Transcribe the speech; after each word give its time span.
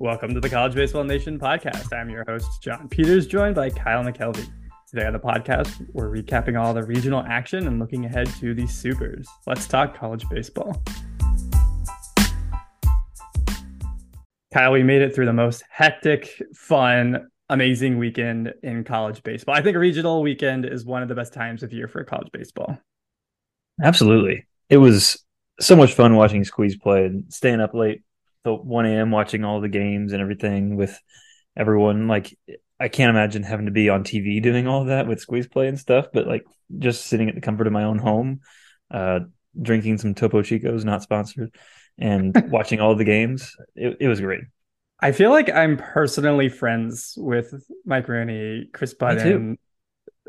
Welcome 0.00 0.32
to 0.34 0.40
the 0.40 0.48
College 0.48 0.76
Baseball 0.76 1.02
Nation 1.02 1.40
podcast. 1.40 1.92
I'm 1.92 2.08
your 2.08 2.24
host, 2.24 2.62
John 2.62 2.88
Peters, 2.88 3.26
joined 3.26 3.56
by 3.56 3.68
Kyle 3.68 4.04
McKelvey. 4.04 4.48
Today 4.88 5.04
on 5.04 5.12
the 5.12 5.18
podcast, 5.18 5.84
we're 5.92 6.08
recapping 6.08 6.56
all 6.56 6.72
the 6.72 6.84
regional 6.84 7.24
action 7.24 7.66
and 7.66 7.80
looking 7.80 8.04
ahead 8.04 8.28
to 8.38 8.54
the 8.54 8.64
Supers. 8.68 9.26
Let's 9.48 9.66
talk 9.66 9.98
college 9.98 10.24
baseball. 10.30 10.80
Kyle, 14.54 14.70
we 14.70 14.84
made 14.84 15.02
it 15.02 15.16
through 15.16 15.26
the 15.26 15.32
most 15.32 15.64
hectic, 15.68 16.44
fun, 16.54 17.28
amazing 17.48 17.98
weekend 17.98 18.54
in 18.62 18.84
college 18.84 19.24
baseball. 19.24 19.56
I 19.56 19.62
think 19.62 19.74
a 19.74 19.80
regional 19.80 20.22
weekend 20.22 20.64
is 20.64 20.84
one 20.84 21.02
of 21.02 21.08
the 21.08 21.16
best 21.16 21.32
times 21.32 21.64
of 21.64 21.72
year 21.72 21.88
for 21.88 22.04
college 22.04 22.30
baseball. 22.32 22.78
Absolutely. 23.82 24.46
It 24.70 24.76
was 24.76 25.24
so 25.58 25.74
much 25.74 25.94
fun 25.94 26.14
watching 26.14 26.44
Squeeze 26.44 26.76
play 26.76 27.06
and 27.06 27.24
staying 27.32 27.60
up 27.60 27.74
late 27.74 28.02
till 28.44 28.62
1 28.62 28.86
a.m. 28.86 29.10
watching 29.10 29.44
all 29.44 29.60
the 29.60 29.68
games 29.68 30.12
and 30.12 30.22
everything 30.22 30.76
with 30.76 30.98
everyone. 31.56 32.08
Like, 32.08 32.36
I 32.80 32.88
can't 32.88 33.10
imagine 33.10 33.42
having 33.42 33.66
to 33.66 33.72
be 33.72 33.88
on 33.88 34.04
TV 34.04 34.42
doing 34.42 34.66
all 34.66 34.84
that 34.84 35.06
with 35.06 35.20
Squeeze 35.20 35.48
play 35.48 35.68
and 35.68 35.78
stuff, 35.78 36.06
but 36.12 36.26
like 36.26 36.44
just 36.78 37.06
sitting 37.06 37.28
at 37.28 37.34
the 37.34 37.40
comfort 37.40 37.66
of 37.66 37.72
my 37.72 37.84
own 37.84 37.98
home, 37.98 38.40
uh, 38.90 39.20
drinking 39.60 39.98
some 39.98 40.14
Topo 40.14 40.42
Chicos, 40.42 40.84
not 40.84 41.02
sponsored, 41.02 41.54
and 41.98 42.34
watching 42.50 42.80
all 42.80 42.94
the 42.94 43.04
games. 43.04 43.54
It, 43.74 43.96
it 44.00 44.08
was 44.08 44.20
great. 44.20 44.42
I 45.00 45.12
feel 45.12 45.30
like 45.30 45.50
I'm 45.50 45.76
personally 45.76 46.48
friends 46.48 47.14
with 47.16 47.54
Mike 47.84 48.08
Rooney, 48.08 48.68
Chris 48.72 48.94
Budden, 48.94 49.58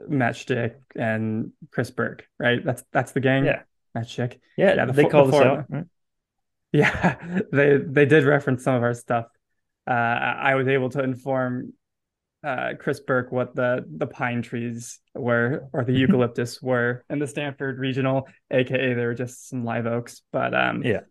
Matt 0.07 0.35
Schick, 0.35 0.75
and 0.95 1.51
Chris 1.71 1.89
Burke. 1.91 2.27
Right? 2.39 2.63
That's 2.63 2.83
that's 2.91 3.11
the 3.11 3.19
gang. 3.19 3.45
Yeah, 3.45 3.61
Matt 3.95 4.05
Schick. 4.05 4.39
Yeah, 4.57 4.75
yeah 4.75 4.85
the, 4.85 4.93
they 4.93 5.05
called 5.05 5.33
us 5.33 5.41
out. 5.41 5.65
Right? 5.69 5.85
Yeah, 6.71 7.15
they 7.51 7.77
they 7.77 8.05
did 8.05 8.25
reference 8.25 8.63
some 8.63 8.75
of 8.75 8.83
our 8.83 8.93
stuff. 8.93 9.25
Uh, 9.87 9.91
I 9.91 10.55
was 10.55 10.67
able 10.67 10.89
to 10.89 11.03
inform 11.03 11.73
uh, 12.43 12.73
Chris 12.79 12.99
Burke 12.99 13.31
what 13.31 13.55
the 13.55 13.85
the 13.89 14.07
pine 14.07 14.41
trees 14.41 14.99
were 15.13 15.67
or 15.73 15.83
the 15.83 15.93
eucalyptus 15.99 16.61
were 16.61 17.03
in 17.09 17.19
the 17.19 17.27
Stanford 17.27 17.79
Regional, 17.79 18.27
aka 18.51 18.93
they 18.93 19.05
were 19.05 19.15
just 19.15 19.49
some 19.49 19.65
live 19.65 19.87
oaks. 19.87 20.21
But 20.31 20.53
um, 20.53 20.83
yeah, 20.83 21.01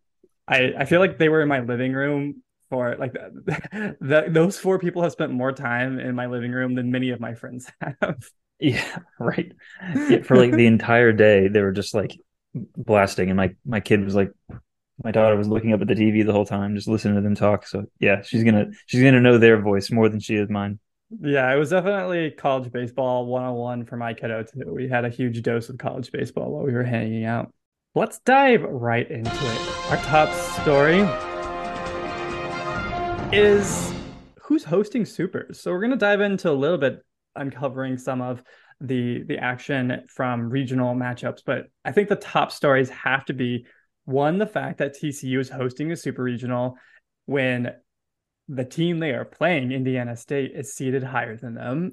I 0.47 0.75
I 0.79 0.85
feel 0.85 1.01
like 1.01 1.19
they 1.19 1.29
were 1.29 1.43
in 1.43 1.49
my 1.49 1.61
living 1.61 1.93
room 1.93 2.43
for 2.71 2.97
like 2.99 3.13
the, 3.13 3.97
the, 4.01 4.27
those 4.29 4.59
four 4.59 4.79
people 4.79 5.03
have 5.03 5.13
spent 5.13 5.33
more 5.33 5.53
time 5.53 5.99
in 5.99 6.15
my 6.15 6.27
living 6.27 6.53
room 6.53 6.75
than 6.75 6.91
many 6.91 7.11
of 7.11 7.21
my 7.21 7.35
friends 7.35 7.71
have. 7.81 8.29
Yeah, 8.61 8.99
right. 9.19 9.53
Yeah, 9.95 10.23
for 10.23 10.37
like 10.37 10.53
the 10.53 10.67
entire 10.67 11.13
day, 11.13 11.49
they 11.49 11.61
were 11.63 11.73
just 11.73 11.95
like 11.95 12.19
blasting, 12.55 13.31
and 13.31 13.37
my 13.37 13.55
my 13.65 13.81
kid 13.81 14.05
was 14.05 14.15
like, 14.15 14.33
my 15.03 15.11
daughter 15.11 15.37
was 15.37 15.49
looking 15.49 15.73
up 15.73 15.81
at 15.81 15.89
the 15.89 15.95
TV 15.95 16.25
the 16.25 16.33
whole 16.33 16.47
time, 16.47 16.75
just 16.75 16.89
listening 16.89 17.15
to 17.15 17.21
them 17.21 17.35
talk. 17.35 17.67
So 17.67 17.87
yeah, 18.01 18.23
she's 18.23 18.45
gonna 18.45 18.67
she's 18.87 19.03
gonna 19.03 19.21
know 19.21 19.39
their 19.39 19.61
voice 19.61 19.91
more 19.91 20.09
than 20.09 20.21
she 20.21 20.35
is 20.35 20.49
mine. 20.49 20.79
Yeah, 21.11 21.53
it 21.53 21.57
was 21.57 21.71
definitely 21.71 22.33
college 22.33 22.71
baseball 22.71 23.27
101 23.27 23.87
for 23.87 23.97
my 23.97 24.13
kiddo 24.13 24.43
too. 24.43 24.75
We 24.75 24.89
had 24.89 25.05
a 25.05 25.09
huge 25.09 25.41
dose 25.43 25.69
of 25.69 25.79
college 25.79 26.13
baseball 26.13 26.51
while 26.51 26.65
we 26.65 26.73
were 26.73 26.83
hanging 26.83 27.25
out. 27.25 27.53
Let's 27.95 28.19
dive 28.21 28.63
right 28.63 29.11
into 29.11 29.31
it. 29.31 29.91
Our 29.91 29.97
top 29.99 30.29
story 30.61 31.01
is 33.33 33.93
who's 34.43 34.65
hosting 34.65 35.05
supers. 35.05 35.61
So 35.61 35.71
we're 35.71 35.89
to 35.89 35.97
dive 35.97 36.21
into 36.21 36.51
a 36.51 36.53
little 36.53 36.79
bit 36.79 37.05
uncovering 37.37 37.97
some 37.99 38.21
of 38.21 38.43
the 38.81 39.23
the 39.25 39.39
action 39.39 40.05
from 40.09 40.51
regional 40.51 40.95
matchups, 40.95 41.41
but 41.45 41.67
I 41.85 41.93
think 41.93 42.09
the 42.09 42.17
top 42.17 42.53
stories 42.53 42.91
have 42.91 43.25
to 43.27 43.33
be 43.33 43.67
one 44.09 44.39
the 44.39 44.47
fact 44.47 44.79
that 44.79 44.97
TCU 44.97 45.39
is 45.39 45.51
hosting 45.51 45.93
a 45.93 45.97
super 45.97 46.23
regional 46.23 46.79
when 47.27 47.73
the 48.49 48.65
team 48.65 48.99
they 48.99 49.11
are 49.11 49.27
playing, 49.27 49.71
Indiana 49.71 50.17
State, 50.17 50.53
is 50.55 50.73
seeded 50.73 51.03
higher 51.03 51.37
than 51.37 51.55
them. 51.55 51.93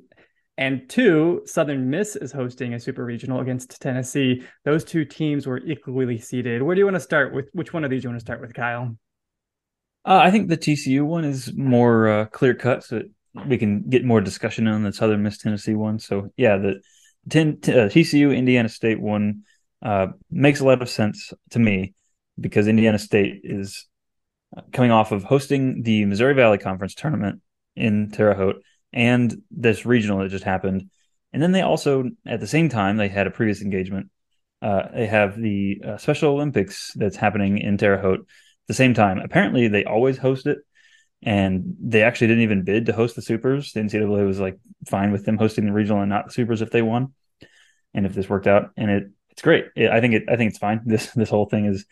And 0.57 0.89
two, 0.89 1.41
Southern 1.45 1.89
Miss 1.89 2.15
is 2.15 2.31
hosting 2.31 2.73
a 2.73 2.79
super 2.79 3.03
regional 3.03 3.41
against 3.41 3.81
Tennessee. 3.81 4.43
Those 4.63 4.85
two 4.85 5.03
teams 5.03 5.45
were 5.45 5.57
equally 5.57 6.17
seated. 6.17 6.61
Where 6.61 6.73
do 6.73 6.79
you 6.79 6.85
want 6.85 6.95
to 6.95 7.01
start 7.01 7.33
with? 7.33 7.49
Which 7.51 7.73
one 7.73 7.83
of 7.83 7.91
these 7.91 8.03
do 8.03 8.05
you 8.05 8.11
want 8.11 8.21
to 8.21 8.25
start 8.25 8.39
with, 8.39 8.53
Kyle? 8.53 8.95
Uh, 10.05 10.21
I 10.23 10.31
think 10.31 10.47
the 10.47 10.57
TCU 10.57 11.05
one 11.05 11.25
is 11.25 11.53
more 11.53 12.07
uh, 12.07 12.25
clear 12.27 12.53
cut, 12.53 12.85
so 12.85 13.01
we 13.45 13.57
can 13.57 13.89
get 13.89 14.05
more 14.05 14.21
discussion 14.21 14.69
on 14.69 14.83
the 14.83 14.93
Southern 14.93 15.21
Miss 15.21 15.37
Tennessee 15.37 15.75
one. 15.75 15.99
So 15.99 16.29
yeah, 16.37 16.55
the 16.55 16.79
ten, 17.29 17.59
t- 17.59 17.73
uh, 17.73 17.89
TCU 17.89 18.33
Indiana 18.33 18.69
State 18.69 19.01
one 19.01 19.41
uh, 19.81 20.07
makes 20.31 20.61
a 20.61 20.65
lot 20.65 20.81
of 20.81 20.87
sense 20.87 21.33
to 21.49 21.59
me 21.59 21.93
because 22.40 22.68
Indiana 22.68 23.00
State 23.00 23.41
is 23.44 23.85
coming 24.72 24.91
off 24.91 25.12
of 25.12 25.23
hosting 25.23 25.84
the 25.84 26.06
Missouri 26.06 26.34
Valley 26.34 26.57
Conference 26.57 26.96
tournament 26.96 27.41
in 27.75 28.12
Terre 28.12 28.35
Haute 28.35 28.62
and 28.94 29.41
this 29.51 29.85
regional 29.85 30.19
that 30.19 30.29
just 30.29 30.46
happened, 30.46 30.90
and 31.34 31.41
then 31.41 31.51
they 31.51 31.62
also 31.62 32.09
at 32.25 32.40
the 32.40 32.47
same 32.47 32.69
time 32.69 32.97
they 32.97 33.09
had 33.09 33.28
a 33.28 33.31
previous 33.31 33.62
engagement. 33.62 34.09
Uh, 34.62 34.84
they 34.94 35.06
have 35.06 35.38
the 35.38 35.81
uh, 35.85 35.97
Special 35.97 36.31
Olympics 36.31 36.94
that's 36.96 37.18
happening 37.18 37.57
in 37.57 37.78
Terre 37.78 37.97
Haute 37.97 38.22
at 38.22 38.67
the 38.67 38.73
same 38.73 38.94
time. 38.94 39.19
Apparently, 39.19 39.67
they 39.67 39.84
always 39.84 40.17
host 40.17 40.47
it, 40.47 40.59
and 41.22 41.75
they 41.81 42.03
actually 42.03 42.28
didn't 42.28 42.44
even 42.44 42.63
bid 42.63 42.85
to 42.85 42.94
host 42.94 43.16
the 43.16 43.22
Supers. 43.22 43.73
The 43.73 43.81
NCAA 43.81 44.25
was 44.25 44.40
like 44.40 44.57
fine 44.88 45.12
with 45.12 45.25
them 45.25 45.38
hosting 45.38 45.66
the 45.66 45.73
regional 45.73 46.02
and 46.02 46.09
not 46.09 46.28
the 46.28 46.34
Supers 46.34 46.62
if 46.62 46.72
they 46.72 46.81
won, 46.81 47.13
and 47.94 48.06
if 48.06 48.13
this 48.13 48.29
worked 48.29 48.47
out. 48.47 48.72
And 48.78 48.90
it 48.90 49.03
it's 49.31 49.41
great. 49.41 49.66
It, 49.75 49.91
I 49.91 50.00
think 50.00 50.13
it 50.13 50.23
I 50.29 50.38
think 50.38 50.50
it's 50.50 50.59
fine. 50.59 50.81
This 50.85 51.12
this 51.12 51.29
whole 51.29 51.47
thing 51.47 51.66
is 51.66 51.85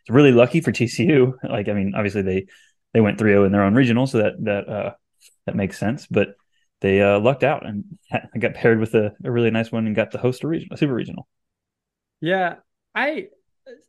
it's 0.00 0.10
really 0.10 0.32
lucky 0.32 0.60
for 0.60 0.72
TCU. 0.72 1.34
Like 1.42 1.68
I 1.68 1.72
mean, 1.72 1.92
obviously 1.94 2.22
they 2.22 2.46
they 2.92 3.00
went 3.00 3.18
3-0 3.18 3.46
in 3.46 3.52
their 3.52 3.62
own 3.62 3.74
regional, 3.74 4.06
so 4.06 4.18
that 4.18 4.32
that 4.44 4.68
uh, 4.68 4.92
that 5.46 5.56
makes 5.56 5.78
sense. 5.78 6.06
But 6.06 6.34
they 6.80 7.00
uh, 7.00 7.20
lucked 7.20 7.44
out 7.44 7.66
and 7.66 7.84
got 8.38 8.54
paired 8.54 8.80
with 8.80 8.94
a, 8.94 9.12
a 9.24 9.30
really 9.30 9.50
nice 9.50 9.70
one 9.70 9.86
and 9.86 9.96
got 9.96 10.12
to 10.12 10.18
host 10.18 10.44
a 10.44 10.48
regional, 10.48 10.74
a 10.74 10.78
super 10.78 10.94
regional. 10.94 11.28
Yeah, 12.20 12.56
I 12.94 13.28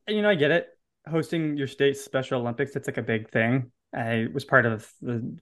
you 0.08 0.22
know 0.22 0.30
I 0.30 0.36
get 0.36 0.52
it 0.52 0.68
hosting 1.10 1.58
your 1.58 1.68
state 1.68 1.98
Special 1.98 2.42
Olympics, 2.42 2.76
it's 2.76 2.88
like 2.88 2.98
a 2.98 3.04
big 3.04 3.30
thing. 3.30 3.72
I 3.94 4.28
was 4.34 4.46
part 4.46 4.66
of 4.66 4.90
the 5.02 5.38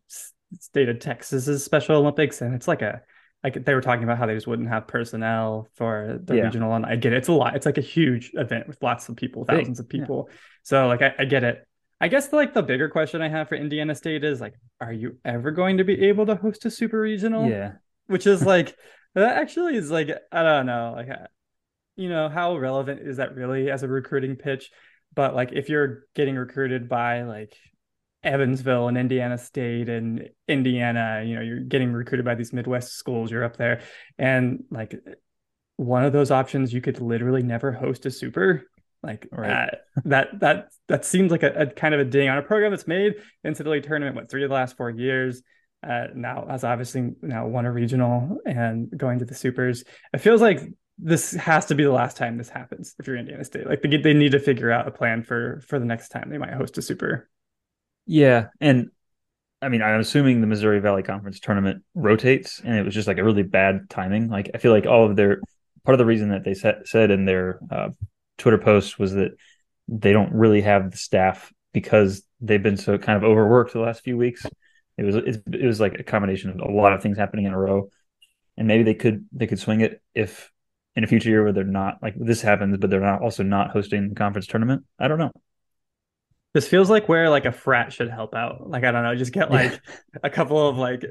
state 0.60 0.90
of 0.90 1.00
Texas's 1.00 1.64
Special 1.64 1.98
Olympics, 1.98 2.42
and 2.42 2.56
it's 2.56 2.68
like 2.68 2.82
a 2.82 3.02
like 3.44 3.66
they 3.66 3.74
were 3.74 3.82
talking 3.82 4.04
about 4.04 4.18
how 4.18 4.26
they 4.26 4.36
just 4.36 4.48
wouldn't 4.48 4.68
have 4.68 4.88
personnel 4.88 5.68
for 5.76 6.20
the 6.24 6.36
yeah. 6.36 6.44
regional, 6.44 6.74
and 6.74 6.86
I 6.86 6.98
get 6.98 7.14
it. 7.14 7.18
It's 7.18 7.30
a 7.30 7.34
lot. 7.34 7.56
It's 7.56 7.66
like 7.66 7.78
a 7.78 7.82
huge 7.82 8.32
event 8.34 8.68
with 8.68 8.82
lots 8.82 9.08
of 9.08 9.16
people, 9.16 9.46
thousands 9.46 9.80
big. 9.80 9.86
of 9.86 9.90
people. 9.90 10.28
Yeah. 10.30 10.36
So 10.64 10.88
like 10.88 11.02
I, 11.02 11.14
I 11.20 11.26
get 11.26 11.44
it. 11.44 11.66
I 12.02 12.08
guess 12.10 12.32
like 12.34 12.54
the 12.54 12.64
bigger 12.64 12.90
question 12.90 13.22
I 13.22 13.30
have 13.30 13.50
for 13.50 13.56
Indiana 13.56 13.96
State 13.96 14.24
is 14.24 14.42
like, 14.42 14.56
are 14.82 14.92
you 14.92 15.18
ever 15.24 15.52
going 15.52 15.78
to 15.78 15.84
be 15.84 16.08
able 16.08 16.26
to 16.26 16.36
host 16.36 16.66
a 16.66 16.72
super 16.72 17.00
regional? 17.00 17.50
Yeah, 17.50 17.74
which 18.08 18.28
is 18.28 18.46
like 18.46 18.76
that 19.16 19.38
actually 19.38 19.76
is 19.76 19.90
like 19.90 20.10
I 20.32 20.44
don't 20.44 20.66
know, 20.66 20.94
like 20.98 21.10
you 21.96 22.10
know 22.10 22.28
how 22.28 22.58
relevant 22.58 23.02
is 23.02 23.18
that 23.18 23.36
really 23.36 23.72
as 23.72 23.84
a 23.84 23.88
recruiting 23.88 24.36
pitch? 24.36 24.70
But 25.16 25.34
like 25.34 25.54
if 25.54 25.70
you're 25.70 26.04
getting 26.14 26.36
recruited 26.36 26.90
by 26.90 27.24
like 27.24 27.56
Evansville 28.24 28.88
and 28.88 28.98
Indiana 28.98 29.38
State 29.38 29.88
and 29.90 30.30
Indiana, 30.48 31.24
you 31.26 31.36
know, 31.36 31.42
you're 31.42 31.60
getting 31.60 31.94
recruited 31.94 32.26
by 32.26 32.36
these 32.36 32.52
Midwest 32.52 32.94
schools, 32.94 33.32
you're 33.32 33.44
up 33.44 33.58
there. 33.58 33.82
And 34.18 34.64
like 34.70 34.96
one 35.78 36.04
of 36.04 36.12
those 36.12 36.32
options, 36.32 36.74
you 36.74 36.82
could 36.82 37.00
literally 37.00 37.44
never 37.44 37.72
host 37.72 38.06
a 38.06 38.12
super. 38.12 38.64
Like 39.02 39.28
right. 39.32 39.70
uh, 39.70 39.76
that, 40.06 40.40
that, 40.42 40.68
that 40.90 41.06
seems 41.06 41.32
like 41.32 41.44
a, 41.44 41.54
a, 41.54 41.66
kind 41.68 41.94
of 41.94 42.02
a 42.02 42.06
ding 42.06 42.28
on 42.28 42.38
a 42.38 42.42
program 42.42 42.72
that's 42.72 42.88
made 42.88 43.16
NCAA 43.46 43.84
tournament, 43.84 44.16
what, 44.16 44.30
three 44.30 44.44
of 44.44 44.50
the 44.50 44.56
last 44.56 44.76
four 44.76 44.90
years. 44.90 45.42
Uh, 45.82 46.08
now 46.14 46.46
has 46.50 46.66
obviously 46.66 47.12
now 47.22 47.48
won 47.48 47.66
a 47.66 47.72
regional 47.72 48.38
and 48.46 48.92
going 48.98 49.20
to 49.20 49.26
the 49.26 49.34
supers. 49.34 49.86
It 50.14 50.18
feels 50.18 50.42
like 50.42 50.60
this 50.98 51.32
has 51.32 51.68
to 51.68 51.76
be 51.76 51.86
the 51.86 51.92
last 51.92 52.18
time 52.18 52.38
this 52.38 52.50
happens 52.50 52.94
if 53.00 53.08
you're 53.08 53.16
Indiana 53.16 53.46
State. 53.46 53.66
Like 53.66 53.82
they, 53.82 53.96
they 53.96 54.14
need 54.14 54.34
to 54.34 54.40
figure 54.40 54.72
out 54.72 54.90
a 54.90 54.92
plan 54.92 55.24
for 55.24 55.62
for 55.66 55.80
the 55.80 55.86
next 55.86 56.10
time 56.10 56.30
they 56.30 56.38
might 56.38 56.52
host 56.52 56.78
a 56.78 56.82
super. 56.82 57.30
Yeah, 58.10 58.48
and 58.60 58.90
I 59.62 59.70
mean, 59.70 59.84
I'm 59.84 60.00
assuming 60.00 60.42
the 60.42 60.48
Missouri 60.48 60.80
Valley 60.80 61.04
Conference 61.04 61.40
tournament 61.40 61.84
rotates, 61.94 62.60
and 62.60 62.76
it 62.76 62.84
was 62.84 62.96
just 62.96 63.08
like 63.08 63.20
a 63.20 63.24
really 63.24 63.44
bad 63.44 63.88
timing. 63.88 64.30
Like 64.30 64.50
I 64.56 64.58
feel 64.58 64.72
like 64.72 64.88
all 64.88 65.06
of 65.06 65.16
their 65.16 65.42
part 65.86 65.94
of 65.94 66.00
the 66.00 66.08
reason 66.08 66.30
that 66.30 66.44
they 66.44 66.56
said 66.56 67.12
in 67.12 67.26
their 67.26 67.60
uh, 67.70 67.90
Twitter 68.40 68.58
post 68.58 68.98
was 68.98 69.14
that 69.14 69.34
they 69.88 70.12
don't 70.12 70.34
really 70.34 70.62
have 70.62 70.90
the 70.90 70.98
staff 70.98 71.54
because 71.72 72.24
they've 72.42 72.64
been 72.64 72.78
so 72.78 72.98
kind 72.98 73.16
of 73.16 73.24
overworked 73.24 73.74
the 73.74 73.80
last 73.80 74.02
few 74.02 74.18
weeks. 74.18 74.44
It 74.98 75.04
was 75.04 75.16
it, 75.16 75.44
it 75.54 75.68
was 75.68 75.80
like 75.80 76.00
a 76.00 76.04
combination 76.04 76.50
of 76.50 76.68
a 76.68 76.72
lot 76.72 76.94
of 76.94 77.04
things 77.04 77.16
happening 77.16 77.46
in 77.46 77.54
a 77.54 77.60
row, 77.60 77.90
and 78.58 78.68
maybe 78.68 78.82
they 78.82 78.96
could 78.96 79.28
they 79.34 79.46
could 79.46 79.60
swing 79.60 79.82
it 79.82 80.02
if 80.16 80.52
in 80.96 81.04
a 81.04 81.08
future 81.08 81.30
year 81.30 81.44
where 81.44 81.54
they're 81.54 81.64
not 81.64 82.02
like 82.02 82.16
this 82.18 82.42
happens, 82.42 82.76
but 82.78 82.90
they're 82.90 83.02
not 83.02 83.22
also 83.22 83.44
not 83.44 83.70
hosting 83.70 84.10
the 84.10 84.16
conference 84.16 84.48
tournament. 84.48 84.84
I 84.98 85.08
don't 85.08 85.20
know. 85.20 85.32
This 86.54 86.68
feels 86.68 86.90
like 86.90 87.08
where 87.08 87.30
like 87.30 87.46
a 87.46 87.52
frat 87.52 87.94
should 87.94 88.10
help 88.10 88.34
out. 88.34 88.70
Like 88.70 88.84
I 88.84 88.92
don't 88.92 89.04
know, 89.04 89.16
just 89.16 89.34
get 89.34 89.52
like 89.52 89.72
yeah. 89.72 90.20
a 90.24 90.30
couple 90.30 90.68
of 90.68 90.78
like 90.78 91.04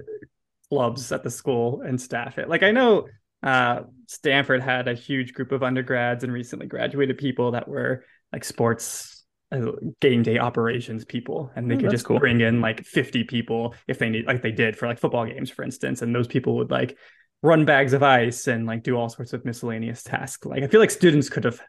clubs 0.68 1.12
at 1.12 1.22
the 1.22 1.30
school 1.30 1.82
and 1.82 2.00
staff 2.00 2.38
it. 2.38 2.48
Like 2.48 2.62
I 2.62 2.72
know 2.72 3.08
uh, 3.42 3.82
Stanford 4.06 4.62
had 4.62 4.88
a 4.88 4.94
huge 4.94 5.32
group 5.32 5.52
of 5.52 5.62
undergrads 5.62 6.24
and 6.24 6.32
recently 6.32 6.66
graduated 6.66 7.18
people 7.18 7.52
that 7.52 7.68
were 7.68 8.04
like 8.32 8.44
sports 8.44 9.24
uh, 9.52 9.72
game 10.00 10.22
day 10.22 10.38
operations 10.38 11.04
people, 11.04 11.50
and 11.56 11.70
they 11.70 11.76
Oh, 11.76 11.78
could 11.78 11.90
just 11.90 12.04
cool. 12.04 12.18
bring 12.18 12.40
in 12.40 12.60
like 12.60 12.84
50 12.84 13.24
people 13.24 13.74
if 13.86 13.98
they 13.98 14.10
need, 14.10 14.26
like 14.26 14.42
they 14.42 14.52
did 14.52 14.76
for 14.76 14.86
like 14.88 14.98
football 14.98 15.24
games, 15.24 15.50
for 15.50 15.62
instance, 15.62 16.02
and 16.02 16.14
those 16.14 16.26
people 16.26 16.56
would 16.56 16.70
like 16.70 16.98
run 17.42 17.64
bags 17.64 17.92
of 17.92 18.02
ice 18.02 18.48
and 18.48 18.66
like 18.66 18.82
do 18.82 18.96
all 18.96 19.08
sorts 19.08 19.32
of 19.32 19.44
miscellaneous 19.44 20.02
tasks. 20.02 20.44
Like 20.44 20.62
I 20.64 20.66
feel 20.66 20.80
like 20.80 20.90
students 20.90 21.28
could 21.30 21.44
have, 21.44 21.60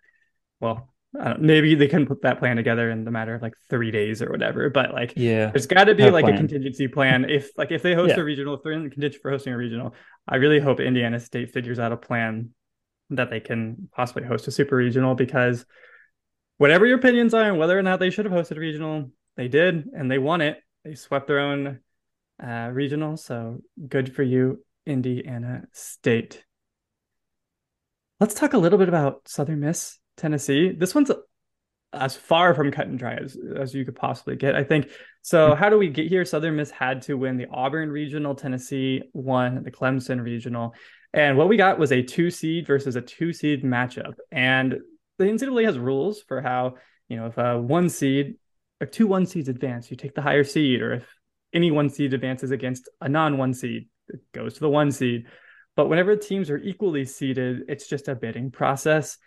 well, 0.60 0.92
maybe 1.40 1.76
they 1.76 1.88
couldn't 1.88 2.06
put 2.08 2.22
that 2.22 2.40
plan 2.40 2.56
together 2.56 2.90
in 2.92 3.04
the 3.04 3.12
matter 3.12 3.34
of 3.36 3.42
like 3.42 3.54
three 3.70 3.92
days 3.92 4.22
or 4.22 4.30
whatever, 4.30 4.70
but 4.70 4.94
like 4.94 5.14
Yeah. 5.16 5.50
there's 5.52 5.66
got 5.68 5.86
to 5.86 5.96
be 5.96 6.10
like 6.12 6.26
a 6.28 6.38
contingency 6.38 6.88
plan. 6.88 7.30
If 7.30 7.52
like 7.58 7.72
if 7.72 7.82
they 7.82 7.96
host 7.96 8.16
Yeah. 8.16 8.22
a 8.22 8.24
regional, 8.24 8.54
if 8.56 8.62
they're 8.64 8.74
in 8.74 8.84
the 8.84 8.90
contention 8.90 9.20
for 9.22 9.32
hosting 9.32 9.54
a 9.54 9.58
regional, 9.58 9.96
I 10.28 10.36
really 10.38 10.60
hope 10.60 10.80
Indiana 10.80 11.20
State 11.20 11.52
figures 11.52 11.80
out 11.80 11.92
a 11.92 11.98
plan 11.98 12.52
that 13.12 13.30
they 13.30 13.40
can 13.40 13.90
possibly 13.92 14.24
host 14.24 14.48
a 14.48 14.52
super 14.52 14.76
regional 14.76 15.16
because 15.16 15.66
whatever 16.58 16.86
your 16.86 17.00
opinions 17.00 17.34
are 17.34 17.52
on 17.52 17.58
whether 17.58 17.78
or 17.78 17.82
not 17.82 18.00
they 18.00 18.12
should 18.12 18.26
have 18.26 18.34
hosted 18.34 18.58
a 18.58 18.60
regional, 18.60 19.12
they 19.36 19.48
did 19.48 19.88
and 19.96 20.12
they 20.12 20.20
won 20.20 20.42
it. 20.42 20.62
They 20.84 20.96
swept 20.96 21.28
their 21.28 21.40
own 21.40 21.80
uh, 22.42 22.70
regional, 22.72 23.18
so 23.18 23.62
good 23.88 24.16
for 24.16 24.24
you, 24.24 24.64
Indiana 24.86 25.64
State. 25.74 26.46
Let's 28.20 28.34
talk 28.34 28.54
a 28.54 28.58
little 28.58 28.80
bit 28.80 28.90
about 28.90 29.28
Southern 29.28 29.60
Miss, 29.62 29.99
Tennessee. 30.20 30.72
This 30.72 30.94
one's 30.94 31.12
as 31.92 32.16
far 32.16 32.54
from 32.54 32.72
cut 32.72 32.88
and 32.88 33.00
dry 33.00 33.16
as, 33.16 33.36
as 33.56 33.74
you 33.74 33.84
could 33.84 33.96
possibly 33.96 34.36
get, 34.36 34.56
I 34.56 34.64
think. 34.64 34.90
So, 35.22 35.50
hmm. 35.50 35.56
how 35.56 35.70
do 35.70 35.78
we 35.78 35.90
get 35.90 36.08
here? 36.08 36.26
Southern 36.26 36.56
Miss 36.56 36.72
had 36.72 37.02
to 37.04 37.16
win 37.16 37.38
the 37.38 37.48
Auburn 37.52 37.92
Regional, 37.92 38.36
Tennessee 38.36 39.02
won 39.14 39.64
the 39.64 39.72
Clemson 39.72 40.24
Regional. 40.24 40.74
And 41.14 41.38
what 41.38 41.50
we 41.50 41.58
got 41.58 41.80
was 41.80 41.92
a 41.92 42.04
two 42.04 42.30
seed 42.30 42.68
versus 42.68 42.96
a 42.96 43.02
two 43.02 43.34
seed 43.34 43.64
matchup. 43.64 44.16
And 44.32 44.80
the 45.18 45.26
NCAA 45.26 45.66
has 45.66 45.80
rules 45.80 46.22
for 46.22 46.42
how, 46.42 46.76
you 47.08 47.18
know, 47.18 47.26
if 47.26 47.38
a 47.38 47.60
one 47.60 47.90
seed 47.90 48.36
or 48.80 48.86
two 48.86 49.08
one 49.08 49.26
seeds 49.26 49.50
advance, 49.50 49.90
you 49.90 49.98
take 49.98 50.14
the 50.14 50.22
higher 50.22 50.44
seed, 50.44 50.82
or 50.82 50.94
if 50.94 51.08
any 51.54 51.72
one 51.72 51.90
seed 51.90 52.14
advances 52.14 52.52
against 52.52 52.88
a 53.02 53.10
non 53.10 53.38
one 53.38 53.54
seed, 53.56 53.88
it 54.10 54.22
goes 54.32 54.54
to 54.56 54.60
the 54.60 54.70
one 54.70 54.92
seed. 54.92 55.26
But 55.76 55.88
whenever 55.88 56.16
teams 56.16 56.50
are 56.50 56.58
equally 56.58 57.06
seeded, 57.06 57.64
it's 57.68 57.88
just 57.88 58.08
a 58.08 58.16
bidding 58.16 58.52
process. 58.52 59.18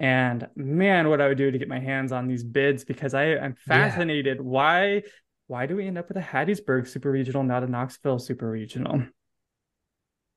And 0.00 0.48
man, 0.56 1.10
what 1.10 1.20
I 1.20 1.28
would 1.28 1.38
do 1.38 1.50
to 1.50 1.58
get 1.58 1.68
my 1.68 1.78
hands 1.78 2.10
on 2.10 2.26
these 2.26 2.42
bids 2.42 2.84
because 2.84 3.12
I 3.14 3.24
am 3.26 3.54
fascinated. 3.54 4.40
Why 4.40 5.02
why 5.46 5.66
do 5.66 5.76
we 5.76 5.86
end 5.86 5.98
up 5.98 6.08
with 6.08 6.16
a 6.16 6.22
Hattiesburg 6.22 6.88
super 6.88 7.10
regional, 7.10 7.42
not 7.44 7.62
a 7.62 7.66
Knoxville 7.66 8.18
super 8.18 8.50
regional? 8.50 9.02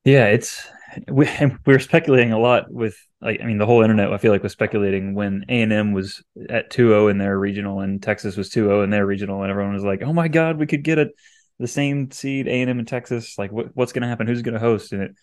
Yeah, 0.03 0.25
it's 0.25 0.67
we 1.09 1.29
we 1.65 1.73
were 1.73 1.79
speculating 1.79 2.33
a 2.33 2.39
lot 2.39 2.69
with 2.69 2.97
like 3.21 3.39
I 3.41 3.45
mean 3.45 3.57
the 3.57 3.65
whole 3.65 3.81
internet 3.81 4.11
I 4.11 4.17
feel 4.17 4.33
like 4.33 4.43
was 4.43 4.51
speculating 4.51 5.15
when 5.15 5.45
A 5.47 5.61
and 5.61 5.71
M 5.71 5.93
was 5.93 6.21
at 6.49 6.69
2-0 6.69 7.09
in 7.09 7.17
their 7.17 7.39
regional 7.39 7.79
and 7.79 8.03
Texas 8.03 8.35
was 8.35 8.49
2-0 8.49 8.83
in 8.83 8.89
their 8.89 9.05
regional 9.05 9.41
and 9.43 9.49
everyone 9.49 9.73
was 9.73 9.85
like, 9.85 10.01
"Oh 10.03 10.11
my 10.11 10.27
god, 10.27 10.57
we 10.57 10.67
could 10.67 10.83
get 10.83 10.97
it 10.97 11.11
the 11.57 11.67
same 11.69 12.11
seed 12.11 12.47
A 12.47 12.61
and 12.61 12.69
M 12.69 12.79
in 12.79 12.85
Texas. 12.85 13.37
Like 13.37 13.53
what, 13.53 13.67
what's 13.75 13.93
going 13.93 14.01
to 14.01 14.09
happen? 14.09 14.27
Who's 14.27 14.41
going 14.41 14.55
to 14.55 14.59
host?" 14.59 14.91
And 14.91 15.03
it 15.03 15.15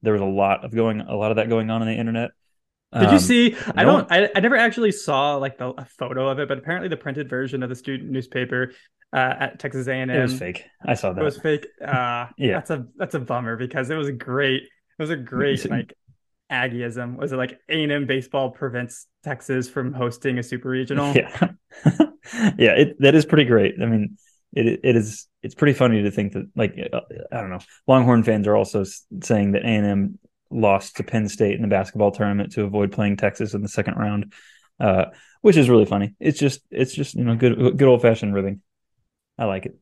there 0.00 0.14
was 0.14 0.22
a 0.22 0.26
lot 0.26 0.64
of 0.64 0.74
going 0.74 1.00
a 1.02 1.14
lot 1.14 1.30
of 1.30 1.36
that 1.36 1.50
going 1.50 1.70
on 1.70 1.82
in 1.82 1.88
the 1.88 1.94
internet. 1.94 2.30
Did 2.98 3.10
you 3.10 3.16
Um, 3.16 3.18
see? 3.18 3.56
I 3.76 3.84
no 3.84 3.92
don't. 3.92 4.12
I, 4.12 4.28
I 4.34 4.40
never 4.40 4.56
actually 4.56 4.92
saw 4.92 5.36
like 5.36 5.58
the 5.58 5.68
a 5.70 5.84
photo 5.84 6.28
of 6.28 6.38
it, 6.38 6.48
but 6.48 6.58
apparently 6.58 6.88
the 6.88 6.96
printed 6.96 7.28
version 7.28 7.62
of 7.62 7.68
the 7.68 7.74
student 7.74 8.10
newspaper 8.10 8.72
uh, 9.12 9.34
at 9.40 9.58
Texas 9.58 9.86
A 9.88 9.92
and 9.94 10.10
M 10.10 10.18
It 10.18 10.22
was 10.22 10.38
fake. 10.38 10.64
I 10.84 10.94
saw 10.94 11.12
that. 11.12 11.20
It 11.20 11.24
was 11.24 11.38
fake. 11.38 11.66
Uh, 11.84 12.26
Yeah. 12.36 12.54
that's 12.54 12.70
a 12.70 12.86
that's 12.96 13.14
a 13.14 13.20
bummer 13.20 13.56
because 13.56 13.90
it 13.90 13.96
was 13.96 14.08
a 14.08 14.12
great. 14.12 14.62
It 14.64 15.02
was 15.02 15.10
a 15.10 15.16
great 15.16 15.68
like 15.70 15.94
Aggieism. 16.50 17.16
Was 17.16 17.32
it 17.32 17.36
like 17.36 17.58
A 17.68 17.82
and 17.82 17.92
M 17.92 18.06
baseball 18.06 18.50
prevents 18.50 19.06
Texas 19.24 19.70
from 19.70 19.94
hosting 19.94 20.38
a 20.38 20.42
super 20.42 20.68
regional? 20.68 21.14
Yeah, 21.16 21.48
yeah, 22.58 22.72
it, 22.72 22.96
that 23.00 23.14
is 23.14 23.24
pretty 23.24 23.44
great. 23.44 23.76
I 23.82 23.86
mean, 23.86 24.16
it 24.52 24.80
it 24.84 24.96
is 24.96 25.26
it's 25.42 25.54
pretty 25.54 25.72
funny 25.72 26.02
to 26.02 26.10
think 26.10 26.34
that 26.34 26.48
like 26.54 26.74
uh, 26.92 27.00
I 27.32 27.40
don't 27.40 27.50
know, 27.50 27.60
Longhorn 27.86 28.22
fans 28.22 28.46
are 28.46 28.56
also 28.56 28.84
saying 29.22 29.52
that 29.52 29.62
A 29.62 29.66
and 29.66 29.86
M 29.86 30.18
lost 30.52 30.96
to 30.96 31.02
Penn 31.02 31.28
State 31.28 31.56
in 31.56 31.62
the 31.62 31.68
basketball 31.68 32.10
tournament 32.10 32.52
to 32.52 32.64
avoid 32.64 32.92
playing 32.92 33.16
Texas 33.16 33.54
in 33.54 33.62
the 33.62 33.68
second 33.68 33.94
round, 33.94 34.32
uh, 34.80 35.06
which 35.40 35.56
is 35.56 35.70
really 35.70 35.84
funny. 35.84 36.14
It's 36.20 36.38
just 36.38 36.60
it's 36.70 36.94
just 36.94 37.14
you 37.14 37.24
know 37.24 37.36
good 37.36 37.76
good 37.76 37.88
old 37.88 38.02
fashioned 38.02 38.34
ribbing. 38.34 38.60
I 39.38 39.46
like 39.46 39.66
it, 39.66 39.76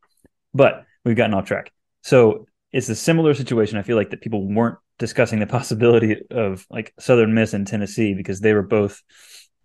but 0.54 0.84
we've 1.04 1.16
gotten 1.16 1.34
off 1.34 1.46
track. 1.46 1.72
So 2.02 2.46
it's 2.72 2.88
a 2.88 2.94
similar 2.94 3.34
situation. 3.34 3.78
I 3.78 3.82
feel 3.82 3.96
like 3.96 4.10
that 4.10 4.20
people 4.20 4.46
weren't 4.46 4.78
discussing 4.98 5.38
the 5.38 5.46
possibility 5.58 6.16
of 6.30 6.66
like 6.70 6.94
Southern 6.98 7.34
Miss 7.34 7.54
and 7.54 7.66
Tennessee 7.66 8.14
because 8.14 8.40
they 8.40 8.54
were 8.54 8.62
both 8.62 9.02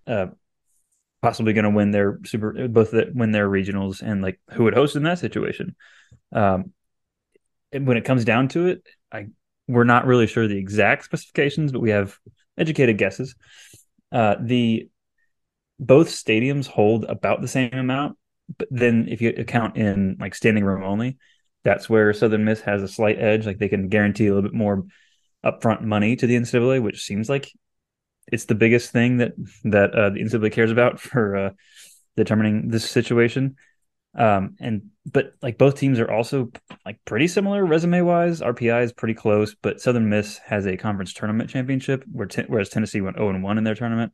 uh, 0.07 0.27
possibly 1.21 1.53
going 1.53 1.63
to 1.63 1.71
win 1.71 1.91
their 1.91 2.19
super 2.25 2.67
both 2.67 2.91
the, 2.91 3.11
win 3.13 3.31
their 3.31 3.49
regionals 3.49 4.01
and 4.01 4.21
like 4.21 4.39
who 4.51 4.63
would 4.63 4.73
host 4.73 4.95
in 4.95 5.03
that 5.03 5.19
situation. 5.19 5.75
Um, 6.31 6.73
when 7.71 7.97
it 7.97 8.05
comes 8.05 8.25
down 8.25 8.47
to 8.49 8.67
it, 8.67 8.85
I 9.11 9.27
we're 9.67 9.83
not 9.83 10.05
really 10.05 10.27
sure 10.27 10.47
the 10.47 10.57
exact 10.57 11.05
specifications, 11.05 11.71
but 11.71 11.81
we 11.81 11.89
have 11.89 12.17
educated 12.57 12.97
guesses. 12.97 13.35
Uh, 14.11 14.35
the 14.39 14.89
both 15.79 16.07
stadiums 16.07 16.67
hold 16.67 17.05
about 17.05 17.41
the 17.41 17.47
same 17.47 17.73
amount, 17.73 18.17
but 18.57 18.67
then 18.71 19.07
if 19.09 19.21
you 19.21 19.29
account 19.37 19.77
in 19.77 20.17
like 20.19 20.35
standing 20.35 20.63
room 20.63 20.83
only, 20.83 21.17
that's 21.63 21.89
where 21.89 22.13
Southern 22.13 22.45
Miss 22.45 22.61
has 22.61 22.83
a 22.83 22.87
slight 22.87 23.19
edge. 23.19 23.45
Like 23.45 23.57
they 23.57 23.67
can 23.67 23.89
guarantee 23.89 24.27
a 24.27 24.33
little 24.33 24.49
bit 24.49 24.53
more 24.55 24.85
upfront 25.43 25.81
money 25.81 26.15
to 26.15 26.27
the 26.27 26.35
NCAA, 26.35 26.81
which 26.81 27.03
seems 27.03 27.27
like 27.27 27.51
it's 28.31 28.45
the 28.45 28.55
biggest 28.55 28.91
thing 28.91 29.17
that 29.17 29.33
that 29.65 29.93
uh, 29.93 30.09
the 30.11 30.21
NCAA 30.21 30.51
cares 30.51 30.71
about 30.71 30.99
for 30.99 31.35
uh, 31.35 31.49
determining 32.15 32.69
this 32.69 32.89
situation. 32.89 33.55
Um, 34.17 34.55
and 34.59 34.89
but 35.11 35.33
like 35.41 35.57
both 35.57 35.77
teams 35.77 35.99
are 35.99 36.09
also 36.09 36.51
like 36.85 37.03
pretty 37.05 37.27
similar 37.27 37.65
resume 37.65 38.01
wise. 38.01 38.41
RPI 38.41 38.83
is 38.83 38.93
pretty 38.93 39.13
close, 39.13 39.55
but 39.55 39.81
Southern 39.81 40.09
Miss 40.09 40.37
has 40.39 40.65
a 40.65 40.77
conference 40.77 41.13
tournament 41.13 41.49
championship, 41.49 42.03
where 42.11 42.27
whereas 42.47 42.69
Tennessee 42.69 43.01
went 43.01 43.17
zero 43.17 43.29
and 43.29 43.43
one 43.43 43.57
in 43.57 43.63
their 43.63 43.75
tournament. 43.75 44.13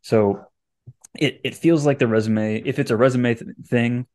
So 0.00 0.44
it 1.14 1.40
it 1.44 1.54
feels 1.54 1.84
like 1.86 1.98
the 1.98 2.08
resume. 2.08 2.62
If 2.64 2.78
it's 2.78 2.90
a 2.90 2.96
resume 2.96 3.34
th- 3.34 3.50
thing, 3.66 4.06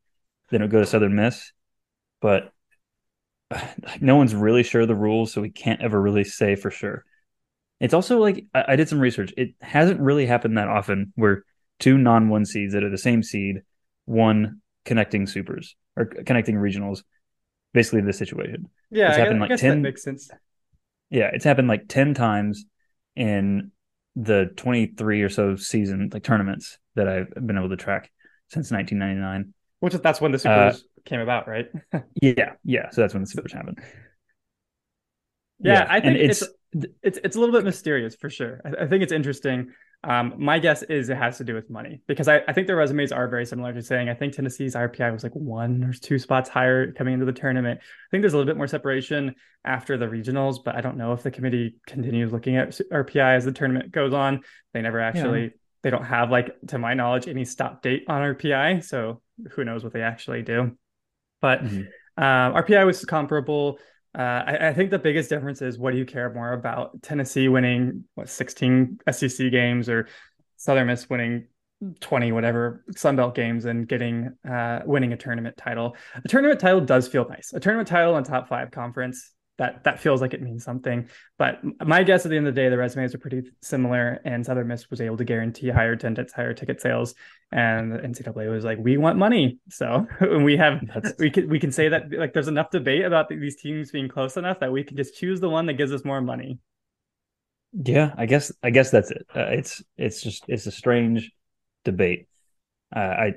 then 0.49 0.61
it 0.61 0.65
would 0.65 0.71
go 0.71 0.79
to 0.79 0.85
Southern 0.85 1.15
Miss. 1.15 1.51
But 2.19 2.51
no 4.01 4.15
one's 4.15 4.35
really 4.35 4.63
sure 4.63 4.85
the 4.85 4.95
rules, 4.95 5.31
so 5.31 5.41
we 5.41 5.51
can't 5.51 5.81
ever 5.81 6.01
really 6.01 6.23
say 6.23 6.55
for 6.55 6.71
sure. 6.71 7.05
It's 7.79 7.93
also 7.93 8.19
like 8.19 8.45
I, 8.53 8.65
I 8.69 8.75
did 8.75 8.89
some 8.89 8.99
research. 8.99 9.33
It 9.37 9.51
hasn't 9.61 9.99
really 9.99 10.25
happened 10.25 10.57
that 10.57 10.67
often 10.67 11.13
where 11.15 11.43
two 11.79 11.97
non 11.97 12.29
one 12.29 12.45
seeds 12.45 12.73
that 12.73 12.83
are 12.83 12.89
the 12.89 12.97
same 12.97 13.23
seed, 13.23 13.61
one 14.05 14.61
connecting 14.87 15.27
supers 15.27 15.77
or 15.97 16.07
connecting 16.07 16.57
regionals, 16.57 17.03
basically 17.73 18.01
the 18.01 18.13
situation. 18.13 18.69
Yeah, 18.89 19.09
It's 19.09 19.15
I, 19.15 19.21
happened 19.21 19.39
guess, 19.39 19.41
I 19.43 19.47
like 19.47 19.55
guess 19.55 19.63
10 19.63 19.81
that 19.81 19.81
makes 19.81 20.03
sense. 20.03 20.29
Yeah, 21.09 21.29
it's 21.33 21.45
happened 21.45 21.67
like 21.67 21.87
ten 21.87 22.13
times 22.13 22.65
in 23.15 23.71
the 24.15 24.51
twenty 24.55 24.87
three 24.87 25.21
or 25.21 25.29
so 25.29 25.55
season 25.55 26.09
like 26.13 26.23
tournaments 26.23 26.77
that 26.95 27.07
I've 27.07 27.29
been 27.45 27.57
able 27.57 27.69
to 27.69 27.77
track 27.77 28.11
since 28.49 28.71
nineteen 28.71 28.99
ninety 28.99 29.21
nine. 29.21 29.53
Which 29.79 29.93
is 29.93 30.01
that's 30.01 30.19
when 30.19 30.31
the 30.31 30.39
Uh, 30.43 30.73
supers 30.73 30.83
came 31.05 31.19
about, 31.19 31.47
right? 31.47 31.67
Yeah, 32.21 32.53
yeah. 32.63 32.89
So 32.91 33.01
that's 33.01 33.13
when 33.13 33.23
the 33.23 33.27
supers 33.27 33.53
happened. 33.53 33.79
Yeah, 35.59 35.85
I 35.89 36.01
and 36.01 36.15
think 36.15 36.17
it's 36.17 36.43
it's 37.01 37.19
it's 37.23 37.35
a 37.35 37.39
little 37.39 37.53
bit 37.53 37.63
mysterious 37.63 38.15
for 38.15 38.29
sure. 38.29 38.61
I, 38.65 38.83
I 38.83 38.87
think 38.87 39.03
it's 39.03 39.11
interesting. 39.11 39.71
Um, 40.03 40.35
my 40.37 40.59
guess 40.59 40.83
is 40.83 41.09
it 41.09 41.17
has 41.17 41.37
to 41.39 41.43
do 41.43 41.55
with 41.55 41.69
money 41.69 42.01
because 42.07 42.27
I, 42.27 42.41
I 42.47 42.53
think 42.53 42.67
their 42.67 42.75
resumes 42.75 43.11
are 43.11 43.27
very 43.27 43.45
similar 43.45 43.73
to 43.73 43.81
saying 43.81 44.09
I 44.09 44.13
think 44.13 44.33
Tennessee's 44.33 44.75
RPI 44.75 45.11
was 45.11 45.23
like 45.23 45.33
one 45.33 45.83
or 45.83 45.91
two 45.91 46.19
spots 46.19 46.49
higher 46.49 46.91
coming 46.93 47.15
into 47.15 47.25
the 47.25 47.33
tournament. 47.33 47.79
I 47.81 48.07
think 48.11 48.21
there's 48.21 48.33
a 48.33 48.37
little 48.37 48.49
bit 48.49 48.57
more 48.57 48.67
separation 48.67 49.35
after 49.65 49.97
the 49.97 50.05
regionals, 50.05 50.63
but 50.63 50.75
I 50.75 50.81
don't 50.81 50.97
know 50.97 51.13
if 51.13 51.23
the 51.23 51.31
committee 51.31 51.77
continues 51.87 52.31
looking 52.31 52.57
at 52.57 52.69
RPI 52.91 53.35
as 53.37 53.43
the 53.45 53.51
tournament 53.51 53.91
goes 53.91 54.13
on. 54.13 54.41
They 54.73 54.81
never 54.81 54.99
actually 54.99 55.51
they 55.83 55.89
don't 55.89 56.05
have 56.05 56.29
like 56.29 56.55
to 56.67 56.77
my 56.77 56.93
knowledge 56.93 57.27
any 57.27 57.43
stop 57.43 57.81
date 57.81 58.03
on 58.07 58.21
RPI, 58.21 58.83
so 58.83 59.21
who 59.51 59.65
knows 59.65 59.83
what 59.83 59.93
they 59.93 60.03
actually 60.03 60.43
do. 60.43 60.77
But 61.41 61.63
Mhm. 61.63 61.87
um, 62.17 62.53
RPI 62.53 62.85
was 62.85 63.03
comparable. 63.03 63.79
Uh, 64.17 64.43
I, 64.47 64.69
I, 64.69 64.73
think 64.73 64.89
the 64.89 64.97
biggest 64.97 65.29
difference 65.29 65.61
is 65.61 65.77
what 65.77 65.91
do 65.91 65.97
you 65.99 66.05
care 66.05 66.33
more 66.33 66.53
about? 66.53 67.03
Tennessee 67.03 67.49
winning 67.49 68.05
what 68.15 68.29
16 68.29 68.99
SEC 69.11 69.51
games 69.51 69.89
or 69.89 70.07
Southern 70.55 70.87
Miss 70.87 71.07
winning 71.07 71.47
20 71.99 72.31
whatever 72.31 72.83
Sunbelt 72.93 73.35
games 73.35 73.65
and 73.65 73.87
getting 73.87 74.35
uh, 74.49 74.79
winning 74.85 75.13
a 75.13 75.17
tournament 75.17 75.55
title. 75.55 75.95
A 76.15 76.27
tournament 76.27 76.59
title 76.59 76.81
does 76.81 77.07
feel 77.07 77.27
nice. 77.29 77.53
A 77.53 77.59
tournament 77.59 77.87
title 77.87 78.17
in 78.17 78.23
top 78.23 78.49
five 78.49 78.71
conference 78.71 79.33
that 79.57 79.83
that 79.85 79.99
feels 79.99 80.21
like 80.21 80.33
it 80.33 80.41
means 80.41 80.63
something. 80.63 81.09
But 81.37 81.59
my 81.85 82.03
guess 82.03 82.25
at 82.25 82.29
the 82.29 82.37
end 82.37 82.47
of 82.47 82.55
the 82.55 82.61
day, 82.61 82.69
the 82.69 82.77
resumes 82.77 83.15
are 83.15 83.17
pretty 83.17 83.51
similar, 83.61 84.19
and 84.23 84.45
Southern 84.45 84.67
Miss 84.67 84.89
was 84.89 85.01
able 85.01 85.17
to 85.17 85.23
guarantee 85.25 85.69
higher 85.69 85.93
attendance, 85.93 86.31
higher 86.31 86.53
ticket 86.53 86.79
sales, 86.79 87.15
and 87.51 87.91
the 87.91 87.97
NCAA 87.97 88.49
was 88.51 88.63
like, 88.65 88.77
"We 88.79 88.97
want 88.97 89.17
money," 89.17 89.59
so 89.69 90.07
we 90.21 90.57
have 90.57 90.85
That's- 90.87 91.15
we 91.19 91.29
can 91.31 91.49
we 91.49 91.59
can 91.59 91.71
say 91.71 91.89
that 91.89 92.11
like 92.11 92.33
there's 92.33 92.47
enough 92.47 92.69
debate 92.71 93.03
about 93.05 93.29
these 93.29 93.55
teams 93.55 93.91
being 93.91 94.07
close 94.07 94.37
enough 94.37 94.59
that 94.59 94.71
we 94.71 94.83
can 94.83 94.95
just 94.95 95.15
choose 95.15 95.39
the 95.39 95.49
one 95.49 95.65
that 95.67 95.73
gives 95.73 95.91
us 95.91 96.05
more 96.05 96.21
money. 96.21 96.59
Yeah, 97.73 98.13
I 98.17 98.25
guess 98.25 98.51
I 98.63 98.69
guess 98.69 98.91
that's 98.91 99.11
it. 99.11 99.25
Uh, 99.35 99.47
it's 99.49 99.83
it's 99.97 100.21
just 100.21 100.45
it's 100.47 100.65
a 100.67 100.71
strange 100.71 101.31
debate. 101.83 102.27
Uh, 102.95 102.99
I 102.99 103.33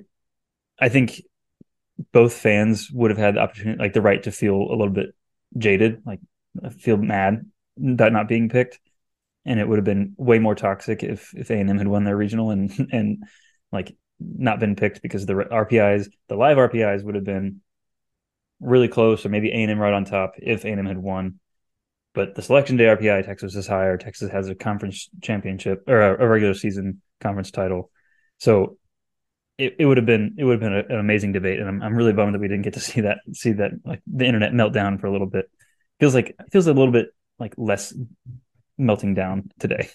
I 0.78 0.88
think 0.88 1.22
both 2.12 2.32
fans 2.32 2.90
would 2.92 3.10
have 3.10 3.18
had 3.18 3.34
the 3.34 3.40
opportunity, 3.40 3.78
like 3.78 3.92
the 3.92 4.00
right 4.00 4.22
to 4.22 4.32
feel 4.32 4.54
a 4.54 4.76
little 4.76 4.90
bit 4.90 5.14
jaded, 5.56 6.02
like 6.06 6.20
feel 6.78 6.96
mad 6.96 7.46
that 7.76 8.12
not 8.12 8.28
being 8.28 8.48
picked, 8.48 8.78
and 9.44 9.58
it 9.58 9.68
would 9.68 9.78
have 9.78 9.84
been 9.84 10.14
way 10.16 10.38
more 10.38 10.54
toxic 10.54 11.02
if 11.02 11.32
if 11.34 11.50
A 11.50 11.54
and 11.54 11.70
M 11.70 11.78
had 11.78 11.88
won 11.88 12.04
their 12.04 12.16
regional 12.16 12.50
and 12.50 12.88
and 12.92 13.24
like 13.72 13.96
not 14.18 14.60
been 14.60 14.76
picked 14.76 15.02
because 15.02 15.26
the 15.26 15.34
RPIs, 15.34 16.08
the 16.28 16.36
live 16.36 16.58
RPIs 16.58 17.02
would 17.02 17.14
have 17.14 17.24
been 17.24 17.60
really 18.60 18.88
close, 18.88 19.24
or 19.24 19.30
maybe 19.30 19.50
A 19.50 19.54
and 19.54 19.70
M 19.70 19.78
right 19.78 19.94
on 19.94 20.04
top 20.04 20.34
if 20.38 20.64
A 20.64 20.68
and 20.68 20.80
M 20.80 20.86
had 20.86 20.98
won. 20.98 21.40
But 22.12 22.34
the 22.34 22.42
selection 22.42 22.76
day 22.76 22.84
RPI, 22.84 23.24
Texas 23.24 23.54
is 23.54 23.68
higher. 23.68 23.96
Texas 23.96 24.32
has 24.32 24.48
a 24.48 24.54
conference 24.54 25.08
championship 25.22 25.84
or 25.86 26.00
a, 26.00 26.24
a 26.24 26.28
regular 26.28 26.54
season 26.54 27.00
conference 27.20 27.50
title, 27.50 27.90
so 28.38 28.76
it, 29.60 29.76
it 29.78 29.86
would 29.86 29.98
have 29.98 30.06
been 30.06 30.34
it 30.38 30.44
would 30.44 30.52
have 30.52 30.60
been 30.60 30.72
a, 30.72 30.94
an 30.94 30.98
amazing 30.98 31.32
debate, 31.32 31.60
and 31.60 31.68
I'm 31.68 31.82
I'm 31.82 31.94
really 31.94 32.12
bummed 32.12 32.34
that 32.34 32.40
we 32.40 32.48
didn't 32.48 32.62
get 32.62 32.74
to 32.74 32.80
see 32.90 33.02
that 33.02 33.18
see 33.32 33.52
that 33.52 33.72
like 33.84 34.00
the 34.06 34.24
internet 34.24 34.54
melt 34.54 34.72
down 34.72 34.98
for 34.98 35.06
a 35.06 35.12
little 35.12 35.26
bit. 35.26 35.50
Feels 36.00 36.14
like 36.14 36.30
it 36.30 36.50
feels 36.50 36.66
a 36.66 36.72
little 36.72 36.92
bit 36.92 37.08
like 37.38 37.54
less 37.56 37.94
melting 38.78 39.14
down 39.14 39.50
today. 39.58 39.90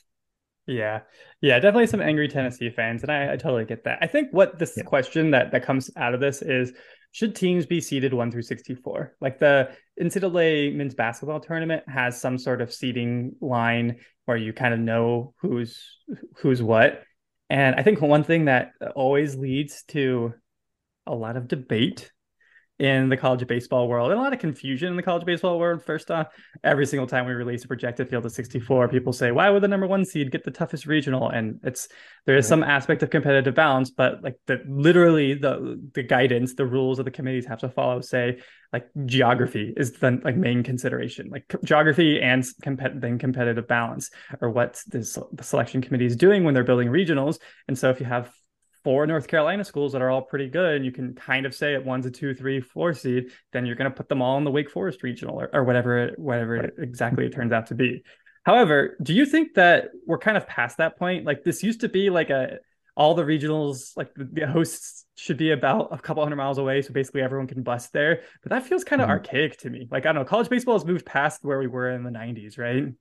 Yeah, 0.68 1.02
yeah, 1.42 1.60
definitely 1.60 1.88
some 1.88 2.02
angry 2.02 2.28
Tennessee 2.28 2.70
fans, 2.70 3.04
and 3.04 3.12
I, 3.12 3.34
I 3.34 3.38
totally 3.38 3.66
get 3.66 3.84
that. 3.84 4.00
I 4.02 4.08
think 4.08 4.30
what 4.32 4.58
this 4.58 4.74
yeah. 4.78 4.84
question 4.84 5.32
that 5.32 5.52
that 5.52 5.64
comes 5.64 5.90
out 5.96 6.14
of 6.14 6.20
this 6.20 6.42
is 6.42 6.74
should 7.12 7.36
teams 7.36 7.66
be 7.66 7.82
seeded 7.82 8.14
one 8.14 8.32
through 8.32 8.44
sixty 8.44 8.76
four? 8.76 9.16
Like 9.22 9.40
the 9.40 9.70
NCAA 10.00 10.76
men's 10.76 10.96
basketball 10.96 11.40
tournament 11.40 11.84
has 11.88 12.20
some 12.20 12.38
sort 12.38 12.62
of 12.62 12.74
seeding 12.74 13.36
line 13.42 13.98
where 14.26 14.38
you 14.38 14.54
kind 14.54 14.74
of 14.74 14.80
know 14.80 15.34
who's 15.42 15.80
who's 16.38 16.62
what, 16.64 17.04
and 17.50 17.76
I 17.76 17.84
think 17.84 18.02
one 18.02 18.24
thing 18.24 18.46
that 18.46 18.72
always 18.96 19.36
leads 19.36 19.84
to 19.90 20.34
a 21.06 21.14
lot 21.14 21.38
of 21.38 21.48
debate 21.48 22.12
in 22.78 23.08
the 23.08 23.16
college 23.16 23.46
baseball 23.48 23.88
world 23.88 24.12
and 24.12 24.20
a 24.20 24.22
lot 24.22 24.34
of 24.34 24.40
confusion 24.40 24.90
in 24.90 24.98
the 24.98 25.04
college 25.04 25.26
baseball 25.26 25.58
world. 25.58 25.82
First 25.82 26.12
off, 26.12 26.28
every 26.64 26.86
single 26.86 27.08
time 27.08 27.26
we 27.26 27.32
release 27.32 27.64
a 27.64 27.68
projected 27.68 28.10
field 28.10 28.26
of 28.26 28.34
64, 28.34 28.90
people 28.90 29.14
say, 29.14 29.32
why 29.32 29.50
would 29.50 29.64
the 29.64 29.68
number 29.68 29.88
one 29.88 30.04
seed 30.04 30.30
get 30.30 30.44
the 30.44 30.52
toughest 30.52 30.86
regional? 30.86 31.30
And 31.30 31.60
it's 31.64 31.88
there 32.26 32.36
is 32.36 32.48
some 32.48 32.64
aspect 32.64 33.02
of 33.02 33.10
competitive 33.10 33.56
balance, 33.56 33.92
but 33.92 34.22
like 34.22 34.36
the 34.48 34.62
literally 34.68 35.36
the 35.36 35.82
the 35.94 36.04
guidance, 36.04 36.56
the 36.56 36.66
rules 36.66 37.00
of 37.00 37.06
the 37.06 37.12
committees 37.12 37.46
have 37.46 37.60
to 37.60 37.70
follow 37.70 38.02
say 38.02 38.40
like 38.74 38.90
geography 39.06 39.74
is 39.78 39.94
the 39.94 40.20
like 40.26 40.36
main 40.36 40.62
consideration. 40.62 41.30
Like 41.30 41.56
geography 41.64 42.22
and 42.22 42.44
compet- 42.62 43.00
then 43.00 43.18
competitive 43.18 43.70
balance 43.70 44.10
are 44.42 44.50
what 44.50 44.82
this, 44.88 45.18
the 45.32 45.44
selection 45.44 45.82
committee 45.82 46.08
is 46.08 46.18
doing 46.18 46.44
when 46.44 46.54
they're 46.54 46.66
building 46.66 46.90
regionals. 46.90 47.40
And 47.70 47.78
so 47.78 47.90
if 47.90 48.02
you 48.02 48.06
have 48.06 48.34
four 48.86 49.08
North 49.08 49.28
Carolina 49.28 49.66
schools 49.66 49.94
that 49.94 50.02
are 50.04 50.12
all 50.12 50.22
pretty 50.22 50.48
good, 50.48 50.76
and 50.76 50.86
you 50.86 50.92
can 50.92 51.16
kind 51.16 51.48
of 51.48 51.56
say 51.56 51.74
at 51.74 51.84
one's 51.84 52.06
a 52.06 52.12
two, 52.12 52.36
three, 52.36 52.62
four 52.62 52.94
seed, 52.94 53.32
then 53.52 53.66
you're 53.66 53.76
going 53.76 53.90
to 53.90 53.98
put 53.98 54.08
them 54.08 54.22
all 54.22 54.38
in 54.38 54.44
the 54.44 54.52
Wake 54.52 54.70
Forest 54.70 55.02
regional 55.02 55.42
or, 55.42 55.50
or 55.52 55.64
whatever, 55.64 56.12
whatever 56.18 56.58
right. 56.58 56.70
exactly 56.78 57.26
it 57.26 57.34
turns 57.34 57.52
out 57.52 57.66
to 57.66 57.74
be. 57.74 58.04
However, 58.44 58.96
do 59.02 59.12
you 59.12 59.26
think 59.26 59.56
that 59.56 59.90
we're 60.06 60.20
kind 60.20 60.38
of 60.38 60.46
past 60.48 60.78
that 60.78 61.00
point? 61.00 61.26
Like 61.26 61.44
this 61.44 61.64
used 61.64 61.82
to 61.82 61.90
be 61.90 62.12
like 62.12 62.30
a 62.30 62.60
all 62.96 63.16
the 63.16 63.24
regionals, 63.24 63.98
like 63.98 64.12
the 64.16 64.46
hosts 64.46 65.06
should 65.16 65.38
be 65.38 65.50
about 65.50 65.90
a 65.92 65.98
couple 65.98 66.22
hundred 66.22 66.36
miles 66.36 66.60
away, 66.60 66.84
so 66.84 66.94
basically 66.94 67.24
everyone 67.24 67.48
can 67.48 67.64
bust 67.64 67.92
there. 67.92 68.22
But 68.44 68.52
that 68.52 68.68
feels 68.68 68.84
kind 68.84 69.02
of 69.02 69.08
mm-hmm. 69.08 69.14
archaic 69.14 69.58
to 69.62 69.70
me. 69.72 69.88
Like 69.90 70.06
I 70.06 70.14
don't 70.14 70.22
know, 70.22 70.26
college 70.26 70.48
baseball 70.48 70.76
has 70.76 70.86
moved 70.86 71.08
past 71.08 71.44
where 71.44 71.58
we 71.58 71.66
were 71.66 71.90
in 71.90 72.04
the 72.04 72.12
'90s, 72.12 72.60
right? 72.60 72.94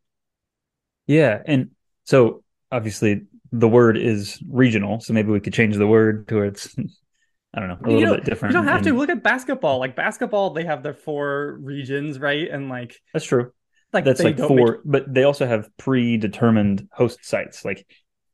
Yeah, 1.07 1.43
and 1.45 1.73
so 2.05 2.43
obviously 2.71 3.26
the 3.52 3.68
word 3.68 3.97
is 3.97 4.42
regional, 4.49 5.00
so 5.00 5.12
maybe 5.12 5.30
we 5.30 5.40
could 5.40 5.54
change 5.54 5.76
the 5.76 5.87
word 5.87 6.28
to 6.28 6.42
it's 6.42 6.75
I 7.54 7.61
don't 7.61 7.68
know, 7.68 7.78
a 7.85 7.90
you 7.90 7.99
little 7.99 8.14
bit 8.16 8.25
different. 8.25 8.52
You 8.52 8.59
don't 8.59 8.66
have 8.66 8.78
and... 8.78 8.87
to 8.87 8.94
look 8.94 9.11
at 9.11 9.23
basketball. 9.23 9.78
Like 9.78 9.94
basketball, 9.94 10.50
they 10.50 10.64
have 10.64 10.83
their 10.83 10.94
four 10.94 11.56
regions, 11.61 12.18
right? 12.18 12.49
And 12.49 12.68
like 12.68 13.00
that's 13.12 13.25
true. 13.25 13.52
Like 13.92 14.04
that's 14.04 14.23
like 14.23 14.38
four, 14.38 14.73
make... 14.73 14.80
but 14.85 15.14
they 15.14 15.23
also 15.23 15.47
have 15.47 15.68
predetermined 15.76 16.88
host 16.92 17.25
sites. 17.25 17.64
Like 17.64 17.87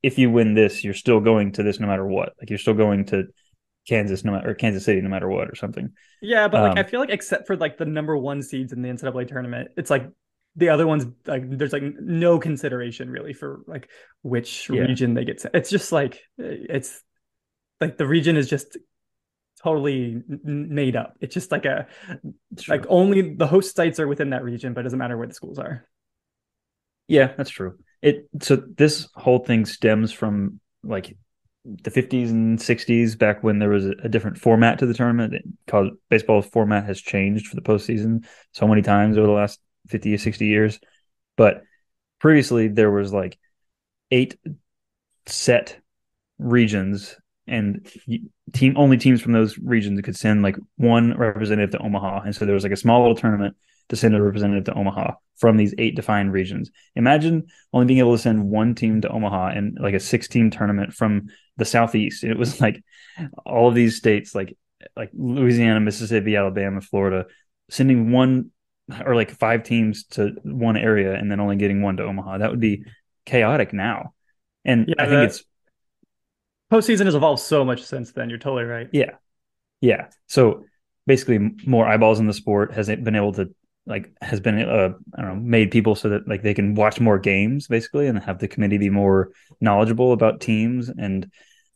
if 0.02 0.18
you 0.18 0.30
win 0.30 0.54
this, 0.54 0.82
you're 0.82 0.94
still 0.94 1.20
going 1.20 1.52
to 1.52 1.62
this 1.62 1.78
no 1.78 1.86
matter 1.86 2.06
what. 2.06 2.32
Like 2.40 2.48
you're 2.48 2.58
still 2.58 2.74
going 2.74 3.04
to 3.06 3.24
Kansas 3.86 4.24
no 4.24 4.32
matter 4.32 4.50
or 4.50 4.54
Kansas 4.54 4.84
City 4.84 5.02
no 5.02 5.10
matter 5.10 5.28
what 5.28 5.50
or 5.50 5.54
something. 5.54 5.90
Yeah, 6.22 6.48
but 6.48 6.62
like 6.62 6.72
um, 6.72 6.78
I 6.78 6.82
feel 6.84 7.00
like 7.00 7.10
except 7.10 7.46
for 7.46 7.56
like 7.56 7.76
the 7.76 7.84
number 7.84 8.16
one 8.16 8.42
seeds 8.42 8.72
in 8.72 8.80
the 8.80 8.88
NCAA 8.88 9.28
tournament, 9.28 9.70
it's 9.76 9.90
like 9.90 10.08
the 10.60 10.68
other 10.68 10.86
ones 10.86 11.06
like 11.26 11.42
there's 11.48 11.72
like 11.72 11.82
no 12.00 12.38
consideration 12.38 13.10
really 13.10 13.32
for 13.32 13.62
like 13.66 13.88
which 14.22 14.68
yeah. 14.70 14.82
region 14.82 15.14
they 15.14 15.24
get 15.24 15.44
it's 15.54 15.70
just 15.70 15.90
like 15.90 16.22
it's 16.38 17.02
like 17.80 17.96
the 17.96 18.06
region 18.06 18.36
is 18.36 18.48
just 18.48 18.76
totally 19.62 20.22
made 20.44 20.96
up 20.96 21.14
it's 21.20 21.34
just 21.34 21.50
like 21.50 21.64
a 21.64 21.86
true. 22.58 22.76
like 22.76 22.84
only 22.88 23.34
the 23.34 23.46
host 23.46 23.74
sites 23.74 23.98
are 23.98 24.06
within 24.06 24.30
that 24.30 24.44
region 24.44 24.72
but 24.74 24.80
it 24.80 24.84
doesn't 24.84 24.98
matter 24.98 25.16
where 25.16 25.26
the 25.26 25.34
schools 25.34 25.58
are 25.58 25.86
yeah 27.08 27.32
that's 27.36 27.50
true 27.50 27.78
it 28.02 28.28
so 28.40 28.56
this 28.56 29.08
whole 29.14 29.38
thing 29.38 29.64
stems 29.64 30.12
from 30.12 30.60
like 30.84 31.16
the 31.64 31.90
50s 31.90 32.30
and 32.30 32.58
60s 32.58 33.18
back 33.18 33.42
when 33.42 33.58
there 33.58 33.68
was 33.68 33.84
a, 33.84 34.08
different 34.08 34.38
format 34.38 34.78
to 34.78 34.86
the 34.86 34.94
tournament 34.94 35.34
called 35.66 35.92
baseball 36.08 36.40
format 36.40 36.86
has 36.86 37.00
changed 37.00 37.46
for 37.46 37.56
the 37.56 37.62
postseason 37.62 38.24
so 38.52 38.66
many 38.66 38.80
times 38.80 39.18
over 39.18 39.26
the 39.26 39.32
last 39.32 39.60
50 39.88 40.14
or 40.14 40.18
60 40.18 40.46
years. 40.46 40.80
But 41.36 41.62
previously 42.18 42.68
there 42.68 42.90
was 42.90 43.12
like 43.12 43.38
eight 44.10 44.36
set 45.26 45.78
regions 46.38 47.16
and 47.46 47.86
team 48.52 48.74
only 48.76 48.96
teams 48.96 49.20
from 49.20 49.32
those 49.32 49.58
regions 49.58 50.00
could 50.02 50.16
send 50.16 50.42
like 50.42 50.56
one 50.76 51.16
representative 51.16 51.70
to 51.72 51.84
Omaha. 51.84 52.22
And 52.22 52.34
so 52.34 52.44
there 52.44 52.54
was 52.54 52.62
like 52.62 52.72
a 52.72 52.76
small 52.76 53.00
little 53.00 53.16
tournament 53.16 53.56
to 53.88 53.96
send 53.96 54.14
a 54.14 54.22
representative 54.22 54.64
to 54.64 54.74
Omaha 54.74 55.14
from 55.36 55.56
these 55.56 55.74
eight 55.78 55.96
defined 55.96 56.32
regions. 56.32 56.70
Imagine 56.94 57.46
only 57.72 57.86
being 57.86 57.98
able 57.98 58.14
to 58.14 58.22
send 58.22 58.48
one 58.48 58.74
team 58.74 59.00
to 59.00 59.08
Omaha 59.08 59.48
and 59.48 59.76
like 59.80 59.94
a 59.94 60.00
six 60.00 60.28
team 60.28 60.50
tournament 60.50 60.92
from 60.92 61.28
the 61.56 61.64
southeast. 61.64 62.22
It 62.22 62.38
was 62.38 62.60
like 62.60 62.82
all 63.44 63.68
of 63.68 63.74
these 63.74 63.96
states 63.96 64.34
like 64.34 64.56
like 64.96 65.10
Louisiana, 65.12 65.80
Mississippi, 65.80 66.36
Alabama, 66.36 66.80
Florida, 66.80 67.26
sending 67.68 68.12
one 68.12 68.50
or 69.04 69.14
like 69.14 69.30
five 69.30 69.62
teams 69.62 70.04
to 70.04 70.32
one 70.42 70.76
area 70.76 71.14
and 71.14 71.30
then 71.30 71.40
only 71.40 71.56
getting 71.56 71.82
one 71.82 71.96
to 71.96 72.04
Omaha. 72.04 72.38
That 72.38 72.50
would 72.50 72.60
be 72.60 72.84
chaotic 73.26 73.72
now. 73.72 74.14
And 74.64 74.86
yeah, 74.88 74.94
I 74.98 75.06
think 75.06 75.30
it's 75.30 75.44
postseason 76.70 77.06
has 77.06 77.14
evolved 77.14 77.42
so 77.42 77.64
much 77.64 77.82
since 77.82 78.12
then. 78.12 78.30
You're 78.30 78.38
totally 78.38 78.64
right. 78.64 78.88
Yeah. 78.92 79.12
Yeah. 79.80 80.08
So 80.26 80.64
basically 81.06 81.50
more 81.66 81.86
eyeballs 81.86 82.20
in 82.20 82.26
the 82.26 82.32
sport 82.32 82.72
has 82.74 82.86
been 82.88 83.16
able 83.16 83.32
to 83.32 83.52
like 83.86 84.12
has 84.20 84.38
been 84.40 84.60
uh 84.60 84.90
I 85.16 85.22
don't 85.22 85.34
know 85.34 85.42
made 85.42 85.70
people 85.70 85.94
so 85.94 86.10
that 86.10 86.28
like 86.28 86.42
they 86.42 86.54
can 86.54 86.74
watch 86.74 87.00
more 87.00 87.18
games 87.18 87.66
basically 87.66 88.06
and 88.06 88.18
have 88.18 88.38
the 88.38 88.46
committee 88.46 88.78
be 88.78 88.90
more 88.90 89.30
knowledgeable 89.60 90.12
about 90.12 90.40
teams 90.40 90.88
and 90.88 91.32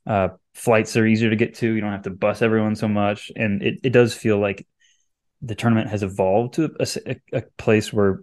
uh 0.07 0.29
flights 0.53 0.97
are 0.97 1.07
easier 1.07 1.31
to 1.31 1.37
get 1.37 1.55
to 1.57 1.73
you 1.73 1.81
don't 1.81 1.91
have 1.91 2.03
to 2.03 2.11
bus 2.11 2.43
everyone 2.43 2.77
so 2.77 2.87
much 2.87 3.33
and 3.35 3.63
it, 3.63 3.81
it 3.83 3.91
does 3.91 4.15
feel 4.15 4.39
like 4.39 4.67
the 5.43 5.55
tournament 5.55 5.89
has 5.89 6.03
evolved 6.03 6.55
to 6.55 6.75
a, 6.81 7.17
a, 7.33 7.43
place 7.59 7.93
where 7.93 8.23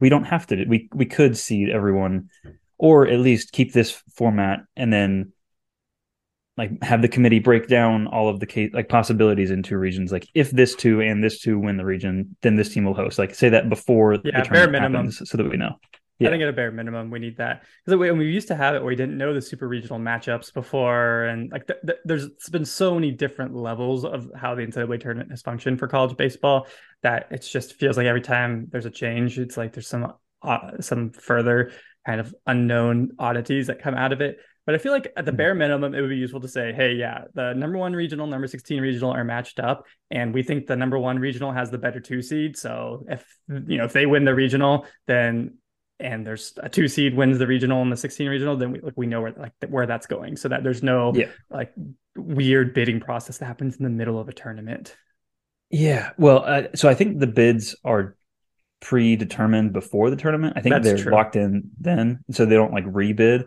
we 0.00 0.08
don't 0.08 0.24
have 0.24 0.46
to 0.46 0.64
we 0.66 0.88
we 0.94 1.06
could 1.06 1.36
seed 1.36 1.68
everyone 1.68 2.28
or 2.78 3.06
at 3.06 3.18
least 3.20 3.52
keep 3.52 3.72
this 3.72 4.02
format 4.14 4.60
and 4.76 4.92
then 4.92 5.32
like 6.56 6.82
have 6.82 7.00
the 7.00 7.08
committee 7.08 7.38
break 7.38 7.68
down 7.68 8.06
all 8.06 8.28
of 8.28 8.38
the 8.38 8.46
case 8.46 8.70
like 8.74 8.88
possibilities 8.88 9.50
into 9.50 9.78
regions. 9.78 10.12
Like 10.12 10.26
if 10.34 10.50
this 10.50 10.74
two 10.74 11.00
and 11.00 11.24
this 11.24 11.40
two 11.40 11.58
win 11.58 11.78
the 11.78 11.84
region 11.84 12.36
then 12.42 12.56
this 12.56 12.72
team 12.72 12.84
will 12.84 12.94
host. 12.94 13.18
Like 13.18 13.34
say 13.34 13.48
that 13.48 13.68
before 13.68 14.18
yeah, 14.24 14.42
the 14.42 14.50
bare 14.50 14.70
minimum. 14.70 15.06
happens, 15.06 15.28
so 15.28 15.36
that 15.38 15.48
we 15.48 15.56
know 15.56 15.76
yeah. 16.20 16.28
I 16.28 16.30
think 16.30 16.42
at 16.42 16.48
a 16.48 16.52
bare 16.52 16.70
minimum 16.70 17.10
we 17.10 17.18
need 17.18 17.38
that 17.38 17.64
because 17.84 17.98
we, 17.98 18.10
we 18.12 18.26
used 18.26 18.48
to 18.48 18.54
have 18.54 18.74
it 18.74 18.78
where 18.78 18.88
we 18.88 18.96
didn't 18.96 19.18
know 19.18 19.34
the 19.34 19.42
super 19.42 19.66
regional 19.66 19.98
matchups 19.98 20.52
before, 20.52 21.24
and 21.24 21.50
like 21.50 21.66
th- 21.66 21.80
th- 21.84 21.98
there's 22.04 22.28
been 22.50 22.64
so 22.64 22.94
many 22.94 23.10
different 23.10 23.54
levels 23.54 24.04
of 24.04 24.30
how 24.36 24.54
the 24.54 24.62
NCAA 24.62 25.00
tournament 25.00 25.30
has 25.30 25.42
functioned 25.42 25.78
for 25.78 25.88
college 25.88 26.16
baseball 26.16 26.66
that 27.02 27.28
it 27.30 27.40
just 27.50 27.74
feels 27.74 27.96
like 27.96 28.06
every 28.06 28.20
time 28.20 28.68
there's 28.70 28.86
a 28.86 28.90
change, 28.90 29.38
it's 29.38 29.56
like 29.56 29.72
there's 29.72 29.88
some 29.88 30.12
uh, 30.42 30.72
some 30.80 31.10
further 31.10 31.72
kind 32.06 32.20
of 32.20 32.34
unknown 32.46 33.10
oddities 33.18 33.66
that 33.66 33.82
come 33.82 33.94
out 33.94 34.12
of 34.12 34.20
it. 34.20 34.38
But 34.66 34.74
I 34.74 34.78
feel 34.78 34.92
like 34.92 35.12
at 35.16 35.24
the 35.24 35.32
mm-hmm. 35.32 35.36
bare 35.36 35.54
minimum, 35.54 35.94
it 35.94 36.00
would 36.00 36.10
be 36.10 36.16
useful 36.16 36.40
to 36.40 36.48
say, 36.48 36.72
hey, 36.72 36.92
yeah, 36.92 37.24
the 37.34 37.54
number 37.54 37.78
one 37.78 37.92
regional, 37.92 38.26
number 38.26 38.46
16 38.46 38.80
regional 38.80 39.10
are 39.10 39.24
matched 39.24 39.58
up. 39.58 39.86
And 40.10 40.32
we 40.32 40.42
think 40.42 40.66
the 40.66 40.76
number 40.76 40.98
one 40.98 41.18
regional 41.18 41.52
has 41.52 41.70
the 41.70 41.78
better 41.78 42.00
two 42.00 42.22
seed. 42.22 42.56
So 42.56 43.04
if 43.08 43.24
you 43.48 43.78
know, 43.78 43.84
if 43.84 43.92
they 43.92 44.06
win 44.06 44.24
the 44.24 44.34
regional, 44.34 44.86
then 45.06 45.56
and 46.00 46.26
there's 46.26 46.52
a 46.62 46.68
two 46.68 46.88
seed 46.88 47.14
wins 47.14 47.38
the 47.38 47.46
regional 47.46 47.82
and 47.82 47.92
the 47.92 47.96
16 47.96 48.28
regional, 48.28 48.56
then 48.56 48.72
we 48.72 48.80
like 48.80 48.94
we 48.96 49.06
know 49.06 49.20
where 49.20 49.32
like 49.32 49.52
where 49.68 49.86
that's 49.86 50.06
going, 50.06 50.36
so 50.36 50.48
that 50.48 50.62
there's 50.62 50.82
no 50.82 51.12
yeah. 51.14 51.26
like 51.50 51.72
weird 52.16 52.74
bidding 52.74 53.00
process 53.00 53.38
that 53.38 53.46
happens 53.46 53.76
in 53.76 53.84
the 53.84 53.90
middle 53.90 54.18
of 54.18 54.28
a 54.28 54.32
tournament. 54.32 54.96
Yeah, 55.70 56.10
well, 56.18 56.44
uh, 56.44 56.62
so 56.74 56.88
I 56.88 56.94
think 56.94 57.20
the 57.20 57.28
bids 57.28 57.76
are 57.84 58.16
predetermined 58.80 59.72
before 59.72 60.10
the 60.10 60.16
tournament. 60.16 60.54
I 60.56 60.60
think 60.62 60.74
that's 60.74 60.84
they're 60.84 60.98
true. 60.98 61.12
locked 61.12 61.36
in 61.36 61.70
then, 61.78 62.24
so 62.30 62.44
they 62.44 62.56
don't 62.56 62.72
like 62.72 62.86
rebid. 62.86 63.46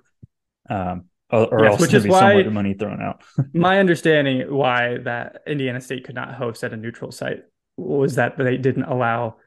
Um, 0.69 1.05
or, 1.29 1.47
or 1.51 1.63
Yes, 1.63 1.71
else 1.73 1.81
which 1.81 1.93
is 1.93 2.03
be 2.03 2.09
why- 2.09 2.43
money 2.43 2.75
thrown 2.75 3.01
out. 3.01 3.23
My 3.53 3.79
understanding 3.79 4.53
why 4.53 4.99
that 4.99 5.41
Indiana 5.47 5.81
State 5.81 6.05
could 6.05 6.15
not 6.15 6.33
host 6.33 6.63
at 6.63 6.73
a 6.73 6.77
neutral 6.77 7.11
site 7.11 7.43
was 7.75 8.15
that 8.15 8.37
they 8.37 8.57
didn't 8.57 8.83
allow 8.83 9.37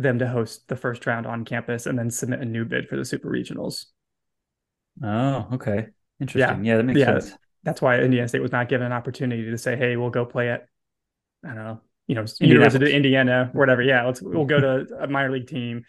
them 0.00 0.18
to 0.20 0.28
host 0.28 0.66
the 0.68 0.76
first 0.76 1.06
round 1.06 1.26
on 1.26 1.44
campus 1.44 1.86
and 1.86 1.98
then 1.98 2.10
submit 2.10 2.40
a 2.40 2.44
new 2.44 2.64
bid 2.64 2.88
for 2.88 2.96
the 2.96 3.04
super 3.04 3.28
regionals. 3.30 3.86
oh, 5.02 5.48
okay, 5.52 5.86
interesting. 6.20 6.64
Yeah, 6.64 6.76
that 6.76 6.82
makes 6.84 6.98
Yeah. 7.00 7.18
sense. 7.20 7.32
That's 7.64 7.82
why 7.82 7.98
Indiana 8.00 8.28
State 8.28 8.40
was 8.42 8.52
not 8.52 8.68
given 8.68 8.86
an 8.86 8.92
opportunity 8.92 9.44
to 9.50 9.58
say, 9.58 9.76
"Hey, 9.76 9.96
we'll 9.96 10.10
go 10.10 10.24
play 10.24 10.50
at 10.50 10.66
I 11.44 11.48
don't 11.48 11.56
know, 11.56 11.80
you 12.06 12.14
know, 12.14 12.24
University 12.40 12.86
of 12.86 12.92
Indiana, 12.92 13.50
whatever. 13.52 13.82
Yeah, 13.82 14.04
let's 14.06 14.22
we'll 14.22 14.44
go 14.44 14.60
to 14.60 14.86
a 15.00 15.06
minor 15.06 15.30
league 15.30 15.46
team." 15.48 15.84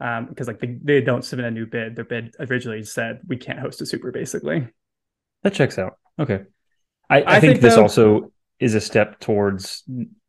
Um, 0.00 0.26
because 0.26 0.48
like 0.48 0.58
they, 0.58 0.76
they 0.82 1.00
don't 1.00 1.24
submit 1.24 1.46
a 1.46 1.50
new 1.50 1.66
bid. 1.66 1.96
Their 1.96 2.04
bid 2.04 2.34
originally 2.40 2.82
said 2.82 3.20
we 3.26 3.36
can't 3.36 3.58
host 3.58 3.80
a 3.80 3.86
super, 3.86 4.10
basically. 4.12 4.68
That 5.42 5.54
checks 5.54 5.78
out. 5.78 5.98
Okay. 6.18 6.42
I, 7.08 7.22
I, 7.22 7.36
I 7.36 7.40
think, 7.40 7.52
think, 7.54 7.60
this 7.62 7.76
though- 7.76 7.82
also 7.82 8.32
is 8.60 8.74
a 8.74 8.80
step 8.80 9.20
towards 9.20 9.84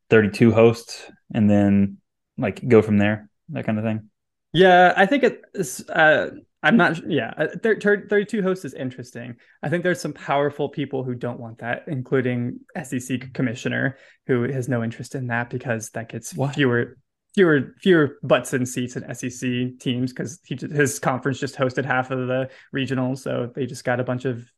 32 0.10 0.52
hosts 0.52 1.10
and 1.34 1.50
then 1.50 1.98
like 2.38 2.68
go 2.68 2.82
from 2.82 2.98
there, 2.98 3.30
that 3.50 3.66
kind 3.66 3.78
of 3.78 3.84
thing. 3.84 4.10
Yeah, 4.54 4.94
I 4.96 5.06
think 5.06 5.24
it's. 5.54 5.88
Uh, 5.90 6.32
I'm 6.64 6.78
not. 6.78 7.08
Yeah, 7.10 7.34
uh, 7.38 7.48
thir- 7.62 7.80
thir- 7.80 8.08
32 8.10 8.42
hosts 8.42 8.66
is 8.66 8.74
interesting. 8.74 9.36
I 9.62 9.70
think 9.70 9.84
there's 9.84 10.02
some 10.02 10.14
powerful 10.14 10.70
people 10.70 11.04
who 11.04 11.14
don't 11.14 11.40
want 11.40 11.60
that, 11.60 11.84
including 11.88 12.62
SEC 12.82 13.34
commissioner 13.34 13.98
who 14.28 14.44
has 14.44 14.68
no 14.68 14.84
interest 14.84 15.14
in 15.16 15.28
that 15.28 15.50
because 15.50 15.90
that 15.92 16.10
gets 16.10 16.34
What? 16.34 16.56
fewer, 16.56 16.98
fewer, 17.36 17.76
fewer 17.82 18.18
butts 18.24 18.54
in 18.54 18.66
seats 18.66 18.96
in 18.96 19.04
SEC 19.14 19.78
teams 19.80 20.12
because 20.14 20.40
his 20.48 20.98
conference 21.00 21.40
just 21.40 21.56
hosted 21.56 21.86
half 21.86 22.10
of 22.10 22.28
the 22.28 22.50
regionals, 22.74 23.20
so 23.20 23.52
they 23.54 23.66
just 23.66 23.84
got 23.84 24.00
a 24.00 24.04
bunch 24.04 24.26
of 24.26 24.50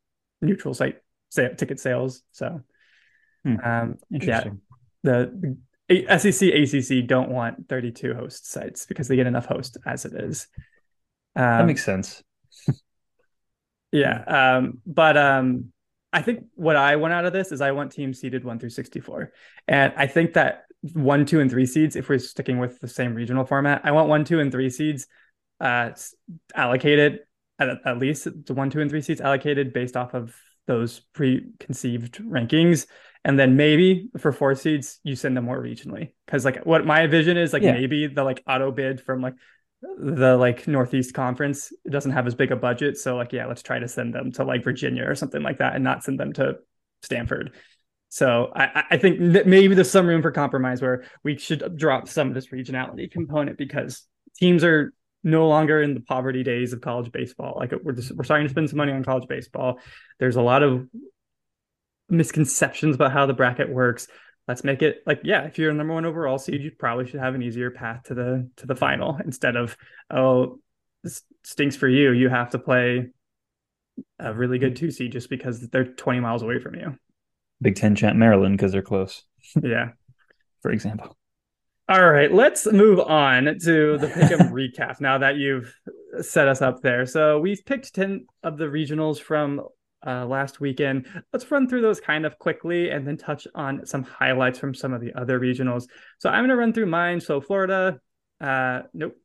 neutral 0.42 0.74
site 0.74 1.00
sa- 1.30 1.50
ticket 1.58 1.80
sales. 1.80 2.22
So, 2.32 2.62
Hmm. 3.44 3.56
um, 3.64 3.98
yeah, 4.10 4.16
Interesting. 4.20 4.62
the, 5.04 5.58
SEC, 5.90 6.50
ACC 6.50 7.08
don't 7.08 7.30
want 7.30 7.70
32 7.70 8.14
host 8.14 8.50
sites 8.50 8.86
because 8.86 9.08
they 9.08 9.16
get 9.16 9.28
enough 9.28 9.46
hosts 9.46 9.78
as 9.86 10.06
it 10.06 10.14
is. 10.14 10.48
Um, 11.36 11.44
that 11.44 11.66
makes 11.66 11.86
sense. 11.86 12.24
yeah. 13.92 14.24
Um, 14.24 14.82
but 14.86 15.16
um, 15.18 15.72
I 16.12 16.22
think 16.22 16.46
what 16.56 16.76
I 16.76 16.98
want 16.98 17.14
out 17.14 17.26
of 17.26 17.34
this 17.34 17.52
is 17.52 17.62
I 17.62 17.72
want 17.72 17.92
teams 17.92 18.20
seeded 18.20 18.44
one 18.44 18.60
through 18.60 18.72
64. 18.72 19.32
And 19.68 19.94
I 19.96 20.08
think 20.08 20.34
that 20.34 20.64
one, 20.94 21.26
two, 21.26 21.40
and 21.40 21.50
three 21.50 21.66
seeds, 21.66 21.96
if 21.96 22.10
we're 22.10 22.20
sticking 22.20 22.60
with 22.60 22.80
the 22.80 22.88
same 22.88 23.14
regional 23.14 23.46
format, 23.46 23.82
I 23.84 23.92
want 23.92 24.10
one, 24.10 24.26
two, 24.26 24.40
and 24.40 24.52
three 24.52 24.70
seeds 24.70 25.08
uh, 25.60 25.92
allocated 26.56 27.20
at, 27.60 27.70
at 27.86 27.98
least 27.98 28.28
the 28.46 28.54
one, 28.54 28.70
two, 28.70 28.82
and 28.82 28.90
three 28.90 29.02
seeds 29.02 29.22
allocated 29.22 29.74
based 29.74 29.98
off 29.98 30.14
of 30.14 30.36
those 30.68 31.00
preconceived 31.14 32.20
rankings. 32.24 32.88
And 33.28 33.38
then 33.38 33.58
maybe 33.58 34.10
for 34.18 34.32
four 34.32 34.56
seeds, 34.56 35.00
you 35.04 35.16
send 35.18 35.36
them 35.36 35.44
more 35.44 35.62
regionally. 35.62 36.14
Cause 36.28 36.46
like 36.46 36.66
what 36.66 36.86
my 36.86 37.08
vision 37.08 37.36
is 37.36 37.52
like 37.52 37.62
Yeah. 37.62 37.74
maybe 37.74 38.08
the 38.08 38.24
like 38.24 38.42
auto 38.48 38.72
bid 38.72 39.02
from 39.02 39.22
like 39.22 39.34
the 40.00 40.38
like 40.38 40.66
Northeast 40.66 41.14
Conference 41.14 41.74
doesn't 41.90 42.12
have 42.12 42.26
as 42.26 42.36
big 42.36 42.54
a 42.54 42.56
budget. 42.56 42.98
So 42.98 43.18
like, 43.18 43.34
yeah, 43.34 43.46
let's 43.46 43.62
try 43.62 43.80
to 43.80 43.88
send 43.90 44.16
them 44.16 44.32
to 44.32 44.46
like 44.46 44.64
Virginia 44.64 45.04
or 45.04 45.14
something 45.14 45.44
like 45.44 45.58
that 45.58 45.76
and 45.76 45.84
not 45.84 46.06
send 46.06 46.18
them 46.20 46.32
to 46.34 46.56
Stanford. 47.02 47.54
So 48.08 48.50
I, 48.56 48.64
I- 48.64 48.84
I 48.92 48.98
think 48.98 49.34
that 49.34 49.46
maybe 49.46 49.76
there's 49.76 49.92
some 49.92 50.08
room 50.08 50.22
for 50.22 50.32
compromise 50.32 50.82
where 50.82 51.04
we 51.26 51.38
should 51.38 51.78
drop 51.78 52.08
some 52.08 52.30
of 52.30 52.34
this 52.34 52.48
regionality 52.48 53.12
component 53.12 53.58
because 53.58 54.08
teams 54.38 54.64
are 54.64 54.94
no 55.26 55.50
longer 55.50 55.82
in 55.82 55.94
the 55.96 56.00
poverty 56.00 56.44
days 56.44 56.72
of 56.72 56.80
college 56.80 57.12
baseball. 57.12 57.56
Like 57.60 57.74
we're 57.84 57.92
just, 57.92 58.16
we're 58.16 58.24
starting 58.24 58.48
to 58.48 58.52
spend 58.52 58.70
some 58.70 58.78
money 58.78 58.94
on 58.94 59.04
college 59.04 59.28
baseball. 59.28 59.80
There's 60.18 60.38
a 60.38 60.42
lot 60.42 60.64
of 60.64 60.88
misconceptions 62.10 62.96
about 62.96 63.12
how 63.12 63.26
the 63.26 63.34
bracket 63.34 63.70
works. 63.70 64.08
Let's 64.48 64.64
make 64.64 64.82
it 64.82 65.04
like 65.06 65.22
yeah, 65.24 65.44
if 65.44 65.58
you're 65.58 65.72
a 65.72 65.74
number 65.74 65.94
one 65.94 66.06
overall 66.06 66.38
seed, 66.38 66.62
you 66.62 66.72
probably 66.72 67.06
should 67.08 67.20
have 67.20 67.36
an 67.36 67.42
easier 67.44 67.70
path 67.72 68.04
to 68.06 68.14
the 68.14 68.50
to 68.58 68.66
the 68.66 68.76
final 68.76 69.18
instead 69.26 69.56
of 69.56 69.76
oh 70.10 70.60
this 71.04 71.24
stinks 71.44 71.76
for 71.76 71.88
you. 71.88 72.12
You 72.12 72.30
have 72.30 72.52
to 72.52 72.60
play 72.60 73.08
a 74.20 74.34
really 74.34 74.60
good 74.60 74.76
two 74.76 74.92
seed 74.92 75.12
just 75.12 75.30
because 75.30 75.68
they're 75.70 75.86
20 75.86 76.20
miles 76.20 76.44
away 76.44 76.60
from 76.60 76.76
you. 76.76 76.98
Big 77.62 77.76
Ten 77.76 77.96
champ 77.96 78.16
Maryland 78.16 78.58
because 78.58 78.72
they're 78.72 78.82
close, 78.82 79.24
Yeah. 79.62 79.90
for 80.62 80.72
example. 80.72 81.18
All 81.90 82.10
right, 82.10 82.32
let's 82.32 82.66
move 82.72 83.00
on 83.00 83.46
to 83.46 83.98
the 83.98 84.08
pick'em 84.08 84.52
recap. 84.52 85.00
Now 85.00 85.18
that 85.20 85.38
you've 85.38 85.74
set 86.22 86.48
us 86.48 86.62
up 86.62 86.82
there, 86.82 87.06
so 87.06 87.40
we've 87.40 87.66
picked 87.66 87.96
ten 87.96 88.26
of 88.44 88.58
the 88.58 88.66
regionals 88.66 89.20
from 89.20 89.62
uh, 90.06 90.26
last 90.26 90.60
weekend. 90.60 91.08
Let's 91.34 91.50
run 91.50 91.68
through 91.68 91.82
those 91.82 92.00
kind 92.00 92.26
of 92.26 92.38
quickly, 92.40 92.90
and 92.90 93.08
then 93.08 93.18
touch 93.18 93.48
on 93.56 93.86
some 93.86 94.04
highlights 94.04 94.60
from 94.60 94.74
some 94.74 94.94
of 94.94 95.02
the 95.02 95.14
other 95.14 95.40
regionals. 95.40 95.88
So 96.20 96.30
I'm 96.30 96.42
going 96.42 96.50
to 96.50 96.56
run 96.56 96.74
through 96.74 96.88
mine. 96.88 97.20
So 97.20 97.42
Florida, 97.42 98.00
uh, 98.42 98.82
nope, 98.94 99.16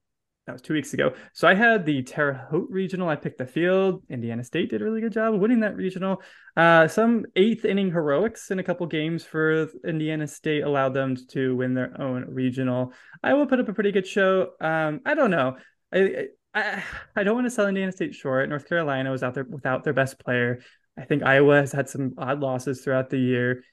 that 0.46 0.52
was 0.52 0.62
two 0.62 0.74
weeks 0.74 0.92
ago. 0.92 1.12
So 1.34 1.46
I 1.46 1.54
had 1.54 1.86
the 1.86 2.02
Terre 2.02 2.48
Haute 2.50 2.68
regional. 2.68 3.08
I 3.08 3.16
picked 3.16 3.38
the 3.38 3.46
field. 3.46 4.02
Indiana 4.08 4.42
State 4.42 4.70
did 4.70 4.82
a 4.82 4.84
really 4.84 5.00
good 5.00 5.12
job 5.12 5.38
winning 5.40 5.60
that 5.60 5.76
regional. 5.76 6.20
Uh, 6.56 6.88
some 6.88 7.26
eighth 7.36 7.64
inning 7.64 7.92
heroics 7.92 8.50
in 8.50 8.58
a 8.58 8.64
couple 8.64 8.86
games 8.86 9.24
for 9.24 9.68
Indiana 9.86 10.26
State 10.26 10.64
allowed 10.64 10.94
them 10.94 11.16
to 11.28 11.54
win 11.54 11.74
their 11.74 12.00
own 12.00 12.24
regional. 12.28 12.92
Iowa 13.22 13.46
put 13.46 13.60
up 13.60 13.68
a 13.68 13.72
pretty 13.72 13.92
good 13.92 14.06
show. 14.06 14.50
Um, 14.60 15.00
I 15.06 15.14
don't 15.14 15.30
know. 15.30 15.58
I, 15.94 16.26
I 16.54 16.82
I 17.16 17.24
don't 17.24 17.34
want 17.34 17.46
to 17.46 17.50
sell 17.50 17.68
Indiana 17.68 17.92
State 17.92 18.14
short. 18.14 18.48
North 18.48 18.68
Carolina 18.68 19.10
was 19.10 19.22
out 19.22 19.34
there 19.34 19.44
without 19.44 19.84
their 19.84 19.92
best 19.92 20.18
player. 20.18 20.60
I 20.98 21.04
think 21.04 21.22
Iowa 21.22 21.56
has 21.60 21.72
had 21.72 21.88
some 21.88 22.14
odd 22.18 22.40
losses 22.40 22.82
throughout 22.82 23.10
the 23.10 23.18
year. 23.18 23.64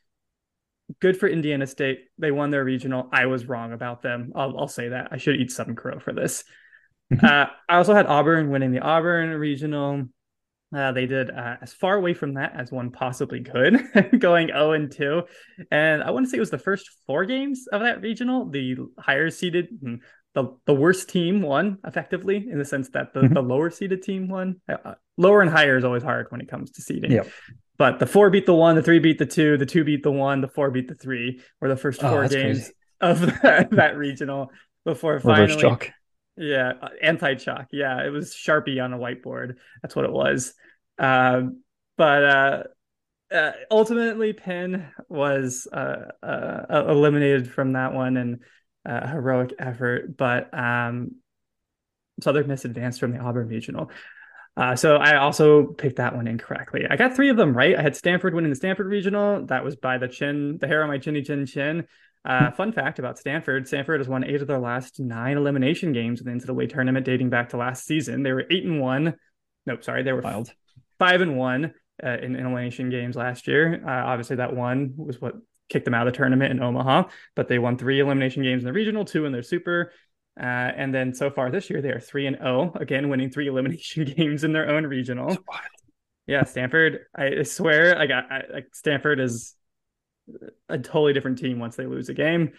Good 0.99 1.17
for 1.17 1.27
Indiana 1.27 1.67
State. 1.67 2.05
They 2.17 2.31
won 2.31 2.49
their 2.49 2.63
regional. 2.63 3.09
I 3.11 3.27
was 3.27 3.45
wrong 3.45 3.73
about 3.73 4.01
them. 4.01 4.31
I'll, 4.35 4.57
I'll 4.57 4.67
say 4.67 4.89
that. 4.89 5.09
I 5.11 5.17
should 5.17 5.35
eat 5.35 5.51
some 5.51 5.75
crow 5.75 5.99
for 5.99 6.13
this. 6.13 6.43
uh, 7.23 7.45
I 7.67 7.75
also 7.75 7.93
had 7.93 8.07
Auburn 8.07 8.49
winning 8.49 8.71
the 8.71 8.79
Auburn 8.79 9.29
regional. 9.31 10.05
Uh, 10.75 10.91
they 10.91 11.07
did 11.07 11.31
uh, 11.31 11.57
as 11.61 11.73
far 11.73 11.95
away 11.95 12.13
from 12.13 12.35
that 12.35 12.53
as 12.55 12.71
one 12.71 12.91
possibly 12.91 13.41
could, 13.41 13.81
going 14.19 14.47
0 14.47 14.73
and 14.73 14.91
2. 14.91 15.23
And 15.71 16.03
I 16.03 16.11
want 16.11 16.25
to 16.25 16.29
say 16.29 16.37
it 16.37 16.41
was 16.41 16.51
the 16.51 16.59
first 16.59 16.89
four 17.07 17.25
games 17.25 17.65
of 17.71 17.81
that 17.81 18.01
regional. 18.01 18.49
The 18.49 18.77
higher 18.99 19.29
seeded, 19.31 19.67
hmm, 19.81 19.95
the, 20.35 20.55
the 20.65 20.73
worst 20.73 21.09
team 21.09 21.41
won 21.41 21.79
effectively 21.85 22.37
in 22.37 22.57
the 22.59 22.65
sense 22.65 22.89
that 22.89 23.13
the, 23.13 23.21
Mhm. 23.21 23.33
the 23.33 23.41
lower 23.41 23.69
seeded 23.69 24.03
team 24.03 24.27
won. 24.29 24.61
Uh, 24.67 24.93
lower 25.17 25.41
and 25.41 25.49
higher 25.49 25.77
is 25.77 25.83
always 25.83 26.03
hard 26.03 26.27
when 26.29 26.39
it 26.41 26.47
comes 26.49 26.71
to 26.71 26.81
seeding. 26.81 27.11
Yep. 27.11 27.27
But 27.77 27.99
the 27.99 28.05
four 28.05 28.29
beat 28.29 28.45
the 28.45 28.53
one, 28.53 28.75
the 28.75 28.83
three 28.83 28.99
beat 28.99 29.17
the 29.17 29.25
two, 29.25 29.57
the 29.57 29.65
two 29.65 29.83
beat 29.83 30.03
the 30.03 30.11
one, 30.11 30.41
the 30.41 30.47
four 30.47 30.69
beat 30.69 30.87
the 30.87 30.95
three, 30.95 31.41
were 31.61 31.67
the 31.69 31.75
first 31.77 32.03
Oh, 32.03 32.09
four 32.09 32.27
games 32.27 32.59
crazy. 32.59 32.73
of 33.01 33.21
that, 33.41 33.69
that 33.71 33.97
regional 33.97 34.51
before 34.85 35.13
Reverse 35.13 35.23
finally 35.53 35.61
chalk. 35.61 35.89
yeah, 36.37 36.73
uh, 36.81 36.89
anti-chalk. 37.01 37.67
Yeah, 37.71 38.05
it 38.05 38.09
was 38.09 38.33
Sharpie 38.35 38.83
on 38.83 38.93
a 38.93 38.97
whiteboard. 38.97 39.55
That's 39.81 39.95
what 39.95 40.05
it 40.05 40.11
was. 40.11 40.53
Um, 40.97 41.63
but 41.97 42.23
uh, 42.23 42.63
uh, 43.33 43.51
ultimately, 43.71 44.33
Penn 44.33 44.91
was 45.07 45.67
uh, 45.71 46.05
uh, 46.21 46.85
eliminated 46.89 47.51
from 47.51 47.73
that 47.73 47.93
one 47.93 48.17
and 48.17 48.39
uh, 48.89 49.07
heroic 49.07 49.53
effort. 49.59 50.17
But 50.17 50.53
um, 50.57 51.15
Southern 52.21 52.47
Miss 52.47 52.65
advanced 52.65 52.99
from 52.99 53.11
the 53.11 53.19
Auburn 53.19 53.47
Regional. 53.47 53.91
Uh, 54.57 54.75
so 54.75 54.97
I 54.97 55.15
also 55.15 55.67
picked 55.67 55.97
that 55.97 56.15
one 56.15 56.27
incorrectly. 56.27 56.85
I 56.89 56.97
got 56.97 57.15
three 57.15 57.29
of 57.29 57.37
them 57.37 57.55
right. 57.55 57.77
I 57.77 57.81
had 57.81 57.95
Stanford 57.95 58.33
winning 58.33 58.49
the 58.49 58.55
Stanford 58.55 58.87
Regional. 58.87 59.45
That 59.45 59.63
was 59.63 59.75
by 59.75 59.97
the 59.99 60.07
chin, 60.07 60.57
the 60.59 60.67
hair 60.67 60.83
on 60.83 60.89
my 60.89 60.97
chinny 60.97 61.21
chin 61.21 61.45
chin. 61.45 61.85
Uh, 62.25 62.51
fun 62.51 62.73
fact 62.73 62.99
about 62.99 63.17
Stanford: 63.17 63.67
Stanford 63.67 64.01
has 64.01 64.09
won 64.09 64.25
eight 64.25 64.41
of 64.41 64.47
their 64.47 64.59
last 64.59 64.99
nine 64.99 65.37
elimination 65.37 65.93
games 65.93 66.19
in 66.19 66.25
the 66.27 66.33
NCAA 66.33 66.69
tournament, 66.69 67.05
dating 67.05 67.29
back 67.29 67.49
to 67.49 67.57
last 67.57 67.85
season. 67.85 68.23
They 68.23 68.33
were 68.33 68.45
eight 68.49 68.65
and 68.65 68.81
one. 68.81 69.15
Nope, 69.65 69.83
sorry, 69.85 70.03
they 70.03 70.11
were 70.11 70.21
Wild. 70.21 70.51
five 70.97 71.21
and 71.21 71.37
one 71.37 71.73
uh, 72.03 72.17
in 72.21 72.35
elimination 72.35 72.89
games 72.89 73.15
last 73.15 73.47
year. 73.47 73.81
Uh, 73.87 74.07
obviously, 74.07 74.35
that 74.37 74.53
one 74.53 74.95
was 74.97 75.21
what 75.21 75.35
kicked 75.69 75.85
them 75.85 75.93
out 75.93 76.07
of 76.07 76.13
the 76.13 76.17
tournament 76.17 76.51
in 76.51 76.61
Omaha. 76.61 77.03
But 77.35 77.47
they 77.47 77.59
won 77.59 77.77
three 77.77 77.99
elimination 77.99 78.43
games 78.43 78.63
in 78.63 78.65
the 78.65 78.73
regional, 78.73 79.05
two 79.05 79.25
in 79.25 79.31
their 79.31 79.43
super. 79.43 79.93
Uh, 80.39 80.43
and 80.43 80.93
then 80.93 81.13
so 81.13 81.29
far 81.29 81.51
this 81.51 81.69
year, 81.69 81.81
they 81.81 81.89
are 81.89 81.99
three 81.99 82.25
and 82.25 82.37
zero 82.37 82.71
again, 82.75 83.09
winning 83.09 83.29
three 83.29 83.47
elimination 83.49 84.05
games 84.05 84.43
in 84.43 84.53
their 84.53 84.69
own 84.69 84.85
regional. 84.85 85.37
Yeah, 86.27 86.43
Stanford. 86.43 87.05
I 87.15 87.43
swear, 87.43 87.95
like, 87.95 88.11
I, 88.11 88.19
I, 88.19 88.53
like 88.53 88.67
Stanford 88.73 89.19
is 89.19 89.55
a 90.67 90.77
totally 90.77 91.13
different 91.13 91.39
team 91.39 91.59
once 91.59 91.75
they 91.75 91.85
lose 91.85 92.09
a 92.09 92.13
game. 92.13 92.51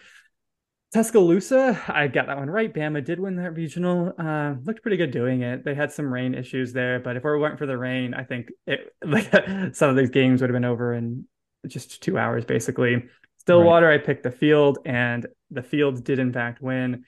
Tuscaloosa, 0.93 1.81
I 1.87 2.07
got 2.07 2.27
that 2.27 2.37
one 2.37 2.49
right. 2.49 2.73
Bama 2.73 3.03
did 3.03 3.17
win 3.17 3.37
that 3.37 3.51
regional. 3.51 4.11
Uh, 4.19 4.55
looked 4.65 4.81
pretty 4.81 4.97
good 4.97 5.11
doing 5.11 5.41
it. 5.41 5.63
They 5.63 5.73
had 5.73 5.89
some 5.93 6.13
rain 6.13 6.35
issues 6.35 6.73
there, 6.73 6.99
but 6.99 7.15
if 7.15 7.23
it 7.23 7.27
weren't 7.27 7.57
for 7.57 7.65
the 7.65 7.77
rain, 7.77 8.13
I 8.13 8.25
think 8.25 8.51
it 8.67 8.93
like 9.05 9.31
some 9.73 9.89
of 9.89 9.95
these 9.95 10.09
games 10.09 10.41
would 10.41 10.49
have 10.49 10.55
been 10.55 10.65
over 10.65 10.93
in 10.93 11.25
just 11.67 12.01
two 12.01 12.17
hours, 12.17 12.45
basically. 12.45 13.05
Stillwater, 13.37 13.89
I 13.89 13.97
picked 13.97 14.23
the 14.23 14.31
field, 14.31 14.79
and 14.85 15.25
the 15.49 15.63
field 15.63 16.03
did 16.03 16.19
in 16.19 16.31
fact 16.31 16.61
win. 16.61 17.05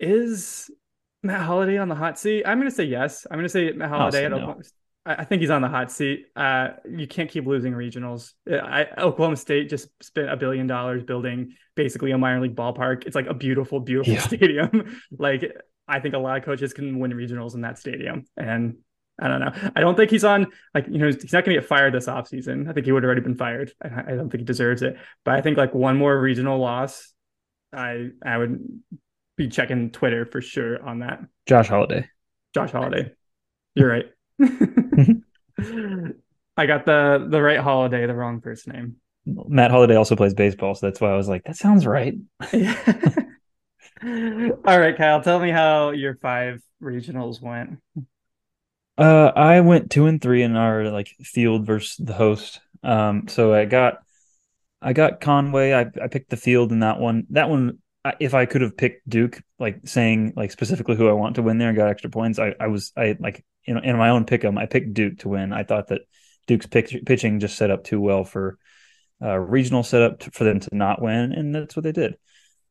Is 0.00 0.70
Matt 1.22 1.42
Holliday 1.42 1.78
on 1.78 1.88
the 1.88 1.94
hot 1.94 2.18
seat? 2.18 2.44
I'm 2.46 2.58
going 2.58 2.70
to 2.70 2.74
say 2.74 2.84
yes. 2.84 3.26
I'm 3.30 3.36
going 3.36 3.44
to 3.44 3.48
say 3.48 3.72
Matt 3.72 3.90
Holliday. 3.90 4.18
say 4.18 4.26
I 4.26 4.28
no. 4.28 4.46
want- 4.46 4.66
I 5.04 5.24
think 5.24 5.40
he's 5.40 5.50
on 5.50 5.62
the 5.62 5.68
hot 5.68 5.90
seat. 5.90 6.26
Uh, 6.36 6.68
you 6.88 7.08
can't 7.08 7.28
keep 7.28 7.44
losing 7.44 7.72
regionals. 7.72 8.34
I, 8.48 8.86
Oklahoma 8.96 9.36
State 9.36 9.68
just 9.68 9.88
spent 10.00 10.30
a 10.30 10.36
billion 10.36 10.68
dollars 10.68 11.02
building 11.02 11.56
basically 11.74 12.12
a 12.12 12.18
minor 12.18 12.40
league 12.40 12.54
ballpark. 12.54 13.04
It's 13.04 13.16
like 13.16 13.26
a 13.26 13.34
beautiful, 13.34 13.80
beautiful 13.80 14.12
yeah. 14.12 14.20
stadium. 14.26 15.00
like 15.18 15.56
I 15.88 15.98
think 15.98 16.14
a 16.14 16.18
lot 16.18 16.38
of 16.38 16.44
coaches 16.44 16.72
can 16.72 17.00
win 17.00 17.12
regionals 17.12 17.54
in 17.54 17.62
that 17.62 17.78
stadium, 17.78 18.24
and 18.36 18.76
I 19.20 19.28
don't 19.28 19.40
know. 19.40 19.52
I 19.76 19.80
don't 19.80 19.96
think 19.96 20.10
he's 20.10 20.24
on 20.24 20.46
like 20.74 20.86
you 20.88 20.98
know 20.98 21.06
he's 21.06 21.32
not 21.32 21.44
going 21.44 21.54
to 21.54 21.60
get 21.60 21.68
fired 21.68 21.94
this 21.94 22.06
offseason. 22.06 22.68
I 22.68 22.72
think 22.72 22.86
he 22.86 22.92
would 22.92 23.02
have 23.02 23.08
already 23.08 23.20
been 23.20 23.36
fired. 23.36 23.72
I, 23.82 24.12
I 24.12 24.16
don't 24.16 24.30
think 24.30 24.40
he 24.40 24.44
deserves 24.44 24.82
it. 24.82 24.96
But 25.24 25.34
I 25.34 25.42
think 25.42 25.56
like 25.56 25.74
one 25.74 25.96
more 25.96 26.18
regional 26.18 26.58
loss, 26.58 27.12
I 27.72 28.08
I 28.24 28.38
would 28.38 28.58
be 29.36 29.48
checking 29.48 29.90
Twitter 29.90 30.24
for 30.26 30.40
sure 30.40 30.82
on 30.82 31.00
that. 31.00 31.20
Josh 31.46 31.68
Holliday. 31.68 32.08
Josh 32.54 32.70
Holliday. 32.72 33.12
You're 33.74 33.88
right. 33.88 34.06
I 36.56 36.66
got 36.66 36.84
the 36.86 37.26
the 37.28 37.40
right 37.42 37.58
holiday, 37.58 38.06
the 38.06 38.14
wrong 38.14 38.40
first 38.40 38.68
name. 38.68 38.96
Matt 39.24 39.70
Holliday 39.70 39.96
also 39.96 40.16
plays 40.16 40.34
baseball, 40.34 40.74
so 40.74 40.86
that's 40.86 41.00
why 41.00 41.10
I 41.12 41.16
was 41.16 41.28
like, 41.28 41.44
that 41.44 41.56
sounds 41.56 41.86
right. 41.86 42.14
All 42.42 42.50
right, 44.04 44.96
Kyle, 44.96 45.22
tell 45.22 45.38
me 45.38 45.50
how 45.50 45.90
your 45.90 46.16
five 46.16 46.60
regionals 46.82 47.40
went. 47.40 47.78
Uh, 48.98 49.32
I 49.34 49.60
went 49.60 49.90
two 49.90 50.06
and 50.06 50.20
three 50.20 50.42
in 50.42 50.56
our 50.56 50.90
like 50.90 51.08
field 51.22 51.66
versus 51.66 51.96
the 51.96 52.12
host. 52.12 52.60
Um, 52.82 53.28
so 53.28 53.54
I 53.54 53.64
got, 53.64 53.98
I 54.80 54.92
got 54.92 55.20
Conway. 55.20 55.72
I 55.72 55.86
I 56.02 56.08
picked 56.08 56.30
the 56.30 56.36
field 56.36 56.72
in 56.72 56.80
that 56.80 56.98
one. 56.98 57.26
That 57.30 57.48
one, 57.48 57.78
if 58.20 58.34
I 58.34 58.46
could 58.46 58.60
have 58.62 58.76
picked 58.76 59.08
Duke, 59.08 59.42
like 59.58 59.80
saying 59.84 60.34
like 60.36 60.50
specifically 60.50 60.96
who 60.96 61.08
I 61.08 61.12
want 61.12 61.36
to 61.36 61.42
win 61.42 61.58
there 61.58 61.68
and 61.68 61.76
got 61.76 61.88
extra 61.88 62.10
points, 62.10 62.38
I 62.38 62.54
I 62.58 62.66
was 62.66 62.92
I 62.96 63.16
like 63.18 63.44
in 63.64 63.78
in 63.78 63.96
my 63.96 64.10
own 64.10 64.24
pick 64.26 64.44
'em, 64.44 64.58
I 64.58 64.66
picked 64.66 64.94
Duke 64.94 65.18
to 65.20 65.28
win. 65.28 65.52
I 65.52 65.62
thought 65.64 65.88
that 65.88 66.02
Duke's 66.46 66.66
pitch, 66.66 66.96
pitching 67.06 67.40
just 67.40 67.56
set 67.56 67.70
up 67.70 67.84
too 67.84 68.00
well 68.00 68.24
for 68.24 68.58
uh, 69.22 69.38
regional 69.38 69.84
setup 69.84 70.18
to, 70.20 70.30
for 70.32 70.44
them 70.44 70.60
to 70.60 70.74
not 70.74 71.00
win, 71.00 71.32
and 71.32 71.54
that's 71.54 71.76
what 71.76 71.84
they 71.84 71.92
did. 71.92 72.16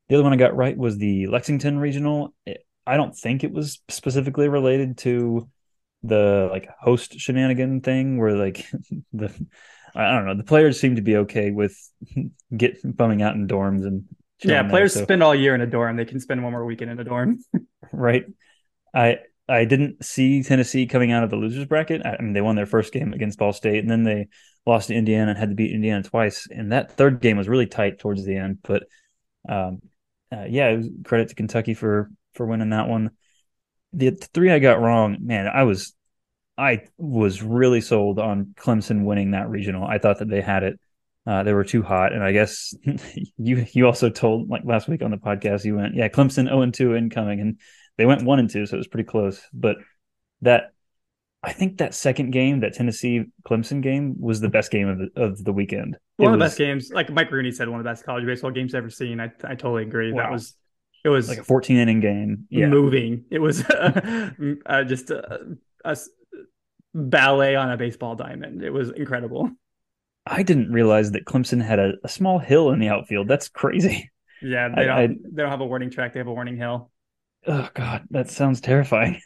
The 0.10 0.15
other 0.15 0.23
one 0.23 0.34
I 0.34 0.38
got 0.38 0.55
right 0.55 0.77
was 0.77 0.97
the 0.97 1.27
Lexington 1.27 1.79
regional. 1.79 2.34
I 2.86 2.97
don't 2.97 3.15
think 3.15 3.43
it 3.43 3.51
was 3.53 3.81
specifically 3.88 4.49
related 4.49 4.97
to 4.99 5.49
the 6.03 6.49
like 6.51 6.67
host 6.79 7.19
shenanigan 7.19 7.81
thing 7.81 8.17
where 8.17 8.35
like 8.35 8.65
the 9.13 9.31
I 9.95 10.11
don't 10.11 10.25
know 10.25 10.35
the 10.35 10.43
players 10.43 10.79
seem 10.79 10.95
to 10.95 11.01
be 11.01 11.17
okay 11.17 11.51
with 11.51 11.77
get 12.57 12.79
bumming 12.83 13.21
out 13.21 13.35
in 13.35 13.47
dorms 13.47 13.85
and 13.85 14.05
yeah 14.43 14.67
players 14.67 14.93
there, 14.93 15.01
so. 15.01 15.05
spend 15.05 15.21
all 15.21 15.35
year 15.35 15.53
in 15.53 15.61
a 15.61 15.67
dorm. 15.67 15.97
They 15.97 16.05
can 16.05 16.19
spend 16.19 16.43
one 16.43 16.51
more 16.51 16.65
weekend 16.65 16.91
in 16.91 16.99
a 16.99 17.03
dorm. 17.03 17.39
Right. 17.93 18.23
I 18.95 19.17
I 19.49 19.65
didn't 19.65 20.05
see 20.05 20.43
Tennessee 20.43 20.85
coming 20.85 21.11
out 21.11 21.25
of 21.25 21.29
the 21.29 21.35
losers 21.35 21.65
bracket. 21.65 22.05
I 22.05 22.15
mean 22.21 22.31
they 22.31 22.39
won 22.39 22.55
their 22.55 22.65
first 22.65 22.93
game 22.93 23.11
against 23.11 23.37
Ball 23.37 23.51
State 23.51 23.79
and 23.79 23.89
then 23.89 24.03
they 24.03 24.29
lost 24.65 24.87
to 24.87 24.95
Indiana 24.95 25.31
and 25.31 25.37
had 25.37 25.49
to 25.49 25.55
beat 25.55 25.73
Indiana 25.73 26.03
twice 26.03 26.47
and 26.49 26.71
that 26.71 26.93
third 26.93 27.19
game 27.19 27.35
was 27.35 27.49
really 27.49 27.65
tight 27.65 27.99
towards 27.99 28.23
the 28.23 28.37
end 28.37 28.59
but 28.63 28.83
um 29.49 29.81
uh, 30.31 30.45
yeah 30.47 30.79
credit 31.03 31.29
to 31.29 31.35
Kentucky 31.35 31.73
for 31.73 32.09
for 32.33 32.45
winning 32.45 32.69
that 32.69 32.87
one 32.87 33.11
the 33.93 34.12
three 34.12 34.51
I 34.51 34.60
got 34.60 34.82
wrong, 34.82 35.17
man, 35.21 35.47
I 35.47 35.63
was 35.63 35.93
I 36.58 36.84
was 36.97 37.41
really 37.41 37.82
sold 37.82 38.19
on 38.19 38.54
Clemson 38.58 39.04
winning 39.04 39.32
that 39.32 39.49
regional. 39.49 39.86
I 39.86 39.97
thought 39.97 40.19
that 40.19 40.30
they 40.30 40.41
had 40.41 40.63
it. 40.63 40.80
Uh, 41.25 41.43
they 41.43 41.54
were 41.54 41.63
too 41.63 41.84
hot, 41.84 42.13
and 42.13 42.23
I 42.23 42.32
guess 42.32 42.73
you 43.38 43.65
you 43.73 43.86
also 43.86 44.10
told 44.10 44.49
like 44.49 44.63
last 44.65 44.88
week 44.88 45.01
on 45.01 45.12
the 45.12 45.17
podcast 45.17 45.65
you 45.65 45.75
went 45.75 45.95
yeah 45.95 46.08
Clemson 46.08 46.45
zero 46.45 46.60
oh 46.60 46.62
and 46.62 46.73
two 46.73 46.95
incoming, 46.95 47.39
and 47.39 47.60
they 47.97 48.06
went 48.06 48.23
one 48.23 48.39
and 48.39 48.49
two, 48.49 48.65
so 48.65 48.75
it 48.75 48.77
was 48.77 48.88
pretty 48.88 49.08
close. 49.08 49.41
But 49.54 49.77
that 50.41 50.71
I 51.43 51.54
think 51.54 51.77
that 51.77 51.93
second 51.93 52.32
game, 52.32 52.60
that 52.60 52.73
Tennessee 52.73 53.25
Clemson 53.43 53.82
game, 53.82 54.15
was 54.19 54.39
the 54.39 54.49
best 54.49 54.71
game 54.71 54.88
of 54.88 54.99
the, 54.99 55.10
of 55.15 55.43
the 55.43 55.51
weekend. 55.51 55.97
One 56.17 56.30
it 56.30 56.34
of 56.34 56.39
the 56.39 56.43
was, 56.43 56.51
best 56.51 56.58
games, 56.60 56.91
like 56.93 57.10
Mike 57.10 57.32
Rooney 57.32 57.51
said, 57.51 57.67
one 57.67 57.80
of 57.80 57.84
the 57.84 57.89
best 57.89 58.06
college 58.06 58.25
baseball 58.25 58.51
games 58.51 58.75
I've 58.75 58.80
ever 58.80 58.89
seen. 58.89 59.19
I 59.19 59.32
I 59.43 59.56
totally 59.56 59.84
agree. 59.84 60.12
Wow. 60.12 60.23
That 60.23 60.32
was 60.32 60.56
it 61.03 61.09
was 61.09 61.29
like 61.29 61.39
a 61.39 61.43
14 61.43 61.77
inning 61.77 61.99
game. 61.99 62.47
Yeah. 62.49 62.67
Moving. 62.67 63.25
It 63.31 63.39
was 63.39 63.63
uh, 63.69 64.31
uh, 64.65 64.83
just 64.83 65.09
a, 65.09 65.57
a, 65.83 65.97
ballet 66.93 67.55
on 67.55 67.71
a 67.71 67.77
baseball 67.77 68.15
diamond. 68.15 68.63
It 68.63 68.71
was 68.71 68.91
incredible. 68.91 69.49
I 70.25 70.43
didn't 70.43 70.71
realize 70.71 71.11
that 71.11 71.25
Clemson 71.25 71.63
had 71.63 71.79
a, 71.79 71.93
a 72.03 72.09
small 72.09 72.37
hill 72.37 72.71
in 72.71 72.79
the 72.79 72.89
outfield. 72.89 73.27
That's 73.27 73.49
crazy. 73.49 74.11
Yeah, 74.41 74.69
they 74.69 74.85
don't. 74.85 74.97
I, 74.97 75.07
they 75.07 75.41
don't 75.43 75.49
have 75.49 75.61
a 75.61 75.65
warning 75.65 75.89
track. 75.89 76.13
They 76.13 76.19
have 76.19 76.27
a 76.27 76.33
warning 76.33 76.57
hill. 76.57 76.91
Oh 77.47 77.69
God, 77.73 78.03
that 78.11 78.29
sounds 78.29 78.61
terrifying. 78.61 79.21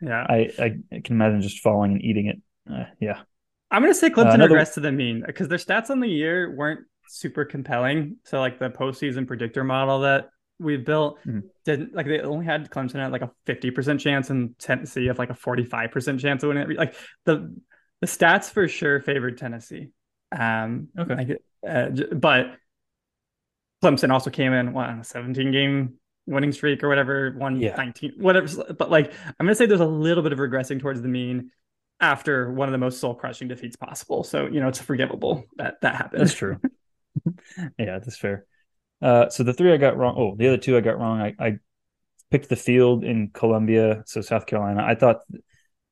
Yeah, 0.00 0.24
I 0.28 0.50
I, 0.58 0.64
I 0.92 1.00
can 1.00 1.16
imagine 1.16 1.42
just 1.42 1.60
falling 1.60 1.92
and 1.92 2.02
eating 2.02 2.26
it. 2.26 2.40
Uh, 2.70 2.84
yeah, 3.00 3.20
I'm 3.70 3.82
gonna 3.82 3.94
say 3.94 4.10
Clemson 4.10 4.30
uh, 4.30 4.34
another... 4.34 4.56
regressed 4.56 4.74
to 4.74 4.80
the 4.80 4.92
mean 4.92 5.22
because 5.26 5.48
their 5.48 5.58
stats 5.58 5.90
on 5.90 6.00
the 6.00 6.08
year 6.08 6.54
weren't 6.54 6.80
super 7.08 7.44
compelling. 7.44 8.16
So 8.24 8.40
like 8.40 8.58
the 8.58 8.70
postseason 8.70 9.26
predictor 9.26 9.64
model 9.64 10.00
that 10.00 10.30
we 10.58 10.76
built 10.76 11.18
mm-hmm. 11.20 11.40
didn't 11.64 11.94
like 11.94 12.06
they 12.06 12.20
only 12.20 12.44
had 12.44 12.70
Clemson 12.70 12.96
at 12.96 13.12
like 13.12 13.22
a 13.22 13.30
50% 13.46 14.00
chance 14.00 14.30
and 14.30 14.58
Tennessee 14.58 15.08
of 15.08 15.18
like 15.18 15.30
a 15.30 15.34
45% 15.34 16.18
chance 16.20 16.42
of 16.42 16.48
winning 16.48 16.70
it. 16.70 16.76
Like 16.76 16.94
the 17.24 17.56
the 18.00 18.06
stats 18.06 18.50
for 18.50 18.68
sure 18.68 19.00
favored 19.00 19.38
Tennessee. 19.38 19.88
Um 20.36 20.88
okay. 20.98 21.14
Like, 21.14 21.42
uh, 21.66 21.90
but 22.14 22.56
Clemson 23.82 24.12
also 24.12 24.30
came 24.30 24.52
in 24.52 24.72
what, 24.72 24.88
on 24.88 25.00
a 25.00 25.04
17 25.04 25.52
game 25.52 25.94
winning 26.26 26.52
streak 26.52 26.82
or 26.82 26.88
whatever, 26.88 27.34
one 27.36 27.60
yeah. 27.60 27.76
19, 27.76 28.14
whatever. 28.18 28.74
But 28.74 28.90
like 28.90 29.12
I'm 29.26 29.46
gonna 29.46 29.54
say 29.54 29.66
there's 29.66 29.80
a 29.80 29.86
little 29.86 30.22
bit 30.22 30.32
of 30.32 30.38
regressing 30.38 30.80
towards 30.80 31.00
the 31.00 31.08
mean 31.08 31.50
after 32.00 32.52
one 32.52 32.68
of 32.68 32.72
the 32.72 32.78
most 32.78 33.00
soul 33.00 33.14
crushing 33.14 33.48
defeats 33.48 33.76
possible. 33.76 34.24
So 34.24 34.46
you 34.46 34.60
know 34.60 34.68
it's 34.68 34.80
forgivable 34.80 35.44
that 35.56 35.80
that 35.82 35.94
happened. 35.94 36.22
That's 36.22 36.34
true. 36.34 36.60
yeah, 37.78 37.98
that's 37.98 38.16
fair. 38.16 38.44
Uh, 39.00 39.28
so 39.28 39.42
the 39.42 39.52
three 39.52 39.72
I 39.72 39.76
got 39.76 39.96
wrong. 39.96 40.14
Oh, 40.16 40.34
the 40.36 40.48
other 40.48 40.56
two 40.56 40.76
I 40.76 40.80
got 40.80 40.98
wrong. 40.98 41.20
I, 41.20 41.34
I 41.38 41.58
picked 42.30 42.48
the 42.48 42.56
field 42.56 43.04
in 43.04 43.30
Columbia, 43.32 44.02
so 44.06 44.20
South 44.20 44.46
Carolina. 44.46 44.82
I 44.84 44.94
thought 44.94 45.20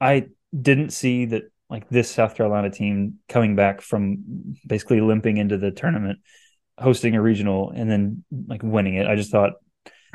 I 0.01 0.27
didn't 0.59 0.91
see 0.91 1.27
that 1.27 1.45
like 1.69 1.89
this 1.89 2.11
South 2.11 2.35
Carolina 2.35 2.71
team 2.71 3.19
coming 3.29 3.57
back 3.57 3.81
from 3.81 4.57
basically 4.67 5.01
limping 5.01 5.37
into 5.37 5.59
the 5.59 5.71
tournament, 5.71 6.19
hosting 6.79 7.15
a 7.15 7.23
regional, 7.23 7.73
and 7.75 7.91
then 7.91 8.25
like 8.47 8.63
winning 8.63 8.95
it. 8.95 9.07
I 9.07 9.17
just 9.17 9.31
thought 9.31 9.53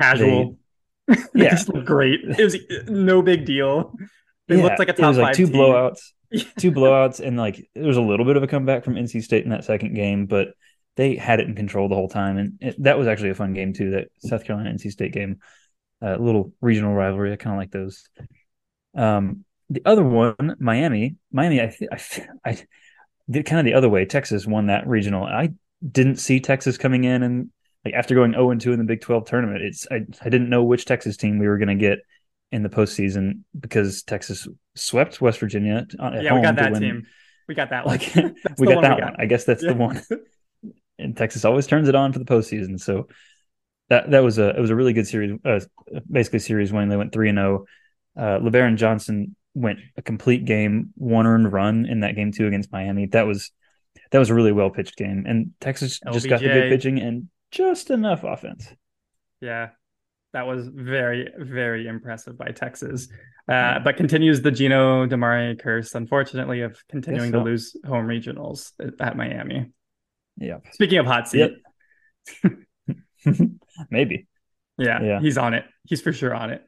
casual. 0.00 0.58
They, 1.08 1.16
yeah, 1.34 1.58
great. 1.84 2.20
It 2.22 2.42
was 2.42 2.56
no 2.88 3.22
big 3.22 3.44
deal. 3.44 3.94
It 4.48 4.56
yeah, 4.56 4.62
looked 4.62 4.78
like 4.78 4.88
a 4.88 4.92
top 4.92 5.04
it 5.04 5.08
was 5.08 5.18
like 5.18 5.36
two 5.36 5.46
team. 5.46 5.56
blowouts, 5.56 6.00
two 6.58 6.72
blowouts, 6.72 7.20
and 7.20 7.36
like 7.36 7.68
there 7.74 7.86
was 7.86 7.96
a 7.96 8.02
little 8.02 8.24
bit 8.24 8.36
of 8.36 8.42
a 8.42 8.46
comeback 8.46 8.84
from 8.84 8.94
NC 8.94 9.22
State 9.22 9.44
in 9.44 9.50
that 9.50 9.64
second 9.64 9.94
game, 9.94 10.26
but 10.26 10.48
they 10.96 11.16
had 11.16 11.40
it 11.40 11.48
in 11.48 11.54
control 11.54 11.88
the 11.88 11.94
whole 11.94 12.08
time, 12.08 12.38
and 12.38 12.58
it, 12.60 12.82
that 12.82 12.98
was 12.98 13.06
actually 13.06 13.30
a 13.30 13.34
fun 13.34 13.54
game 13.54 13.72
too. 13.72 13.92
That 13.92 14.08
South 14.18 14.44
Carolina 14.44 14.70
NC 14.70 14.90
State 14.90 15.12
game, 15.12 15.38
a 16.00 16.14
uh, 16.14 16.16
little 16.18 16.52
regional 16.60 16.94
rivalry. 16.94 17.32
I 17.32 17.36
kind 17.36 17.54
of 17.54 17.58
like 17.58 17.70
those. 17.70 18.08
Um, 18.94 19.44
the 19.70 19.82
other 19.86 20.04
one, 20.04 20.56
Miami, 20.58 21.16
Miami, 21.32 21.60
I, 21.60 21.74
I, 21.90 22.00
I 22.44 22.58
did 23.30 23.46
kind 23.46 23.58
of 23.58 23.64
the 23.64 23.74
other 23.74 23.88
way. 23.88 24.04
Texas 24.04 24.46
won 24.46 24.66
that 24.66 24.86
regional. 24.86 25.24
I 25.24 25.50
didn't 25.88 26.16
see 26.16 26.40
Texas 26.40 26.76
coming 26.76 27.04
in 27.04 27.22
and 27.22 27.50
like 27.84 27.94
after 27.94 28.14
going 28.14 28.32
0 28.32 28.50
and 28.50 28.60
2 28.60 28.72
in 28.72 28.78
the 28.78 28.84
Big 28.84 29.00
12 29.00 29.26
tournament, 29.26 29.62
it's 29.62 29.86
I, 29.90 30.06
I 30.20 30.28
didn't 30.28 30.50
know 30.50 30.62
which 30.62 30.84
Texas 30.84 31.16
team 31.16 31.38
we 31.38 31.48
were 31.48 31.58
going 31.58 31.68
to 31.68 31.74
get 31.74 31.98
in 32.52 32.62
the 32.62 32.68
postseason 32.68 33.40
because 33.58 34.02
Texas 34.02 34.46
swept 34.74 35.20
West 35.20 35.40
Virginia. 35.40 35.86
yeah, 35.98 36.34
we 36.34 36.42
got 36.42 36.56
that 36.56 36.74
team. 36.74 37.06
We 37.48 37.54
got 37.54 37.70
that 37.70 37.86
one. 37.86 37.98
Like, 37.98 38.14
we 38.14 38.22
got 38.22 38.82
that 38.82 38.96
we 38.96 39.00
got. 39.00 39.00
one. 39.00 39.16
I 39.18 39.26
guess 39.26 39.44
that's 39.44 39.62
yeah. 39.62 39.72
the 39.72 39.78
one. 39.78 40.02
and 40.98 41.16
Texas 41.16 41.44
always 41.44 41.66
turns 41.66 41.88
it 41.88 41.94
on 41.94 42.12
for 42.12 42.18
the 42.18 42.24
postseason. 42.24 42.80
So 42.80 43.08
that 43.88 44.10
that 44.10 44.22
was 44.22 44.38
a 44.38 44.50
it 44.50 44.60
was 44.60 44.70
a 44.70 44.76
really 44.76 44.92
good 44.92 45.06
series, 45.06 45.38
uh, 45.44 45.60
basically 46.10 46.38
series 46.38 46.72
when 46.72 46.88
they 46.88 46.96
went 46.96 47.12
three 47.12 47.28
and 47.28 47.38
zero. 47.38 47.64
Oh. 48.16 48.36
Uh, 48.36 48.70
Johnson 48.74 49.36
went 49.54 49.78
a 49.96 50.02
complete 50.02 50.44
game, 50.44 50.90
one 50.96 51.26
earned 51.26 51.52
run 51.52 51.86
in 51.86 52.00
that 52.00 52.16
game 52.16 52.32
two 52.32 52.46
against 52.46 52.72
Miami. 52.72 53.06
That 53.06 53.26
was 53.26 53.50
that 54.10 54.18
was 54.18 54.30
a 54.30 54.34
really 54.34 54.52
well 54.52 54.70
pitched 54.70 54.96
game, 54.96 55.24
and 55.26 55.50
Texas 55.60 56.00
LBJ. 56.06 56.12
just 56.12 56.28
got 56.28 56.40
the 56.40 56.48
good 56.48 56.70
pitching 56.70 57.00
and 57.00 57.28
just 57.50 57.90
enough 57.90 58.24
offense. 58.24 58.66
Yeah, 59.40 59.70
that 60.32 60.46
was 60.46 60.68
very 60.68 61.28
very 61.38 61.86
impressive 61.86 62.36
by 62.38 62.48
Texas. 62.48 63.08
Uh, 63.48 63.80
but 63.80 63.96
continues 63.96 64.40
the 64.40 64.52
Gino 64.52 65.04
DiMare 65.06 65.58
curse, 65.58 65.94
unfortunately, 65.94 66.62
of 66.62 66.80
continuing 66.88 67.32
so. 67.32 67.38
to 67.38 67.44
lose 67.44 67.76
home 67.84 68.06
regionals 68.06 68.70
at 69.00 69.16
Miami. 69.16 69.70
Yeah. 70.42 70.58
Speaking 70.72 70.98
of 70.98 71.06
hot 71.06 71.28
seat. 71.28 71.52
Yep. 72.44 72.52
Maybe. 73.90 74.26
Yeah, 74.78 75.02
yeah. 75.02 75.20
He's 75.20 75.38
on 75.38 75.54
it. 75.54 75.64
He's 75.84 76.00
for 76.00 76.12
sure 76.12 76.34
on 76.34 76.50
it. 76.50 76.62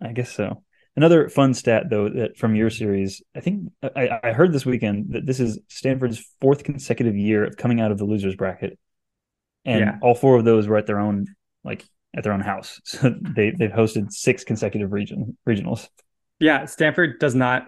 I 0.00 0.12
guess 0.12 0.32
so. 0.32 0.62
Another 0.96 1.28
fun 1.28 1.54
stat 1.54 1.84
though 1.90 2.08
that 2.08 2.36
from 2.36 2.54
your 2.54 2.70
series, 2.70 3.22
I 3.36 3.40
think 3.40 3.72
I, 3.82 4.20
I 4.22 4.32
heard 4.32 4.52
this 4.52 4.66
weekend 4.66 5.12
that 5.14 5.26
this 5.26 5.40
is 5.40 5.58
Stanford's 5.68 6.24
fourth 6.40 6.64
consecutive 6.64 7.16
year 7.16 7.44
of 7.44 7.56
coming 7.56 7.80
out 7.80 7.90
of 7.90 7.98
the 7.98 8.04
losers 8.04 8.36
bracket. 8.36 8.78
And 9.64 9.80
yeah. 9.80 9.98
all 10.02 10.14
four 10.14 10.36
of 10.36 10.44
those 10.44 10.66
were 10.66 10.76
at 10.76 10.86
their 10.86 11.00
own 11.00 11.26
like 11.64 11.84
at 12.16 12.24
their 12.24 12.32
own 12.32 12.40
house. 12.40 12.80
So 12.84 13.14
they 13.20 13.50
they've 13.50 13.70
hosted 13.70 14.12
six 14.12 14.44
consecutive 14.44 14.92
region 14.92 15.36
regionals. 15.48 15.88
Yeah, 16.40 16.66
Stanford 16.66 17.18
does 17.18 17.34
not 17.34 17.66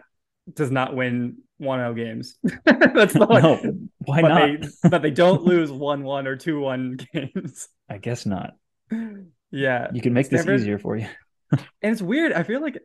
does 0.55 0.71
not 0.71 0.95
win 0.95 1.39
1-0 1.61 1.97
games. 1.97 2.37
That's 2.65 3.13
the 3.13 3.27
no, 3.27 3.89
why 4.07 4.21
not? 4.21 4.61
They, 4.61 4.69
but 4.89 5.03
they 5.03 5.11
don't 5.11 5.43
lose 5.43 5.71
1-1 5.71 6.27
or 6.27 6.37
2-1 6.37 7.07
games. 7.13 7.69
I 7.89 7.99
guess 7.99 8.27
not. 8.27 8.55
Yeah. 9.51 9.89
You 9.93 10.01
can 10.01 10.13
make 10.13 10.29
this 10.31 10.47
easier 10.47 10.79
for 10.79 10.97
you. 10.97 11.07
And 11.83 11.91
it's 11.93 12.01
weird. 12.01 12.33
I 12.33 12.45
feel 12.45 12.63
like 12.63 12.81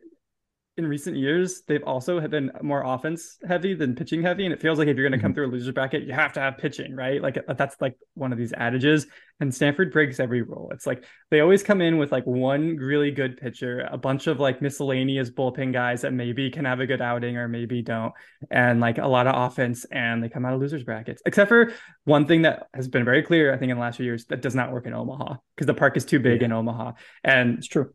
in 0.78 0.86
recent 0.86 1.16
years 1.16 1.62
they've 1.66 1.82
also 1.84 2.20
have 2.20 2.30
been 2.30 2.50
more 2.62 2.82
offense 2.84 3.38
heavy 3.48 3.72
than 3.74 3.94
pitching 3.94 4.22
heavy, 4.22 4.44
and 4.44 4.52
it 4.52 4.60
feels 4.60 4.78
like 4.78 4.88
if 4.88 4.96
you're 4.96 5.08
going 5.08 5.18
to 5.18 5.22
come 5.22 5.32
Mhm. 5.32 5.36
through 5.36 5.46
a 5.46 5.52
loser 5.52 5.72
bracket, 5.72 6.02
you 6.02 6.12
have 6.12 6.34
to 6.34 6.40
have 6.40 6.58
pitching, 6.58 6.94
right? 6.94 7.22
Like 7.22 7.38
that's 7.56 7.80
like 7.80 7.96
one 8.14 8.30
of 8.32 8.38
these 8.38 8.52
adages. 8.56 9.06
And 9.40 9.54
Stanford 9.54 9.92
breaks 9.92 10.18
every 10.20 10.42
rule. 10.42 10.70
It's 10.72 10.86
like 10.86 11.04
they 11.30 11.40
always 11.40 11.62
come 11.62 11.80
in 11.80 11.98
with 11.98 12.12
like 12.12 12.24
one 12.26 12.76
really 12.76 13.10
good 13.10 13.36
pitcher, 13.38 13.86
a 13.90 13.98
bunch 13.98 14.26
of 14.26 14.38
like 14.40 14.60
miscellaneous 14.62 15.30
bullpen 15.30 15.72
guys 15.72 16.02
that 16.02 16.12
maybe 16.12 16.50
can 16.50 16.64
have 16.64 16.80
a 16.80 16.86
good 16.86 17.00
outing 17.02 17.36
or 17.36 17.48
maybe 17.48 17.80
don't, 17.82 18.12
and 18.50 18.80
like 18.80 18.98
a 18.98 19.06
lot 19.06 19.26
of 19.26 19.34
offense, 19.34 19.84
and 19.86 20.22
they 20.22 20.28
come 20.28 20.44
out 20.44 20.52
of 20.54 20.60
losers 20.60 20.84
brackets. 20.84 21.22
Except 21.26 21.48
for 21.48 21.72
one 22.04 22.26
thing 22.26 22.42
that 22.42 22.66
has 22.74 22.88
been 22.88 23.04
very 23.04 23.22
clear, 23.22 23.52
I 23.52 23.56
think, 23.56 23.70
in 23.70 23.76
the 23.76 23.80
last 23.82 23.96
few 23.96 24.06
years, 24.06 24.26
that 24.26 24.42
does 24.42 24.54
not 24.54 24.72
work 24.72 24.86
in 24.86 24.92
Omaha 24.94 25.36
because 25.54 25.66
the 25.66 25.74
park 25.74 25.96
is 25.96 26.04
too 26.04 26.18
big 26.20 26.40
Yeah. 26.40 26.46
in 26.46 26.52
Omaha, 26.52 26.92
and 27.24 27.58
It's 27.58 27.66
true. 27.66 27.92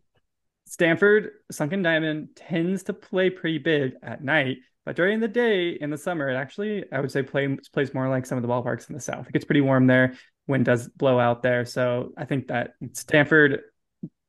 Stanford 0.72 1.32
Sunken 1.52 1.82
Diamond 1.82 2.30
tends 2.34 2.84
to 2.84 2.94
play 2.94 3.30
pretty 3.30 3.58
big 3.58 3.92
at 4.02 4.24
night, 4.24 4.60
but 4.86 4.96
during 4.96 5.20
the 5.20 5.28
day 5.28 5.72
in 5.72 5.90
the 5.90 5.98
summer, 5.98 6.30
it 6.30 6.36
actually 6.36 6.86
I 6.94 7.02
would 7.02 7.12
say 7.12 7.24
play, 7.24 7.58
plays 7.74 7.94
more 7.94 8.08
like 8.08 8.26
some 8.26 8.38
of 8.38 8.42
the 8.42 8.48
ballparks 8.48 8.88
in 8.88 8.96
the 8.96 9.02
south. 9.02 9.28
It 9.28 9.34
gets 9.34 9.44
pretty 9.44 9.60
warm 9.60 9.86
there. 9.86 10.14
Wind 10.48 10.64
does 10.64 10.88
blow 10.88 11.20
out 11.20 11.44
there, 11.44 11.66
so 11.66 12.14
I 12.16 12.24
think 12.24 12.48
that 12.48 12.76
Stanford, 12.94 13.60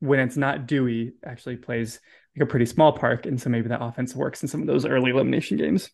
when 0.01 0.19
it's 0.19 0.37
not 0.37 0.67
dewy, 0.67 1.13
actually 1.25 1.59
plays 1.59 2.01
like 2.37 2.49
a 2.49 2.51
pretty 2.51 2.67
small 2.67 2.93
park, 2.93 3.25
and 3.25 3.41
so 3.41 3.49
maybe 3.49 3.69
that 3.69 3.81
offense 3.81 4.13
works 4.13 4.43
in 4.43 4.49
some 4.49 4.63
of 4.63 4.67
those 4.67 4.85
early 4.85 5.13
elimination 5.13 5.59
games. 5.59 5.91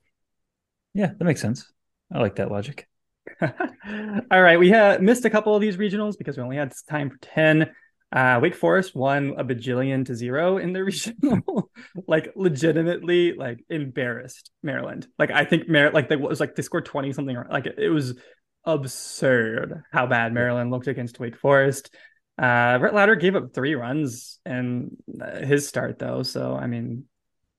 Yeah, 0.94 1.11
that 1.18 1.24
makes 1.24 1.42
sense. 1.42 1.70
I 2.11 2.20
like 2.20 2.37
that 2.37 2.50
logic. 2.50 2.88
All 3.42 4.42
right, 4.42 4.58
we 4.58 4.70
missed 5.00 5.26
a 5.26 5.30
couple 5.30 5.54
of 5.54 5.61
these 5.61 5.76
regionals 5.76 6.16
because 6.16 6.38
we 6.38 6.42
only 6.42 6.56
had 6.56 6.72
time 6.88 7.11
for 7.11 7.18
ten. 7.18 7.70
Uh, 8.10 8.38
Wake 8.40 8.54
Forest 8.54 8.94
won 8.94 9.34
a 9.36 9.44
bajillion 9.44 10.06
to 10.06 10.14
zero 10.14 10.56
in 10.56 10.72
the 10.72 10.82
regional, 10.84 11.70
like 12.06 12.32
legitimately, 12.34 13.34
like 13.34 13.64
embarrassed 13.68 14.50
Maryland. 14.62 15.06
Like 15.18 15.30
I 15.30 15.44
think 15.44 15.68
Mar 15.68 15.90
like 15.90 16.08
they 16.08 16.16
was 16.16 16.40
like 16.40 16.54
they 16.54 16.62
scored 16.62 16.86
twenty 16.86 17.12
something. 17.12 17.36
Like 17.50 17.66
it, 17.66 17.78
it 17.78 17.90
was 17.90 18.18
absurd 18.64 19.82
how 19.92 20.06
bad 20.06 20.32
Maryland 20.32 20.70
looked 20.70 20.86
against 20.86 21.20
Wake 21.20 21.36
Forest. 21.36 21.94
Uh, 22.40 22.78
Rhett 22.80 22.94
Lowder 22.94 23.16
gave 23.16 23.34
up 23.36 23.52
three 23.52 23.74
runs 23.74 24.38
in 24.46 24.96
his 25.42 25.68
start 25.68 25.98
though, 25.98 26.22
so 26.22 26.54
I 26.54 26.66
mean. 26.66 27.04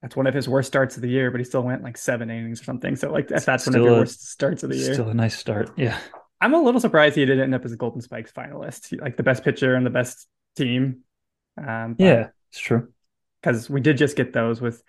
That's 0.02 0.16
one 0.16 0.28
of 0.28 0.34
his 0.34 0.48
worst 0.48 0.68
starts 0.68 0.96
of 0.96 1.02
the 1.02 1.10
year, 1.10 1.30
but 1.30 1.42
he 1.42 1.44
still 1.44 1.62
went 1.62 1.84
like 1.84 1.98
seven 1.98 2.30
innings 2.30 2.62
or 2.62 2.64
something. 2.64 2.96
So 2.96 3.12
like 3.12 3.28
that's 3.28 3.68
one 3.68 3.76
of 3.76 3.84
your 3.84 3.96
a- 3.96 4.00
worst 4.00 4.30
starts 4.30 4.64
of 4.64 4.70
the 4.70 4.78
year. 4.78 4.94
Still 4.94 5.10
a 5.10 5.14
nice 5.14 5.38
start. 5.38 5.72
Yeah. 5.76 6.00
I'm 6.40 6.54
a 6.54 6.62
little 6.62 6.80
surprised 6.80 7.18
he 7.18 7.26
didn't 7.26 7.44
end 7.44 7.54
up 7.54 7.66
as 7.66 7.74
a 7.74 7.76
Golden 7.76 8.00
Spikes 8.00 8.32
finalist, 8.32 8.98
like 9.02 9.18
the 9.18 9.24
best 9.24 9.44
pitcher 9.44 9.76
and 9.76 9.86
the 9.86 9.90
best 9.90 10.26
team. 10.60 11.02
Um, 11.58 11.98
Yeah, 11.98 12.30
it's 12.50 12.60
true. 12.60 12.94
because 13.42 13.70
we 13.70 13.82
did 13.82 13.98
just 13.98 14.16
get 14.16 14.34
those 14.34 14.62
with 14.62 14.82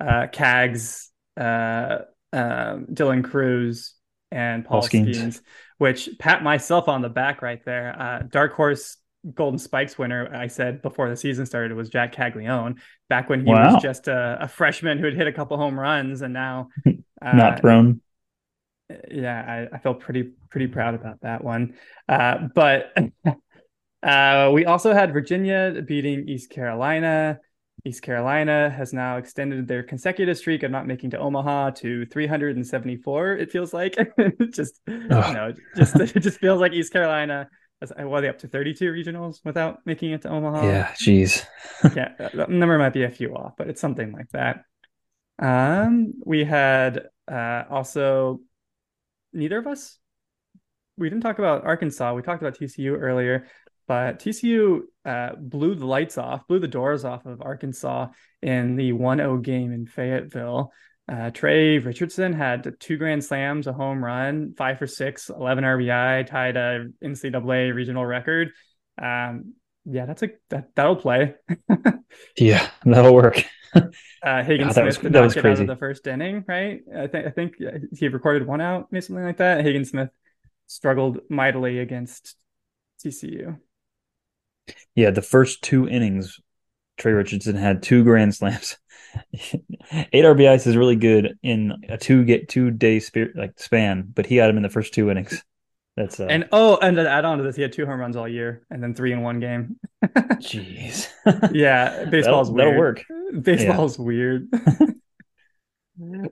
uh, 0.00 0.26
Cags, 0.32 1.08
uh, 1.36 1.98
um, 2.32 2.86
Dylan 2.92 3.24
Crews, 3.24 3.94
and 4.30 4.64
Paul 4.64 4.80
Paul 4.80 4.88
Skenes. 4.88 5.30
Skenes, 5.30 5.40
which 5.78 6.08
pat 6.18 6.42
myself 6.42 6.88
on 6.88 7.02
the 7.02 7.08
back 7.08 7.42
right 7.42 7.64
there. 7.64 7.94
Uh, 7.98 8.22
Dark 8.28 8.54
Horse 8.54 8.96
Golden 9.34 9.58
Spikes 9.58 9.96
winner, 9.96 10.34
I 10.34 10.48
said 10.48 10.82
before 10.82 11.08
the 11.08 11.16
season 11.16 11.46
started, 11.46 11.72
was 11.76 11.88
Jac 11.88 12.14
Caglianone, 12.14 12.78
back 13.08 13.28
when 13.30 13.46
he 13.46 13.54
Wow. 13.54 13.56
was 13.56 13.76
just 13.76 14.08
a, 14.08 14.38
a 14.40 14.48
freshman 14.48 14.98
who 14.98 15.04
had 15.06 15.14
hit 15.14 15.26
a 15.28 15.32
couple 15.32 15.56
home 15.56 15.78
runs, 15.78 16.22
and 16.22 16.34
now 16.34 16.68
uh, 17.22 17.30
Not 17.32 17.60
thrown. 17.60 18.00
yeah, 19.10 19.68
I, 19.72 19.76
I 19.76 19.78
feel 19.78 19.94
pretty 19.94 20.32
pretty 20.50 20.66
proud 20.66 20.94
about 20.94 21.20
that 21.22 21.42
one. 21.42 21.74
Uh, 22.08 22.48
but 22.54 22.92
uh, 24.04 24.50
we 24.52 24.66
also 24.66 24.92
had 24.92 25.12
Virginia 25.12 25.82
beating 25.86 26.28
East 26.28 26.50
Carolina. 26.50 27.40
East 27.86 28.02
Carolina 28.02 28.70
has 28.70 28.92
now 28.92 29.16
extended 29.16 29.66
their 29.66 29.82
consecutive 29.82 30.36
streak 30.36 30.62
of 30.62 30.70
not 30.70 30.86
making 30.86 31.10
to 31.10 31.18
Omaha 31.18 31.70
to 31.70 32.04
374. 32.06 33.32
It 33.36 33.50
feels 33.50 33.72
like 33.72 33.96
It 33.98 34.52
just 34.54 34.80
you 34.86 35.08
know, 35.08 35.52
just 35.76 35.96
it 36.00 36.20
just 36.20 36.38
feels 36.38 36.60
like 36.60 36.72
East 36.72 36.92
Carolina. 36.92 37.48
What 37.80 38.18
are 38.18 38.20
they 38.22 38.28
up 38.28 38.38
to 38.38 38.48
32 38.48 38.92
regionals 38.92 39.40
without 39.44 39.80
making 39.84 40.12
it 40.12 40.22
to 40.22 40.30
Omaha? 40.30 40.66
yeah, 40.66 40.92
jeez. 40.94 41.44
yeah, 41.96 42.12
that 42.18 42.32
that 42.34 42.50
number 42.50 42.78
might 42.78 42.94
be 42.94 43.04
a 43.04 43.10
few 43.10 43.34
off, 43.34 43.54
but 43.58 43.68
it's 43.68 43.80
something 43.80 44.12
like 44.12 44.28
that. 44.30 44.64
Um, 45.38 46.14
we 46.24 46.44
had 46.44 47.08
uh 47.30 47.64
also 47.70 48.40
neither 49.32 49.58
of 49.58 49.66
us 49.66 49.98
we 50.96 51.08
didn't 51.08 51.22
talk 51.22 51.38
about 51.38 51.64
Arkansas. 51.64 52.14
We 52.14 52.22
talked 52.22 52.42
about 52.42 52.56
TCU 52.56 52.96
earlier, 52.96 53.46
but 53.86 54.18
TCU 54.18 54.82
uh 55.04 55.30
blew 55.38 55.74
the 55.74 55.86
lights 55.86 56.18
off, 56.18 56.46
blew 56.48 56.58
the 56.58 56.68
doors 56.68 57.04
off 57.04 57.26
of 57.26 57.42
Arkansas 57.42 58.08
in 58.42 58.76
the 58.76 58.92
1-0 58.92 59.42
game 59.42 59.72
in 59.72 59.86
Fayetteville. 59.86 60.72
Uh, 61.10 61.30
Tre 61.30 61.78
Richardson 61.78 62.32
had 62.32 62.76
two 62.80 62.96
grand 62.96 63.22
slams, 63.22 63.66
a 63.66 63.72
home 63.74 64.02
run, 64.02 64.54
five 64.56 64.78
for 64.78 64.86
six, 64.86 65.28
11 65.28 65.62
RBI, 65.64 66.26
tied 66.26 66.56
a 66.56 66.86
NCAA 67.02 67.74
regional 67.74 68.06
record. 68.06 68.52
Um, 69.00 69.52
yeah, 69.84 70.06
that's 70.06 70.22
a 70.22 70.30
that 70.50 70.74
that'll 70.74 70.96
play. 70.96 71.34
Yeah, 72.38 72.68
that'll 72.84 73.12
work. 73.14 73.42
Uh, 73.74 74.42
Hagen 74.44 74.68
God, 74.68 74.68
that 74.68 74.74
Smith 74.74 74.86
was- 74.86 74.96
did 74.98 75.12
that 75.12 75.18
not 75.18 75.24
was 75.24 75.34
get 75.34 75.40
out 75.40 75.42
crazy. 75.42 75.62
of 75.62 75.66
the 75.68 75.76
first 75.76 76.06
inning, 76.06 76.44
right? 76.46 76.80
I 76.96 77.06
think 77.08 77.26
I 77.26 77.30
think 77.30 77.54
he 77.92 78.06
recorded 78.08 78.46
one 78.46 78.60
out, 78.60 78.86
maybe 78.92 79.00
something 79.02 79.24
like 79.24 79.38
that. 79.38 79.62
Hagen 79.64 79.84
Smith 79.84 80.10
struggled 80.68 81.18
mightily 81.28 81.80
against 81.80 82.36
TCU. 83.04 83.58
Yeah, 84.94 85.10
the 85.10 85.22
first 85.22 85.62
two 85.62 85.88
innings, 85.88 86.40
Tre 86.96 87.12
Richardson 87.12 87.56
had 87.56 87.82
two 87.82 88.04
grand 88.04 88.34
slams. 88.34 88.78
Eight 89.32 90.24
RBIs 90.24 90.66
is 90.66 90.76
really 90.76 90.96
good 90.96 91.38
in 91.42 91.72
a 91.88 91.96
two 91.96 92.24
get 92.24 92.48
two 92.48 92.70
day 92.70 93.00
spirit 93.00 93.36
like 93.36 93.58
span, 93.58 94.10
but 94.12 94.26
he 94.26 94.36
had 94.36 94.50
him 94.50 94.56
in 94.56 94.62
the 94.62 94.68
first 94.68 94.94
two 94.94 95.10
innings. 95.10 95.42
That's 95.96 96.18
uh, 96.18 96.26
And 96.28 96.48
oh, 96.50 96.76
and 96.82 96.96
to 96.96 97.08
add 97.08 97.24
on 97.24 97.38
to 97.38 97.44
this, 97.44 97.54
he 97.54 97.62
had 97.62 97.72
two 97.72 97.86
home 97.86 98.00
runs 98.00 98.16
all 98.16 98.28
year, 98.28 98.66
and 98.70 98.82
then 98.82 98.94
three 98.94 99.12
in 99.12 99.22
one 99.22 99.38
game. 99.38 99.76
jeez. 100.04 101.08
Yeah, 101.52 102.04
baseball's 102.10 102.48
that'll, 102.48 102.56
that'll 102.56 102.72
weird. 102.72 103.04
work. 103.10 103.42
Baseball's 103.44 103.98
weird. 103.98 104.48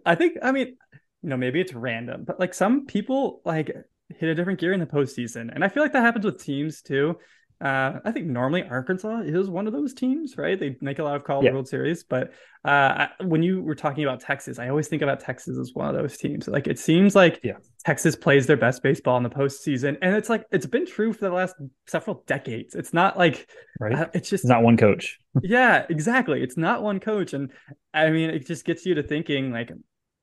I 0.04 0.16
think, 0.16 0.38
I 0.42 0.50
mean, 0.50 0.76
you 1.22 1.28
know, 1.28 1.36
maybe 1.36 1.60
it's 1.60 1.72
random, 1.72 2.24
but 2.24 2.40
like 2.40 2.54
some 2.54 2.86
people 2.86 3.40
like 3.44 3.70
hit 4.08 4.28
a 4.28 4.34
different 4.34 4.58
gear 4.58 4.72
in 4.72 4.80
the 4.80 4.86
postseason. 4.86 5.54
And 5.54 5.64
I 5.64 5.68
feel 5.68 5.82
like 5.82 5.92
that 5.92 6.02
happens 6.02 6.24
with 6.24 6.42
teams 6.42 6.82
too. 6.82 7.18
Uh, 7.62 8.00
I 8.04 8.10
think 8.10 8.26
normally 8.26 8.64
Arkansas 8.64 9.20
is 9.20 9.48
one 9.48 9.68
of 9.68 9.72
those 9.72 9.94
teams, 9.94 10.36
right? 10.36 10.58
They 10.58 10.76
make 10.80 10.98
a 10.98 11.04
lot 11.04 11.14
of 11.14 11.22
College 11.22 11.44
Yeah. 11.46 11.52
World 11.52 11.68
Series, 11.68 12.02
but 12.02 12.32
uh, 12.64 13.06
I, 13.20 13.24
when 13.24 13.42
you 13.42 13.62
were 13.62 13.76
talking 13.76 14.02
about 14.04 14.20
Texas, 14.20 14.58
I 14.58 14.68
always 14.68 14.88
think 14.88 15.02
about 15.02 15.20
Texas 15.20 15.56
as 15.58 15.70
one 15.72 15.88
of 15.88 15.94
those 15.94 16.16
teams. 16.16 16.48
Like 16.48 16.66
it 16.66 16.78
seems 16.78 17.14
like 17.14 17.38
Yeah. 17.44 17.58
Texas 17.84 18.16
plays 18.16 18.46
their 18.46 18.56
best 18.56 18.82
baseball 18.82 19.16
in 19.16 19.22
the 19.22 19.30
postseason, 19.30 19.96
and 20.02 20.16
it's 20.16 20.28
like 20.28 20.44
it's 20.50 20.66
been 20.66 20.86
true 20.86 21.12
for 21.12 21.20
the 21.28 21.30
last 21.34 21.54
several 21.86 22.24
decades. 22.26 22.74
It's 22.74 22.92
not 22.92 23.16
like 23.16 23.48
Right? 23.78 23.94
uh, 23.94 24.06
it's 24.12 24.28
just 24.28 24.44
It's 24.44 24.48
not 24.48 24.62
one 24.62 24.76
coach. 24.76 25.18
yeah, 25.42 25.86
exactly. 25.88 26.42
It's 26.42 26.56
not 26.56 26.82
one 26.82 26.98
coach. 27.00 27.32
And 27.32 27.52
I 27.94 28.10
mean, 28.10 28.30
it 28.30 28.46
just 28.46 28.64
gets 28.64 28.84
you 28.86 28.94
to 28.96 29.02
thinking 29.04 29.52
like 29.52 29.70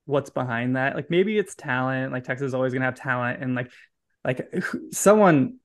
what's 0.06 0.30
behind 0.30 0.76
that. 0.76 0.96
Like 0.96 1.10
maybe 1.10 1.38
it's 1.38 1.56
talent. 1.56 2.12
Like 2.12 2.24
Texas 2.26 2.48
is 2.48 2.54
always 2.54 2.74
gonna 2.74 2.86
have 2.86 2.96
talent. 2.96 3.42
And 3.42 3.56
like 3.56 3.72
like 4.26 4.54
someone 4.92 5.58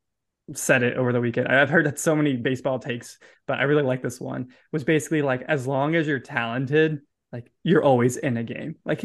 said 0.52 0.83
it 0.83 0.96
over 0.96 1.12
the 1.12 1.20
weekend. 1.20 1.48
I've 1.48 1.70
heard 1.70 1.87
that 1.87 1.98
so 1.98 2.14
many 2.14 2.37
baseball 2.37 2.78
takes, 2.78 3.18
but 3.46 3.59
I 3.59 3.62
really 3.62 3.83
like 3.83 4.02
this 4.02 4.20
one. 4.20 4.48
Was 4.72 4.85
basically 4.85 5.22
like 5.22 5.42
as 5.42 5.66
long 5.66 5.94
as 5.94 6.07
you're 6.07 6.18
talented, 6.18 7.00
like 7.33 7.50
you're 7.62 7.83
always 7.83 8.16
in 8.16 8.37
a 8.37 8.44
game. 8.44 8.76
Like 8.85 9.02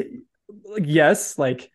like 0.66 0.84
yes, 0.86 1.38
like 1.38 1.72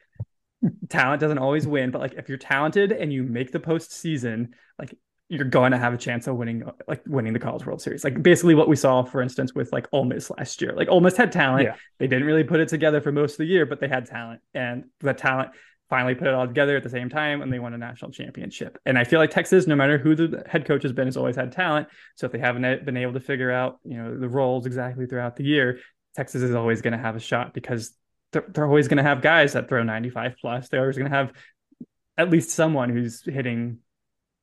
talent 0.89 1.21
doesn't 1.21 1.39
always 1.39 1.67
win, 1.67 1.91
but 1.91 2.01
like 2.01 2.15
if 2.15 2.29
you're 2.29 2.39
talented 2.39 2.93
and 2.93 3.13
you 3.13 3.23
make 3.23 3.53
the 3.53 3.61
postseason, 3.61 4.49
like 4.79 4.97
you're 5.29 5.45
going 5.47 5.73
to 5.73 5.79
have 5.79 5.95
a 5.95 5.99
chance 5.99 6.27
of 6.27 6.37
winning 6.37 6.63
like 6.87 7.03
winning 7.07 7.33
the 7.33 7.39
College 7.39 7.65
World 7.65 7.81
Series. 7.81 8.05
Like 8.05 8.23
basically 8.23 8.55
what 8.55 8.69
we 8.69 8.77
saw, 8.77 9.03
for 9.03 9.23
instance, 9.23 9.55
with 9.55 9.73
like 9.73 9.89
Ole 9.93 10.05
Miss 10.05 10.31
last 10.31 10.61
year. 10.61 10.75
Like 10.77 10.89
Ole 10.89 11.01
Miss 11.01 11.17
had 11.17 11.33
talent. 11.33 11.65
Yeah. 11.65 11.77
They 11.99 12.07
didn't 12.07 12.27
really 12.27 12.45
put 12.45 12.61
it 12.61 12.69
together 12.69 13.01
for 13.01 13.13
most 13.13 13.33
of 13.33 13.39
the 13.39 13.47
year, 13.47 13.65
but 13.65 13.81
they 13.81 13.89
had 13.89 14.07
talent. 14.07 14.41
And 14.53 14.85
the 15.01 15.15
talent 15.15 15.51
finally 15.95 16.17
put 16.17 16.27
it 16.27 16.35
all 16.35 16.45
together 16.45 16.77
at 16.77 16.83
the 16.83 16.91
same 16.91 17.09
time 17.09 17.41
and 17.41 17.53
they 17.53 17.61
won 17.61 17.73
a 17.73 17.79
national 17.79 18.11
championship. 18.11 18.79
And 18.85 18.99
I 18.99 19.05
feel 19.05 19.21
like 19.21 19.31
Texas, 19.31 19.69
no 19.69 19.77
matter 19.77 19.97
who 19.97 20.17
the 20.17 20.43
head 20.45 20.67
coach 20.67 20.83
has 20.83 20.91
been, 20.91 21.07
has 21.07 21.17
always 21.17 21.37
had 21.37 21.53
talent. 21.53 21.87
So 22.17 22.27
if 22.27 22.33
they 22.33 22.41
haven't 22.41 22.65
uh, 22.65 22.79
been 22.85 22.97
able 22.97 23.13
to 23.13 23.21
figure 23.21 23.53
out, 23.53 23.79
you 23.85 23.97
know, 23.97 24.19
the 24.19 24.29
roles 24.29 24.67
exactly 24.67 25.07
throughout 25.07 25.37
the 25.37 25.45
year, 25.45 25.79
Texas 26.17 26.43
is 26.43 26.53
always 26.53 26.83
going 26.83 26.95
to 26.95 26.99
have 26.99 27.15
a 27.15 27.21
shot 27.21 27.55
because 27.55 27.93
they're, 28.33 28.45
they're 28.49 28.67
always 28.67 28.89
going 28.89 28.97
to 28.97 29.05
have 29.05 29.23
guys 29.23 29.53
that 29.53 29.69
throw 29.69 29.85
95 29.85 30.35
plus. 30.41 30.69
They're 30.69 30.81
always 30.81 30.97
going 30.99 31.09
to 31.09 31.17
have 31.17 31.33
at 32.19 32.29
least 32.29 32.51
someone 32.51 32.91
who's 32.91 33.23
hitting 33.23 33.79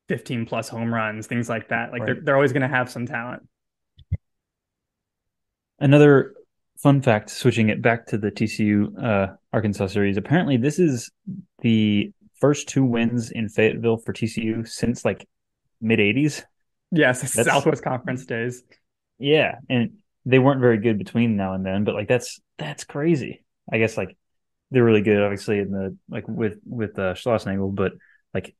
15 0.07 0.45
plus 0.45 0.69
home 0.69 0.93
runs, 0.93 1.27
things 1.27 1.49
like 1.49 1.67
that. 1.67 1.91
Like 1.91 2.05
they're, 2.05 2.21
they're 2.21 2.35
always 2.35 2.53
going 2.53 2.61
to 2.61 2.69
have 2.69 2.89
some 2.89 3.05
talent. 3.05 3.45
Another 5.79 6.33
fun 6.81 7.01
fact, 7.01 7.29
switching 7.29 7.69
it 7.69 7.81
back 7.81 8.07
to 8.07 8.17
the 8.17 8.31
TCU 8.31 9.03
uh, 9.03 9.35
Arkansas 9.53 9.87
series. 9.87 10.17
Apparently, 10.17 10.57
this 10.57 10.79
is 10.79 11.11
the 11.61 12.11
first 12.39 12.67
two 12.67 12.83
wins 12.83 13.31
in 13.31 13.49
Fayetteville 13.49 13.97
for 13.97 14.13
TCU 14.13 14.67
since 14.67 15.05
like 15.05 15.27
mid 15.79 15.99
'80s. 15.99 16.43
Yes, 16.91 17.21
that's, 17.21 17.47
Southwest 17.47 17.83
Conference 17.83 18.25
days. 18.25 18.63
Yeah, 19.19 19.55
and 19.69 19.97
they 20.25 20.39
weren't 20.39 20.59
very 20.59 20.77
good 20.77 20.97
between 20.97 21.35
now 21.35 21.53
and 21.53 21.65
then, 21.65 21.83
but 21.83 21.95
like 21.95 22.07
that's 22.07 22.39
that's 22.57 22.83
crazy. 22.83 23.43
I 23.71 23.77
guess 23.77 23.97
like 23.97 24.17
they're 24.71 24.83
really 24.83 25.01
good, 25.01 25.21
obviously, 25.21 25.59
in 25.59 25.71
the 25.71 25.97
like 26.09 26.27
with 26.27 26.59
with 26.65 26.97
uh, 26.97 27.13
Schlossnagle, 27.13 27.73
but 27.73 27.93
like 28.33 28.55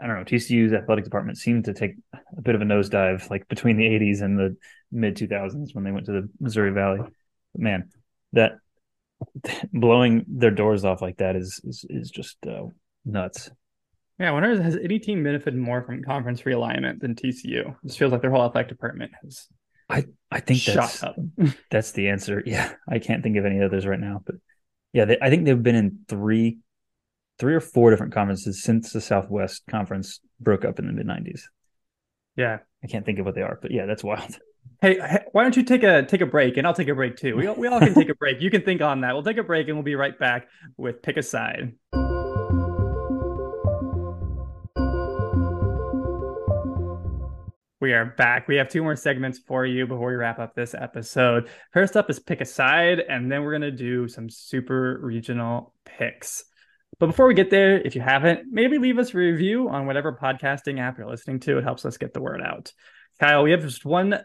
I 0.00 0.06
don't 0.06 0.16
know, 0.16 0.24
TCU's 0.24 0.72
athletic 0.72 1.04
department 1.04 1.38
seemed 1.38 1.64
to 1.64 1.74
take 1.74 1.96
a 2.36 2.42
bit 2.42 2.54
of 2.54 2.60
a 2.60 2.64
nosedive, 2.64 3.28
like 3.30 3.48
between 3.48 3.76
the 3.76 3.84
'80s 3.84 4.22
and 4.22 4.38
the 4.38 4.56
mid 4.92 5.16
2000s 5.16 5.74
when 5.74 5.84
they 5.84 5.92
went 5.92 6.06
to 6.06 6.12
the 6.12 6.28
Missouri 6.40 6.72
Valley. 6.72 7.00
Man, 7.56 7.90
that 8.32 8.52
blowing 9.72 10.24
their 10.28 10.50
doors 10.50 10.84
off 10.84 11.02
like 11.02 11.18
that 11.18 11.36
is 11.36 11.60
is, 11.64 11.84
is 11.88 12.10
just 12.10 12.36
uh, 12.46 12.64
nuts. 13.04 13.50
Yeah, 14.18 14.28
I 14.28 14.32
wonder 14.32 14.62
has 14.62 14.76
any 14.76 14.98
team 14.98 15.24
benefited 15.24 15.58
more 15.58 15.82
from 15.82 16.02
conference 16.02 16.42
realignment 16.42 17.00
than 17.00 17.14
TCU? 17.14 17.74
This 17.82 17.96
feels 17.96 18.12
like 18.12 18.20
their 18.20 18.30
whole 18.30 18.44
athletic 18.44 18.68
department 18.68 19.12
has. 19.22 19.46
I 19.88 20.04
I 20.30 20.40
think 20.40 20.62
that's 20.64 21.02
that's 21.70 21.92
the 21.92 22.08
answer. 22.08 22.42
Yeah, 22.44 22.72
I 22.88 22.98
can't 22.98 23.22
think 23.22 23.36
of 23.36 23.44
any 23.46 23.62
others 23.62 23.86
right 23.86 23.98
now, 23.98 24.22
but 24.24 24.36
yeah, 24.92 25.06
they, 25.06 25.18
I 25.20 25.30
think 25.30 25.44
they've 25.44 25.62
been 25.62 25.74
in 25.74 26.00
three, 26.08 26.58
three 27.38 27.54
or 27.54 27.60
four 27.60 27.90
different 27.90 28.12
conferences 28.12 28.62
since 28.62 28.92
the 28.92 29.00
Southwest 29.00 29.62
Conference 29.70 30.20
broke 30.38 30.64
up 30.64 30.78
in 30.78 30.86
the 30.86 30.92
mid 30.92 31.06
'90s. 31.06 31.42
Yeah, 32.36 32.58
I 32.84 32.86
can't 32.86 33.06
think 33.06 33.18
of 33.18 33.26
what 33.26 33.34
they 33.34 33.42
are, 33.42 33.58
but 33.60 33.70
yeah, 33.70 33.86
that's 33.86 34.04
wild. 34.04 34.38
Hey, 34.80 34.98
why 35.32 35.42
don't 35.42 35.56
you 35.56 35.62
take 35.62 35.82
a 35.82 36.04
take 36.04 36.20
a 36.20 36.26
break 36.26 36.56
and 36.56 36.66
I'll 36.66 36.74
take 36.74 36.88
a 36.88 36.94
break 36.94 37.16
too. 37.16 37.36
We 37.36 37.48
we 37.48 37.68
all 37.68 37.80
can 37.80 37.94
take 37.94 38.08
a 38.08 38.14
break. 38.14 38.40
You 38.40 38.50
can 38.50 38.62
think 38.62 38.80
on 38.80 39.02
that. 39.02 39.12
We'll 39.12 39.22
take 39.22 39.36
a 39.36 39.42
break 39.42 39.68
and 39.68 39.76
we'll 39.76 39.84
be 39.84 39.94
right 39.94 40.18
back 40.18 40.48
with 40.76 41.02
pick 41.02 41.16
a 41.16 41.22
side. 41.22 41.74
We 47.80 47.94
are 47.94 48.04
back. 48.04 48.46
We 48.46 48.56
have 48.56 48.68
two 48.68 48.82
more 48.82 48.94
segments 48.94 49.38
for 49.38 49.64
you 49.64 49.86
before 49.86 50.08
we 50.08 50.14
wrap 50.14 50.38
up 50.38 50.54
this 50.54 50.74
episode. 50.74 51.48
First 51.72 51.96
up 51.96 52.10
is 52.10 52.18
pick 52.18 52.42
a 52.42 52.44
side, 52.44 53.00
and 53.00 53.32
then 53.32 53.42
we're 53.42 53.52
going 53.58 53.62
to 53.62 53.70
do 53.70 54.06
some 54.06 54.28
super 54.28 55.00
regional 55.02 55.72
picks. 55.86 56.44
But 56.98 57.06
before 57.06 57.26
we 57.26 57.32
get 57.32 57.48
there, 57.48 57.80
if 57.80 57.94
you 57.94 58.02
haven't, 58.02 58.48
maybe 58.50 58.76
leave 58.76 58.98
us 58.98 59.14
a 59.14 59.16
review 59.16 59.70
on 59.70 59.86
whatever 59.86 60.12
podcasting 60.12 60.78
app 60.78 60.98
you're 60.98 61.08
listening 61.08 61.40
to. 61.40 61.56
It 61.56 61.64
helps 61.64 61.86
us 61.86 61.96
get 61.96 62.12
the 62.12 62.20
word 62.20 62.42
out. 62.42 62.70
Kyle, 63.18 63.42
we 63.42 63.52
have 63.52 63.62
just 63.62 63.86
one 63.86 64.20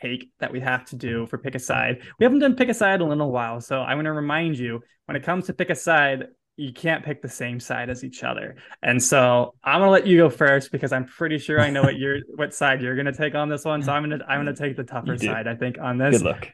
take 0.00 0.30
that 0.38 0.52
we 0.52 0.60
have 0.60 0.84
to 0.86 0.96
do 0.96 1.26
for 1.26 1.38
pick 1.38 1.54
a 1.54 1.58
side. 1.58 2.02
We 2.18 2.24
haven't 2.24 2.40
done 2.40 2.56
pick 2.56 2.68
a 2.68 2.74
side 2.74 2.96
in 2.96 3.00
a 3.02 3.08
little 3.08 3.30
while, 3.30 3.60
so 3.60 3.80
I 3.80 3.94
want 3.94 4.06
to 4.06 4.12
remind 4.12 4.58
you 4.58 4.80
when 5.06 5.16
it 5.16 5.22
comes 5.22 5.46
to 5.46 5.54
pick 5.54 5.70
a 5.70 5.74
side, 5.74 6.26
you 6.56 6.72
can't 6.72 7.04
pick 7.04 7.22
the 7.22 7.28
same 7.28 7.58
side 7.58 7.88
as 7.88 8.04
each 8.04 8.22
other. 8.22 8.56
And 8.82 9.02
so 9.02 9.54
I'm 9.64 9.80
gonna 9.80 9.90
let 9.90 10.06
you 10.06 10.18
go 10.18 10.28
first 10.28 10.70
because 10.72 10.92
I'm 10.92 11.06
pretty 11.06 11.38
sure 11.38 11.60
I 11.60 11.70
know 11.70 11.82
what 11.82 11.96
you're 11.96 12.18
what 12.34 12.54
side 12.54 12.82
you're 12.82 12.96
gonna 12.96 13.14
take 13.14 13.34
on 13.34 13.48
this 13.48 13.64
one. 13.64 13.82
So 13.82 13.92
I'm 13.92 14.02
gonna 14.02 14.24
I'm 14.28 14.40
gonna 14.40 14.54
take 14.54 14.76
the 14.76 14.84
tougher 14.84 15.16
side, 15.16 15.48
I 15.48 15.54
think, 15.54 15.78
on 15.80 15.98
this. 15.98 16.18
Good 16.18 16.26
luck. 16.26 16.48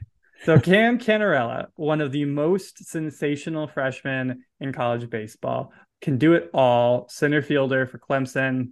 so 0.44 0.61
Cam 0.61 0.98
Cannarella, 0.98 1.66
one 1.74 2.00
of 2.00 2.12
the 2.12 2.24
most 2.24 2.85
sensational 2.87 3.66
freshmen 3.66 4.44
in 4.61 4.72
college 4.72 5.11
baseball, 5.11 5.72
can 6.00 6.18
do 6.18 6.35
it 6.35 6.50
all. 6.54 7.09
Center 7.09 7.42
fielder 7.42 7.87
for 7.87 7.98
Clemson, 7.98 8.70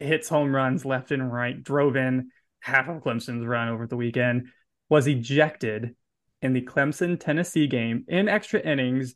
hits 0.00 0.28
home 0.28 0.54
runs 0.54 0.84
left 0.84 1.12
and 1.12 1.32
right, 1.32 1.62
drove 1.62 1.96
in 1.96 2.30
half 2.66 2.88
of 2.88 3.02
Clemson's 3.02 3.46
run 3.46 3.68
over 3.68 3.86
the 3.86 3.96
weekend, 3.96 4.48
was 4.88 5.06
ejected 5.06 5.94
in 6.42 6.52
the 6.52 6.62
Clemson 6.62 7.18
Tennessee 7.18 7.66
game 7.66 8.04
in 8.08 8.28
extra 8.28 8.60
innings 8.60 9.14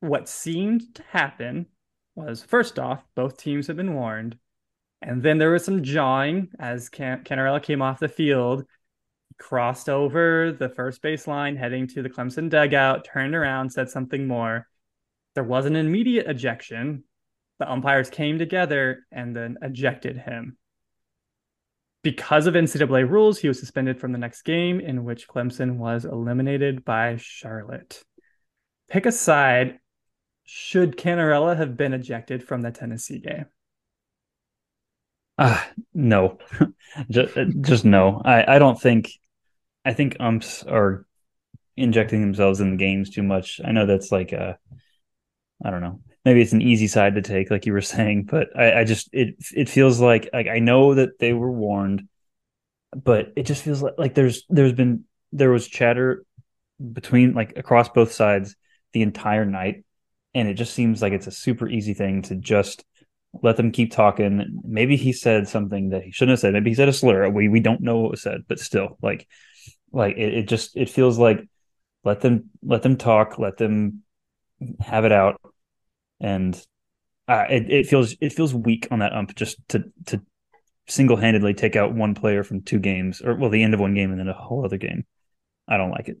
what 0.00 0.28
seemed 0.28 0.94
to 0.94 1.02
happen 1.10 1.66
was 2.14 2.42
first 2.42 2.78
off, 2.78 3.04
both 3.14 3.36
teams 3.36 3.66
had 3.66 3.76
been 3.76 3.94
warned. 3.94 4.36
And 5.02 5.22
then 5.22 5.38
there 5.38 5.50
was 5.50 5.64
some 5.64 5.82
jawing 5.82 6.48
as 6.58 6.88
Can- 6.88 7.24
Cannarella 7.24 7.62
came 7.62 7.82
off 7.82 8.00
the 8.00 8.08
field, 8.08 8.64
crossed 9.38 9.88
over 9.88 10.52
the 10.52 10.70
first 10.70 11.02
base 11.02 11.26
line, 11.26 11.56
heading 11.56 11.86
to 11.88 12.02
the 12.02 12.10
Clemson 12.10 12.48
dugout, 12.48 13.04
turned 13.04 13.34
around, 13.34 13.70
said 13.70 13.90
something 13.90 14.26
more. 14.26 14.66
There 15.34 15.44
was 15.44 15.66
an 15.66 15.76
immediate 15.76 16.26
ejection. 16.26 17.04
The 17.58 17.70
umpires 17.70 18.08
came 18.08 18.38
together 18.38 19.06
and 19.12 19.36
then 19.36 19.58
ejected 19.62 20.16
him. 20.16 20.56
Because 22.06 22.46
of 22.46 22.54
NCAA 22.54 23.10
rules, 23.10 23.40
he 23.40 23.48
was 23.48 23.58
suspended 23.58 23.98
from 23.98 24.12
the 24.12 24.18
next 24.18 24.42
game, 24.42 24.78
in 24.78 25.02
which 25.02 25.26
Clemson 25.26 25.74
was 25.78 26.04
eliminated 26.04 26.84
by 26.84 27.16
Charlotte. 27.16 28.00
Pick 28.88 29.06
a 29.06 29.10
side 29.10 29.80
should 30.44 30.96
Cannarella 30.96 31.56
have 31.56 31.76
been 31.76 31.92
ejected 31.92 32.44
from 32.44 32.62
the 32.62 32.70
Tennessee 32.70 33.18
game? 33.18 33.46
Uh, 35.38 35.60
no, 35.92 36.38
just, 37.10 37.34
just 37.60 37.84
no. 37.84 38.22
I, 38.24 38.54
I 38.54 38.58
don't 38.60 38.80
think, 38.80 39.10
I 39.84 39.92
think 39.92 40.16
umps 40.20 40.62
are 40.62 41.04
injecting 41.76 42.20
themselves 42.20 42.60
in 42.60 42.70
the 42.70 42.76
games 42.76 43.10
too 43.10 43.24
much. 43.24 43.60
I 43.62 43.72
know 43.72 43.84
that's 43.84 44.12
like 44.12 44.30
a, 44.32 44.58
I 45.62 45.70
don't 45.70 45.82
know, 45.82 46.00
maybe 46.26 46.42
it's 46.42 46.52
an 46.52 46.60
easy 46.60 46.88
side 46.88 47.14
to 47.14 47.22
take, 47.22 47.50
like 47.50 47.64
you 47.64 47.72
were 47.72 47.80
saying, 47.80 48.24
but 48.24 48.48
I, 48.54 48.80
I 48.80 48.84
just, 48.84 49.08
it, 49.12 49.36
it 49.54 49.68
feels 49.68 50.00
like, 50.00 50.28
like 50.32 50.48
I 50.48 50.58
know 50.58 50.94
that 50.94 51.18
they 51.18 51.32
were 51.32 51.50
warned, 51.50 52.08
but 52.94 53.32
it 53.36 53.44
just 53.44 53.62
feels 53.62 53.80
like, 53.80 53.94
like 53.96 54.14
there's, 54.14 54.44
there's 54.50 54.74
been, 54.74 55.04
there 55.32 55.50
was 55.50 55.66
chatter 55.68 56.24
between 56.92 57.32
like 57.32 57.56
across 57.56 57.88
both 57.88 58.12
sides 58.12 58.56
the 58.92 59.02
entire 59.02 59.46
night 59.46 59.84
and 60.34 60.48
it 60.48 60.54
just 60.54 60.74
seems 60.74 61.00
like 61.00 61.14
it's 61.14 61.26
a 61.26 61.32
super 61.32 61.68
easy 61.68 61.94
thing 61.94 62.20
to 62.22 62.34
just 62.34 62.84
let 63.42 63.56
them 63.56 63.72
keep 63.72 63.90
talking. 63.90 64.60
Maybe 64.64 64.96
he 64.96 65.12
said 65.12 65.48
something 65.48 65.90
that 65.90 66.02
he 66.02 66.10
shouldn't 66.10 66.32
have 66.32 66.40
said. 66.40 66.52
Maybe 66.52 66.70
he 66.70 66.74
said 66.74 66.90
a 66.90 66.92
slur. 66.92 67.28
We 67.30 67.48
we 67.48 67.60
don't 67.60 67.80
know 67.80 67.98
what 67.98 68.10
was 68.10 68.22
said, 68.22 68.42
but 68.46 68.58
still, 68.58 68.98
like, 69.00 69.26
like 69.92 70.16
it, 70.16 70.34
it 70.34 70.48
just 70.48 70.76
it 70.76 70.90
feels 70.90 71.18
like 71.18 71.40
let 72.04 72.20
them 72.20 72.50
let 72.62 72.82
them 72.82 72.96
talk, 72.96 73.38
let 73.38 73.56
them 73.56 74.02
have 74.80 75.06
it 75.06 75.12
out, 75.12 75.40
and 76.20 76.54
uh, 77.28 77.44
it 77.48 77.70
it 77.70 77.86
feels 77.86 78.16
it 78.20 78.32
feels 78.32 78.54
weak 78.54 78.88
on 78.90 79.00
that 79.00 79.12
ump 79.12 79.34
just 79.34 79.56
to 79.68 79.84
to 80.06 80.20
single 80.88 81.16
handedly 81.16 81.52
take 81.54 81.74
out 81.76 81.94
one 81.94 82.14
player 82.14 82.44
from 82.44 82.62
two 82.62 82.78
games, 82.78 83.20
or 83.20 83.34
well, 83.34 83.50
the 83.50 83.62
end 83.62 83.74
of 83.74 83.80
one 83.80 83.94
game 83.94 84.10
and 84.10 84.20
then 84.20 84.28
a 84.28 84.32
whole 84.32 84.64
other 84.64 84.78
game. 84.78 85.04
I 85.68 85.76
don't 85.76 85.90
like 85.90 86.08
it. 86.08 86.18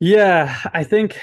Yeah, 0.00 0.56
I 0.72 0.84
think 0.84 1.18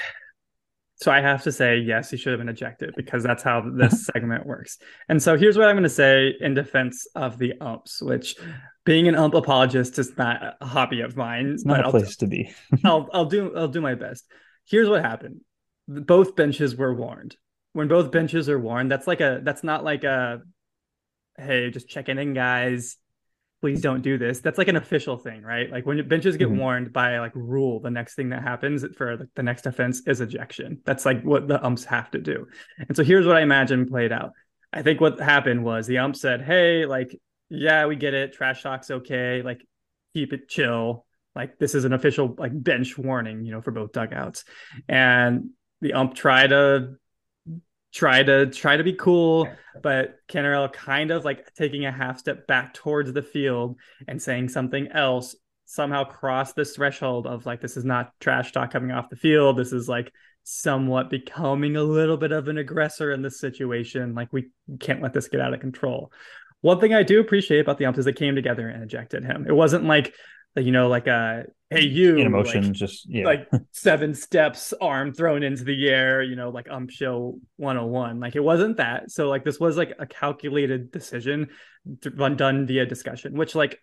so 1.02 1.10
I 1.10 1.20
have 1.20 1.42
to 1.42 1.52
say, 1.52 1.78
yes, 1.78 2.10
he 2.10 2.16
should 2.16 2.32
have 2.32 2.38
been 2.38 2.48
ejected 2.48 2.94
because 2.96 3.24
that's 3.24 3.42
how 3.42 3.60
this 3.74 4.06
segment 4.06 4.46
works. 4.46 4.78
And 5.08 5.20
so 5.20 5.36
here's 5.36 5.58
what 5.58 5.68
I'm 5.68 5.74
going 5.74 5.82
to 5.82 5.88
say 5.88 6.34
in 6.40 6.54
defense 6.54 7.06
of 7.16 7.38
the 7.38 7.54
umps, 7.60 8.00
which 8.00 8.36
being 8.84 9.08
an 9.08 9.16
ump 9.16 9.34
apologist 9.34 9.98
is 9.98 10.16
not 10.16 10.56
a 10.60 10.66
hobby 10.66 11.00
of 11.00 11.16
mine. 11.16 11.48
It's 11.48 11.64
not 11.64 11.80
a 11.80 11.84
I'll, 11.84 11.90
place 11.90 12.16
to 12.16 12.26
be. 12.26 12.52
I'll 12.84 13.08
I'll 13.12 13.24
do 13.24 13.52
I'll 13.56 13.68
do 13.68 13.80
my 13.80 13.94
best. 13.94 14.24
Here's 14.64 14.88
what 14.88 15.04
happened. 15.04 15.40
Both 15.88 16.36
benches 16.36 16.76
were 16.76 16.94
warned. 16.94 17.36
When 17.72 17.88
both 17.88 18.10
benches 18.10 18.48
are 18.48 18.58
warned, 18.58 18.90
that's 18.90 19.06
like 19.06 19.20
a 19.20 19.40
that's 19.42 19.64
not 19.64 19.84
like 19.84 20.04
a 20.04 20.42
hey, 21.38 21.70
just 21.70 21.88
checking 21.88 22.18
in, 22.18 22.34
guys 22.34 22.98
please 23.62 23.80
don't 23.80 24.02
do 24.02 24.18
this. 24.18 24.40
That's 24.40 24.58
like 24.58 24.66
an 24.66 24.76
official 24.76 25.16
thing, 25.16 25.42
right? 25.42 25.70
Like 25.70 25.86
when 25.86 26.06
benches 26.08 26.36
get 26.36 26.48
mm-hmm. 26.48 26.58
warned 26.58 26.92
by 26.92 27.20
like 27.20 27.34
rule, 27.36 27.78
the 27.78 27.92
next 27.92 28.16
thing 28.16 28.30
that 28.30 28.42
happens 28.42 28.84
for 28.96 29.28
the 29.36 29.42
next 29.42 29.66
offense 29.66 30.02
is 30.04 30.20
ejection. 30.20 30.80
That's 30.84 31.06
like 31.06 31.22
what 31.22 31.46
the 31.46 31.64
umps 31.64 31.84
have 31.84 32.10
to 32.10 32.18
do. 32.18 32.48
And 32.76 32.96
so 32.96 33.04
here's 33.04 33.24
what 33.24 33.36
I 33.36 33.42
imagine 33.42 33.88
played 33.88 34.10
out. 34.10 34.32
I 34.72 34.82
think 34.82 35.00
what 35.00 35.20
happened 35.20 35.64
was 35.64 35.86
the 35.86 35.98
ump 35.98 36.16
said, 36.16 36.42
"Hey, 36.42 36.86
like, 36.86 37.16
yeah, 37.50 37.86
we 37.86 37.94
get 37.94 38.14
it. 38.14 38.32
Trash 38.32 38.64
talk's 38.64 38.90
okay. 38.90 39.42
Like, 39.42 39.64
keep 40.12 40.32
it 40.32 40.48
chill. 40.48 41.06
Like, 41.36 41.58
this 41.58 41.76
is 41.76 41.84
an 41.84 41.92
official 41.92 42.34
like 42.36 42.50
bench 42.52 42.98
warning, 42.98 43.44
you 43.44 43.52
know, 43.52 43.60
for 43.60 43.70
both 43.70 43.92
dugouts." 43.92 44.44
And 44.88 45.50
the 45.82 45.92
ump 45.92 46.14
tried 46.14 46.48
to 46.48 46.94
try 47.92 48.22
to 48.22 48.46
try 48.46 48.76
to 48.76 48.84
be 48.84 48.94
cool, 48.94 49.46
but 49.82 50.16
Cannarella 50.28 50.72
kind 50.72 51.10
of 51.10 51.24
like 51.26 51.52
taking 51.54 51.84
a 51.84 51.92
half 51.92 52.18
step 52.18 52.46
back 52.46 52.72
towards 52.72 53.12
the 53.12 53.22
field 53.22 53.76
and 54.08 54.22
saying 54.22 54.48
something 54.48 54.88
else 54.88 55.36
somehow 55.66 56.04
crossed 56.04 56.56
this 56.56 56.76
threshold 56.76 57.26
of 57.26 57.44
like 57.44 57.60
this 57.60 57.76
is 57.76 57.84
not 57.84 58.12
trash 58.20 58.52
talk 58.52 58.70
coming 58.72 58.92
off 58.92 59.10
the 59.10 59.16
field. 59.16 59.58
This 59.58 59.72
is 59.72 59.88
like 59.88 60.10
somewhat 60.44 61.10
becoming 61.10 61.76
a 61.76 61.82
little 61.82 62.16
bit 62.16 62.32
of 62.32 62.48
an 62.48 62.58
aggressor 62.58 63.12
in 63.12 63.20
this 63.20 63.38
situation. 63.38 64.14
Like 64.14 64.32
we 64.32 64.50
can't 64.80 65.02
let 65.02 65.12
this 65.12 65.28
get 65.28 65.40
out 65.40 65.52
of 65.52 65.60
control. 65.60 66.12
One 66.62 66.80
thing 66.80 66.94
I 66.94 67.02
do 67.02 67.20
appreciate 67.20 67.60
about 67.60 67.78
the 67.78 67.86
umps 67.86 67.98
is 67.98 68.04
they 68.04 68.12
came 68.12 68.36
together 68.36 68.68
and 68.68 68.82
ejected 68.82 69.24
him. 69.24 69.46
It 69.46 69.54
wasn't 69.54 69.84
like 69.84 70.14
you 70.56 70.72
know, 70.72 70.88
like 70.88 71.06
a 71.06 71.44
hey 71.72 71.84
you 71.84 72.16
in 72.16 72.26
emotion, 72.26 72.64
like, 72.64 72.72
just 72.72 73.06
yeah. 73.08 73.24
like 73.24 73.48
seven 73.72 74.14
steps, 74.14 74.72
arm 74.80 75.12
thrown 75.12 75.42
into 75.42 75.64
the 75.64 75.88
air, 75.88 76.22
you 76.22 76.36
know, 76.36 76.50
like 76.50 76.68
ump 76.70 76.90
show 76.90 77.38
101. 77.56 78.20
Like 78.20 78.36
it 78.36 78.44
wasn't 78.44 78.76
that. 78.76 79.10
So 79.10 79.28
like 79.28 79.44
this 79.44 79.58
was 79.58 79.76
like 79.76 79.94
a 79.98 80.06
calculated 80.06 80.90
decision 80.90 81.48
done 82.00 82.66
via 82.66 82.86
discussion, 82.86 83.34
which 83.34 83.54
like 83.54 83.78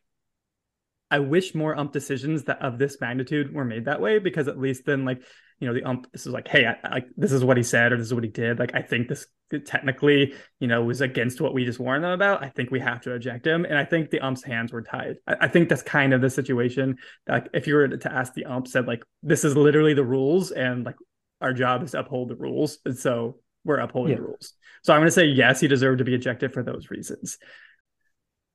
I 1.11 1.19
wish 1.19 1.55
more 1.55 1.77
ump 1.77 1.91
decisions 1.91 2.43
that 2.45 2.61
of 2.61 2.77
this 2.77 2.97
magnitude 3.01 3.53
were 3.53 3.65
made 3.65 3.85
that 3.85 3.99
way 3.99 4.19
because 4.19 4.47
at 4.47 4.59
least 4.59 4.85
then 4.85 5.05
like 5.05 5.21
you 5.59 5.67
know 5.67 5.73
the 5.73 5.83
ump 5.83 6.11
this 6.11 6.25
is 6.25 6.31
like 6.31 6.47
hey 6.47 6.65
I, 6.65 6.75
I, 6.83 7.01
this 7.17 7.31
is 7.31 7.43
what 7.43 7.57
he 7.57 7.63
said 7.63 7.91
or 7.91 7.97
this 7.97 8.07
is 8.07 8.13
what 8.13 8.23
he 8.23 8.29
did 8.29 8.59
like 8.59 8.75
I 8.75 8.81
think 8.81 9.07
this 9.07 9.25
technically 9.65 10.33
you 10.59 10.67
know 10.67 10.83
was 10.83 11.01
against 11.01 11.41
what 11.41 11.53
we 11.53 11.65
just 11.65 11.79
warned 11.79 12.03
them 12.03 12.11
about 12.11 12.43
I 12.43 12.49
think 12.49 12.71
we 12.71 12.79
have 12.79 13.01
to 13.01 13.13
eject 13.13 13.45
him 13.45 13.65
and 13.65 13.77
I 13.77 13.83
think 13.83 14.09
the 14.09 14.19
ump's 14.19 14.43
hands 14.43 14.71
were 14.71 14.81
tied 14.81 15.17
I, 15.27 15.35
I 15.41 15.47
think 15.47 15.69
that's 15.69 15.81
kind 15.81 16.13
of 16.13 16.21
the 16.21 16.29
situation 16.29 16.97
like 17.27 17.47
if 17.53 17.65
you 17.67 17.75
were 17.75 17.87
to 17.87 18.13
ask 18.13 18.33
the 18.33 18.45
ump 18.45 18.67
said 18.67 18.87
like 18.87 19.03
this 19.23 19.43
is 19.43 19.55
literally 19.55 19.93
the 19.93 20.03
rules 20.03 20.51
and 20.51 20.85
like 20.85 20.95
our 21.41 21.53
job 21.53 21.83
is 21.83 21.91
to 21.91 21.99
uphold 21.99 22.29
the 22.29 22.35
rules 22.35 22.77
and 22.85 22.97
so 22.97 23.37
we're 23.65 23.79
upholding 23.79 24.11
yeah. 24.11 24.17
the 24.17 24.23
rules 24.23 24.53
so 24.83 24.93
I'm 24.93 24.99
going 24.99 25.07
to 25.07 25.11
say 25.11 25.25
yes 25.25 25.59
he 25.59 25.67
deserved 25.67 25.97
to 25.99 26.03
be 26.03 26.13
ejected 26.13 26.53
for 26.53 26.63
those 26.63 26.89
reasons 26.89 27.37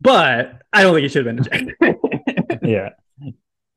but 0.01 0.62
I 0.72 0.82
don't 0.82 0.95
think 0.95 1.03
he 1.03 1.09
should 1.09 1.26
have 1.26 1.36
been 1.36 1.45
ejected 1.45 2.61
yeah. 2.62 2.90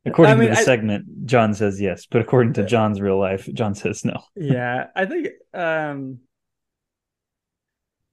According 0.05 0.35
I 0.35 0.37
mean, 0.37 0.49
to 0.49 0.55
the 0.55 0.61
I, 0.61 0.63
segment, 0.63 1.25
John 1.25 1.53
says 1.53 1.81
yes, 1.81 2.05
but 2.05 2.21
according 2.21 2.53
to 2.53 2.65
John's 2.65 3.01
real 3.01 3.19
life, 3.19 3.49
John 3.53 3.75
says 3.75 4.05
no. 4.05 4.23
yeah, 4.37 4.87
I 4.95 5.05
think. 5.05 5.27
um 5.53 6.19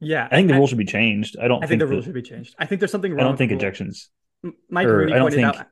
Yeah, 0.04 0.28
I 0.30 0.36
think 0.36 0.48
the 0.48 0.54
rules 0.54 0.70
should 0.70 0.78
be 0.78 0.84
changed. 0.84 1.36
I 1.40 1.48
don't. 1.48 1.58
I 1.58 1.66
think, 1.66 1.80
think 1.80 1.80
the 1.80 1.86
rules 1.86 2.04
should 2.04 2.14
be 2.14 2.22
changed. 2.22 2.54
I 2.58 2.66
think 2.66 2.80
there's 2.80 2.92
something 2.92 3.12
wrong. 3.12 3.20
I 3.20 3.24
don't 3.24 3.36
think 3.36 3.52
ejections. 3.52 4.08
Mike 4.68 4.86
or, 4.86 4.98
Rooney 4.98 5.12
pointed 5.12 5.36
think, 5.36 5.46
out. 5.46 5.66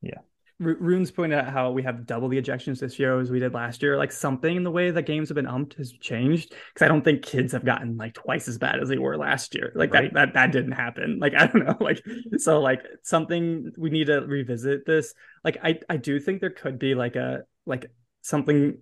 Yeah. 0.00 0.18
Runes 0.60 1.12
pointed 1.12 1.38
out 1.38 1.52
how 1.52 1.70
we 1.70 1.84
have 1.84 2.04
double 2.04 2.28
the 2.28 2.40
ejections 2.40 2.80
this 2.80 2.98
year 2.98 3.20
as 3.20 3.30
we 3.30 3.38
did 3.38 3.54
last 3.54 3.80
year. 3.80 3.96
Like 3.96 4.10
something 4.10 4.56
in 4.56 4.64
the 4.64 4.72
way 4.72 4.90
that 4.90 5.02
games 5.02 5.28
have 5.28 5.36
been 5.36 5.46
umped 5.46 5.74
has 5.74 5.92
changed 5.92 6.50
because 6.50 6.84
I 6.84 6.88
don't 6.88 7.04
think 7.04 7.22
kids 7.22 7.52
have 7.52 7.64
gotten 7.64 7.96
like 7.96 8.14
twice 8.14 8.48
as 8.48 8.58
bad 8.58 8.80
as 8.80 8.88
they 8.88 8.98
were 8.98 9.16
last 9.16 9.54
year. 9.54 9.70
Like 9.76 9.92
right. 9.92 10.12
that 10.14 10.32
that 10.32 10.34
that 10.34 10.52
didn't 10.52 10.72
happen. 10.72 11.18
Like 11.20 11.34
I 11.38 11.46
don't 11.46 11.64
know. 11.64 11.76
Like 11.80 12.02
so 12.38 12.60
like 12.60 12.82
something 13.04 13.70
we 13.78 13.90
need 13.90 14.08
to 14.08 14.20
revisit 14.22 14.84
this. 14.84 15.14
Like 15.44 15.58
I 15.62 15.78
I 15.88 15.96
do 15.96 16.18
think 16.18 16.40
there 16.40 16.50
could 16.50 16.78
be 16.78 16.96
like 16.96 17.14
a 17.14 17.42
like 17.64 17.92
something 18.22 18.78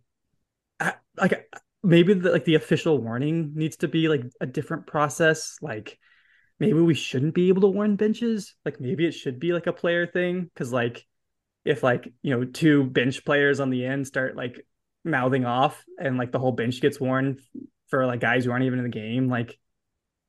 like 1.19 1.51
maybe 1.87 2.15
the, 2.15 2.33
like 2.33 2.45
the 2.45 2.57
official 2.57 2.99
warning 2.99 3.53
needs 3.55 3.77
to 3.77 3.89
be 3.89 4.09
like 4.09 4.25
a 4.41 4.47
different 4.47 4.87
process. 4.87 5.57
Like 5.63 5.99
maybe 6.59 6.81
we 6.81 6.95
shouldn't 6.95 7.35
be 7.35 7.49
able 7.49 7.63
to 7.63 7.69
warn 7.69 7.97
benches. 7.97 8.55
Like 8.65 8.81
maybe 8.81 9.07
it 9.07 9.13
should 9.13 9.39
be 9.39 9.53
like 9.53 9.69
a 9.69 9.73
player 9.73 10.07
thing 10.07 10.51
because 10.53 10.73
like 10.73 11.07
if 11.65 11.83
like 11.83 12.13
you 12.23 12.37
know 12.37 12.45
two 12.45 12.85
bench 12.85 13.25
players 13.25 13.61
on 13.61 13.71
the 13.71 13.85
end 13.85 14.07
start 14.07 14.37
like 14.37 14.61
mouthing 15.05 15.45
off 15.45 15.85
and 15.99 16.19
like 16.19 16.33
the 16.33 16.39
whole 16.39 16.53
bench 16.53 16.81
gets 16.81 17.01
worn 17.01 17.39
for 17.89 18.05
like 18.05 18.21
guys 18.21 18.45
who 18.45 18.51
aren't 18.51 18.65
even 18.65 18.81
in 18.81 18.85
the 18.85 18.91
game 18.91 19.29
like 19.29 19.57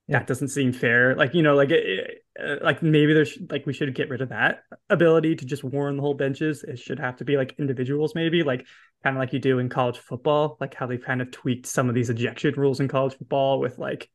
yeah. 0.07 0.19
that 0.19 0.27
doesn't 0.27 0.49
seem 0.49 0.71
fair 0.71 1.15
like 1.15 1.33
you 1.33 1.41
know 1.41 1.55
like 1.55 1.69
it, 1.71 2.23
uh, 2.41 2.55
like 2.61 2.81
maybe 2.81 3.13
there's 3.13 3.37
like 3.49 3.65
we 3.65 3.73
should 3.73 3.93
get 3.93 4.09
rid 4.09 4.21
of 4.21 4.29
that 4.29 4.63
ability 4.89 5.35
to 5.35 5.45
just 5.45 5.63
warn 5.63 5.97
the 5.97 6.01
whole 6.01 6.13
benches 6.13 6.63
it 6.63 6.79
should 6.79 6.99
have 6.99 7.17
to 7.17 7.25
be 7.25 7.37
like 7.37 7.55
individuals 7.59 8.15
maybe 8.15 8.43
like 8.43 8.65
kind 9.03 9.15
of 9.15 9.19
like 9.19 9.33
you 9.33 9.39
do 9.39 9.59
in 9.59 9.69
college 9.69 9.97
football 9.97 10.57
like 10.59 10.73
how 10.73 10.87
they 10.87 10.97
kind 10.97 11.21
of 11.21 11.31
tweaked 11.31 11.65
some 11.65 11.89
of 11.89 11.95
these 11.95 12.09
ejection 12.09 12.53
rules 12.55 12.79
in 12.79 12.87
college 12.87 13.15
football 13.15 13.59
with 13.59 13.77
like 13.77 14.09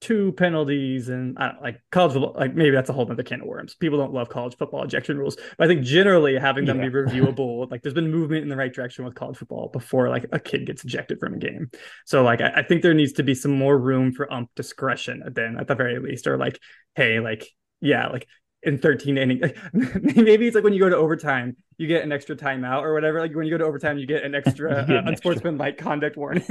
two 0.00 0.32
penalties 0.32 1.08
and 1.08 1.38
I 1.38 1.48
don't, 1.48 1.62
like 1.62 1.80
college 1.90 2.12
football, 2.12 2.34
like 2.36 2.54
maybe 2.54 2.70
that's 2.70 2.90
a 2.90 2.92
whole 2.92 3.10
other 3.10 3.22
can 3.22 3.40
of 3.40 3.46
worms. 3.46 3.74
People 3.74 3.98
don't 3.98 4.12
love 4.12 4.28
college 4.28 4.56
football 4.56 4.84
ejection 4.84 5.18
rules, 5.18 5.36
but 5.56 5.64
I 5.64 5.66
think 5.66 5.84
generally 5.84 6.38
having 6.38 6.64
them 6.64 6.78
yeah. 6.78 6.88
be 6.88 6.94
reviewable, 6.96 7.70
like 7.70 7.82
there's 7.82 7.94
been 7.94 8.10
movement 8.10 8.42
in 8.42 8.48
the 8.48 8.56
right 8.56 8.72
direction 8.72 9.04
with 9.04 9.14
college 9.14 9.38
football 9.38 9.68
before 9.68 10.08
like 10.08 10.26
a 10.32 10.38
kid 10.38 10.66
gets 10.66 10.84
ejected 10.84 11.18
from 11.18 11.34
a 11.34 11.38
game. 11.38 11.70
So 12.04 12.22
like 12.22 12.40
I, 12.40 12.52
I 12.56 12.62
think 12.62 12.82
there 12.82 12.94
needs 12.94 13.14
to 13.14 13.22
be 13.22 13.34
some 13.34 13.52
more 13.52 13.78
room 13.78 14.12
for 14.12 14.30
ump 14.32 14.50
discretion 14.54 15.22
then 15.32 15.56
at 15.58 15.66
the 15.66 15.74
very 15.74 15.98
least, 15.98 16.26
or 16.26 16.36
like, 16.36 16.60
hey, 16.94 17.20
like 17.20 17.48
yeah, 17.80 18.08
like 18.08 18.26
in 18.62 18.78
13 18.78 19.16
innings. 19.16 19.52
Maybe 19.72 20.46
it's 20.46 20.54
like 20.54 20.64
when 20.64 20.72
you 20.72 20.80
go 20.80 20.88
to 20.88 20.96
overtime, 20.96 21.56
you 21.78 21.86
get 21.86 22.02
an 22.02 22.12
extra 22.12 22.36
timeout 22.36 22.82
or 22.82 22.92
whatever. 22.92 23.20
Like 23.20 23.34
when 23.34 23.46
you 23.46 23.50
go 23.50 23.58
to 23.58 23.64
overtime, 23.64 23.96
you 23.96 24.06
get 24.06 24.24
an 24.24 24.34
extra 24.34 24.72
uh, 24.88 25.02
unsportsmanlike 25.06 25.78
conduct 25.78 26.16
warning. 26.16 26.44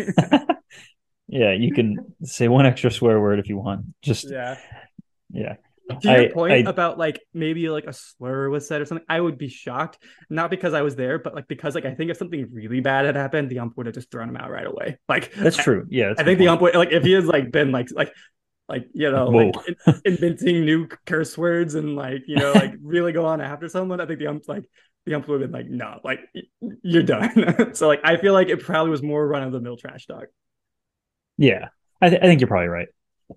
Yeah, 1.27 1.53
you 1.53 1.73
can 1.73 2.15
say 2.23 2.47
one 2.47 2.65
extra 2.65 2.91
swear 2.91 3.19
word 3.19 3.39
if 3.39 3.49
you 3.49 3.57
want. 3.57 3.85
Just 4.01 4.29
yeah, 4.29 4.57
yeah. 5.31 5.55
To 6.01 6.11
your 6.11 6.21
I, 6.21 6.31
point 6.31 6.67
I, 6.67 6.69
about 6.69 6.97
like 6.97 7.21
maybe 7.33 7.69
like 7.69 7.85
a 7.85 7.93
slur 7.93 8.49
was 8.49 8.67
said 8.67 8.81
or 8.81 8.85
something, 8.85 9.05
I 9.07 9.21
would 9.21 9.37
be 9.37 9.49
shocked. 9.49 9.99
Not 10.29 10.49
because 10.49 10.73
I 10.73 10.81
was 10.81 10.95
there, 10.95 11.19
but 11.19 11.35
like 11.35 11.47
because 11.47 11.75
like 11.75 11.85
I 11.85 11.93
think 11.93 12.09
if 12.09 12.17
something 12.17 12.47
really 12.51 12.79
bad 12.79 13.05
had 13.05 13.15
happened, 13.15 13.49
the 13.49 13.59
ump 13.59 13.77
would 13.77 13.85
have 13.85 13.93
just 13.93 14.09
thrown 14.09 14.29
him 14.29 14.37
out 14.37 14.49
right 14.49 14.65
away. 14.65 14.97
Like 15.07 15.33
that's 15.33 15.57
true. 15.57 15.85
Yeah, 15.89 16.13
I 16.17 16.23
think 16.23 16.39
the 16.39 16.47
ump 16.47 16.61
would 16.61 16.75
like 16.75 16.91
if 16.91 17.03
he 17.03 17.11
has 17.13 17.25
like 17.25 17.51
been 17.51 17.71
like 17.71 17.89
like 17.91 18.11
like 18.67 18.87
you 18.93 19.11
know 19.11 19.29
Whoa. 19.29 19.51
like 19.51 19.67
in, 19.67 20.01
inventing 20.05 20.65
new 20.65 20.87
curse 21.05 21.37
words 21.37 21.75
and 21.75 21.95
like 21.95 22.23
you 22.27 22.37
know 22.37 22.51
like 22.53 22.73
really 22.81 23.11
go 23.11 23.25
on 23.25 23.39
after 23.39 23.69
someone. 23.69 24.01
I 24.01 24.07
think 24.07 24.19
the 24.19 24.27
ump 24.27 24.43
like 24.47 24.63
the 25.05 25.13
ump 25.13 25.27
would 25.27 25.41
have 25.41 25.51
been 25.51 25.59
like 25.59 25.69
no, 25.69 25.99
like 26.03 26.19
you're 26.81 27.03
done. 27.03 27.73
so 27.75 27.87
like 27.87 28.01
I 28.03 28.17
feel 28.17 28.33
like 28.33 28.49
it 28.49 28.63
probably 28.63 28.89
was 28.89 29.03
more 29.03 29.25
run 29.27 29.43
of 29.43 29.51
the 29.51 29.61
mill 29.61 29.77
trash 29.77 30.07
talk. 30.07 30.25
Yeah, 31.37 31.69
I, 32.01 32.09
th- 32.09 32.21
I 32.21 32.25
think 32.25 32.41
you're 32.41 32.47
probably 32.47 32.67
right. 32.67 32.87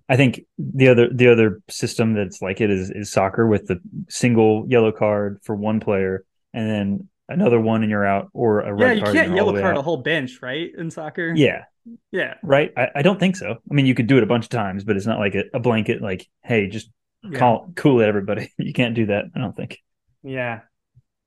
I 0.08 0.16
think 0.16 0.42
the 0.58 0.88
other 0.88 1.08
the 1.12 1.28
other 1.28 1.62
system 1.70 2.14
that's 2.14 2.42
like 2.42 2.60
it 2.60 2.70
is 2.70 2.90
is 2.90 3.10
soccer 3.10 3.46
with 3.46 3.66
the 3.66 3.80
single 4.08 4.66
yellow 4.68 4.92
card 4.92 5.40
for 5.42 5.54
one 5.56 5.80
player 5.80 6.24
and 6.52 6.68
then 6.68 7.08
another 7.28 7.60
one 7.60 7.82
and 7.82 7.90
you're 7.90 8.06
out 8.06 8.28
or 8.32 8.60
a 8.60 8.72
red 8.72 8.98
yeah, 8.98 9.04
card. 9.04 9.14
Yeah, 9.14 9.22
you 9.22 9.26
can't 9.28 9.36
yellow 9.36 9.52
card 9.52 9.76
out. 9.76 9.80
a 9.80 9.82
whole 9.82 9.98
bench, 9.98 10.40
right? 10.42 10.70
In 10.76 10.90
soccer. 10.90 11.32
Yeah. 11.34 11.64
Yeah. 12.10 12.34
Right. 12.42 12.72
I, 12.76 12.88
I, 12.96 13.02
don't 13.02 13.18
think 13.18 13.36
so. 13.36 13.50
I 13.52 13.74
mean, 13.74 13.86
you 13.86 13.94
could 13.94 14.06
do 14.06 14.18
it 14.18 14.22
a 14.22 14.26
bunch 14.26 14.44
of 14.44 14.50
times, 14.50 14.84
but 14.84 14.96
it's 14.96 15.06
not 15.06 15.18
like 15.18 15.34
a, 15.34 15.44
a 15.54 15.60
blanket. 15.60 16.02
Like, 16.02 16.28
hey, 16.42 16.68
just 16.68 16.90
call 17.34 17.72
cool 17.76 18.00
it, 18.00 18.06
everybody. 18.06 18.52
You 18.58 18.72
can't 18.72 18.94
do 18.94 19.06
that. 19.06 19.24
I 19.34 19.38
don't 19.38 19.56
think. 19.56 19.78
Yeah. 20.22 20.60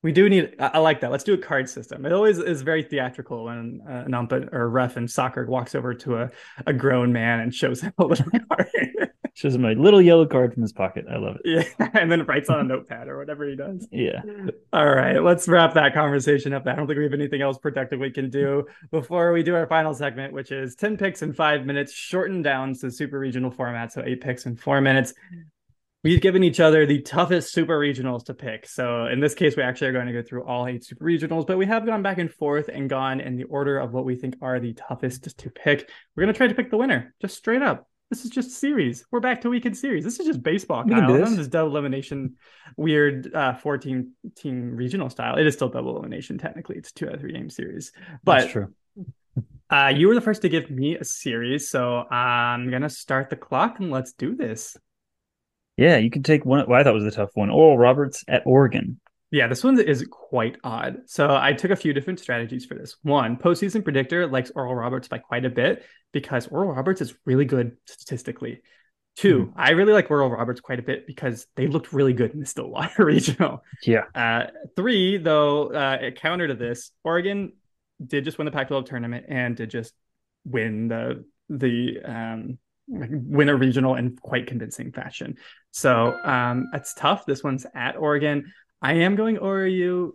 We 0.04 0.12
do 0.12 0.30
need. 0.30 0.56
I, 0.60 0.80
like 0.80 1.00
that. 1.02 1.12
Let's 1.12 1.24
do 1.24 1.34
a 1.34 1.38
card 1.38 1.70
system. 1.70 2.06
It 2.06 2.12
always 2.12 2.40
is 2.40 2.64
very 2.64 2.82
theatrical 2.82 3.46
when 3.46 3.82
uh, 3.88 4.04
an 4.06 4.14
ump 4.14 4.32
or 4.32 4.64
a 4.64 4.68
ref 4.68 4.98
in 4.98 5.08
soccer 5.08 5.46
walks 5.46 5.76
over 5.76 5.94
to 5.94 6.18
a, 6.18 6.32
a 6.66 6.74
grown 6.74 7.14
man 7.14 7.40
and 7.42 7.54
shows 7.54 7.82
him 7.82 7.94
a 8.00 8.06
little 8.06 8.26
card. 8.50 8.68
shows 9.36 9.54
him 9.54 9.64
a 9.64 9.74
little 9.74 10.02
yellow 10.02 10.26
card 10.26 10.54
from 10.54 10.64
his 10.64 10.74
pocket. 10.74 11.06
I 11.08 11.18
love 11.18 11.38
it. 11.44 11.68
Yeah, 11.80 11.90
and 11.94 12.12
then 12.12 12.26
writes 12.26 12.50
on 12.50 12.60
a 12.60 12.64
notepad 12.64 13.10
or 13.10 13.20
whatever 13.20 13.48
he 13.48 13.56
does. 13.56 13.88
Yeah. 13.92 14.22
All 14.74 14.90
right, 14.90 15.22
let's 15.22 15.48
wrap 15.48 15.76
that 15.76 15.94
conversation 15.94 16.52
up. 16.52 16.66
I 16.66 16.74
don't 16.74 16.88
think 16.88 16.98
we 16.98 17.04
have 17.04 17.14
anything 17.14 17.44
else 17.44 17.60
productive 17.60 18.00
we 18.00 18.10
can 18.10 18.32
do 18.32 18.66
before 18.90 19.32
we 19.34 19.44
do 19.44 19.54
our 19.54 19.68
final 19.68 19.94
segment, 19.94 20.34
which 20.34 20.52
is 20.52 20.76
ten 20.76 20.98
picks 20.98 21.22
in 21.22 21.32
five 21.32 21.68
minutes, 21.68 21.94
shortened 21.94 22.44
down 22.44 22.74
to 22.76 22.90
super 22.90 23.20
regional 23.20 23.52
format, 23.52 23.94
so 23.94 24.02
eight 24.04 24.22
picks 24.22 24.48
in 24.48 24.56
four 24.56 24.82
minutes 24.82 25.14
we've 26.04 26.22
given 26.22 26.44
each 26.44 26.60
other 26.60 26.86
the 26.86 27.02
toughest 27.02 27.54
super 27.54 27.78
regionals 27.80 28.26
to 28.26 28.34
pick. 28.34 28.68
So 28.68 29.06
in 29.06 29.20
this 29.20 29.34
case, 29.34 29.56
we 29.56 29.64
actually 29.64 29.88
are 29.88 29.94
going 29.94 30.08
to 30.08 30.14
go 30.14 30.22
through 30.22 30.46
all 30.46 30.68
eight 30.68 30.84
super 30.84 31.06
regionals, 31.06 31.46
but 31.46 31.58
we 31.58 31.66
have 31.66 31.86
gone 31.86 32.02
back 32.02 32.18
and 32.18 32.32
forth 32.32 32.70
and 32.70 32.90
gone 32.90 33.20
in 33.20 33.36
the 33.36 33.44
order 33.46 33.78
of 33.78 33.94
what 33.94 34.06
we 34.06 34.16
think 34.16 34.36
are 34.42 34.60
the 34.60 34.74
toughest 34.74 35.38
to 35.38 35.50
pick. 35.50 35.90
We're 36.16 36.24
going 36.24 36.34
to 36.34 36.38
try 36.38 36.48
to 36.48 36.56
pick 36.56 36.72
the 36.72 36.78
winner, 36.78 37.14
just 37.22 37.38
straight 37.38 37.62
up. 37.62 37.88
This 38.10 38.26
is 38.26 38.32
just 38.32 38.60
series. 38.60 39.06
We're 39.10 39.22
back 39.22 39.40
to 39.42 39.50
weekend 39.50 39.78
series. 39.78 40.04
This 40.04 40.20
is 40.20 40.26
just 40.26 40.44
baseball, 40.44 40.84
Kyle. 40.84 41.08
None 41.08 41.22
of 41.22 41.38
this 41.38 41.48
double 41.48 41.72
elimination, 41.72 42.36
weird 42.76 43.34
uh, 43.34 43.54
14 43.54 44.12
team 44.36 44.76
regional 44.76 45.10
style. 45.10 45.38
It 45.38 45.48
is 45.48 45.54
still 45.54 45.70
double 45.70 45.96
elimination. 45.96 46.38
Technically, 46.38 46.76
it's 46.76 46.92
two 46.92 47.08
out 47.08 47.14
of 47.14 47.22
three 47.22 47.32
game 47.32 47.50
series. 47.50 47.94
But 48.22 48.42
That's 48.42 48.52
true. 48.52 48.74
Uh, 49.70 49.94
you 49.96 50.10
were 50.10 50.16
the 50.16 50.20
first 50.20 50.42
to 50.42 50.50
give 50.50 50.70
me 50.70 50.98
a 50.98 51.06
series, 51.06 51.70
so 51.70 52.00
I'm 52.12 52.70
gonna 52.70 52.90
start 52.90 53.30
the 53.30 53.38
clock 53.38 53.80
and 53.80 53.90
let's 53.90 54.12
do 54.12 54.36
this. 54.36 54.76
Yeah, 55.82 55.98
you 55.98 56.12
can 56.12 56.22
take 56.22 56.46
one. 56.46 56.64
Well, 56.68 56.80
I 56.80 56.84
thought 56.84 56.94
was 56.94 57.04
the 57.04 57.10
tough 57.10 57.32
one. 57.34 57.50
Oral 57.50 57.76
Roberts 57.76 58.24
at 58.28 58.44
Oregon. 58.46 59.00
Yeah, 59.32 59.48
this 59.48 59.64
one 59.64 59.80
is 59.80 60.06
quite 60.12 60.58
odd. 60.64 60.98
So 61.08 61.36
I 61.36 61.54
took 61.54 61.72
a 61.72 61.76
few 61.76 61.92
different 61.92 62.20
strategies 62.20 62.66
for 62.66 62.76
this. 62.76 62.98
One, 63.02 63.36
postseason 63.36 63.84
predictor 63.84 64.28
likes 64.28 64.52
Oral 64.52 64.76
Roberts 64.76 65.08
by 65.08 65.18
quite 65.18 65.44
a 65.44 65.50
bit 65.50 65.84
because 66.12 66.46
Oral 66.48 66.72
Roberts 66.72 67.02
is 67.02 67.16
really 67.26 67.46
good 67.46 67.78
statistically. 67.88 68.62
2 69.16 69.40
mm-hmm. 69.40 69.60
I 69.60 69.72
really 69.72 69.92
like 69.92 70.12
Oral 70.12 70.30
Roberts 70.30 70.62
quite 70.62 70.78
a 70.78 70.84
bit 70.84 71.08
because 71.08 71.48
they 71.56 71.66
looked 71.66 71.94
really 71.94 72.14
good 72.14 72.32
in 72.32 72.42
the 72.42 72.46
Stillwater 72.46 73.04
Regional. 73.04 73.64
Yeah. 73.84 74.04
Uh, 74.14 74.52
three, 74.76 75.18
though, 75.18 75.72
uh, 75.72 76.12
counter 76.12 76.48
to 76.48 76.54
this, 76.54 76.92
Oregon 77.04 77.54
did 78.06 78.24
just 78.24 78.38
win 78.38 78.46
the 78.46 78.52
Pac-12 78.52 78.86
tournament 78.86 79.26
and 79.30 79.56
did 79.56 79.72
just 79.72 79.94
win 80.46 80.90
the 80.90 81.26
the 81.50 82.00
um, 82.06 82.60
win 82.92 83.50
a 83.50 83.56
regional 83.56 83.96
in 83.96 84.18
quite 84.18 84.48
convincing 84.48 84.92
fashion. 84.92 85.38
So 85.72 86.18
um, 86.24 86.70
it's 86.74 86.94
tough. 86.94 87.26
This 87.26 87.44
one's 87.44 87.66
at 87.74 87.96
Oregon. 87.96 88.52
I 88.82 88.94
am 88.94 89.16
going 89.16 89.38
ORU. 89.38 90.12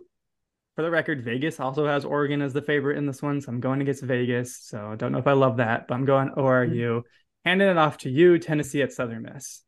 For 0.75 0.83
the 0.83 0.91
record, 0.91 1.23
Vegas 1.23 1.59
also 1.59 1.87
has 1.87 2.05
Oregon 2.05 2.41
as 2.43 2.53
the 2.53 2.61
favorite 2.61 2.97
in 2.97 3.07
this 3.07 3.21
one, 3.23 3.41
so 3.41 3.51
I'm 3.51 3.59
going 3.59 3.81
against 3.81 4.03
Vegas. 4.03 4.59
So 4.61 4.91
I 4.91 4.95
don't 4.95 5.11
know 5.11 5.17
if 5.17 5.25
I 5.25 5.33
love 5.33 5.57
that, 5.57 5.87
but 5.87 5.95
I'm 5.95 6.05
going 6.05 6.29
ORU. 6.37 7.01
Handing 7.43 7.67
it 7.67 7.77
off 7.77 7.97
to 7.99 8.11
you, 8.11 8.37
Tennessee 8.37 8.83
at 8.83 8.93
Southern 8.93 9.23
Miss. 9.23 9.63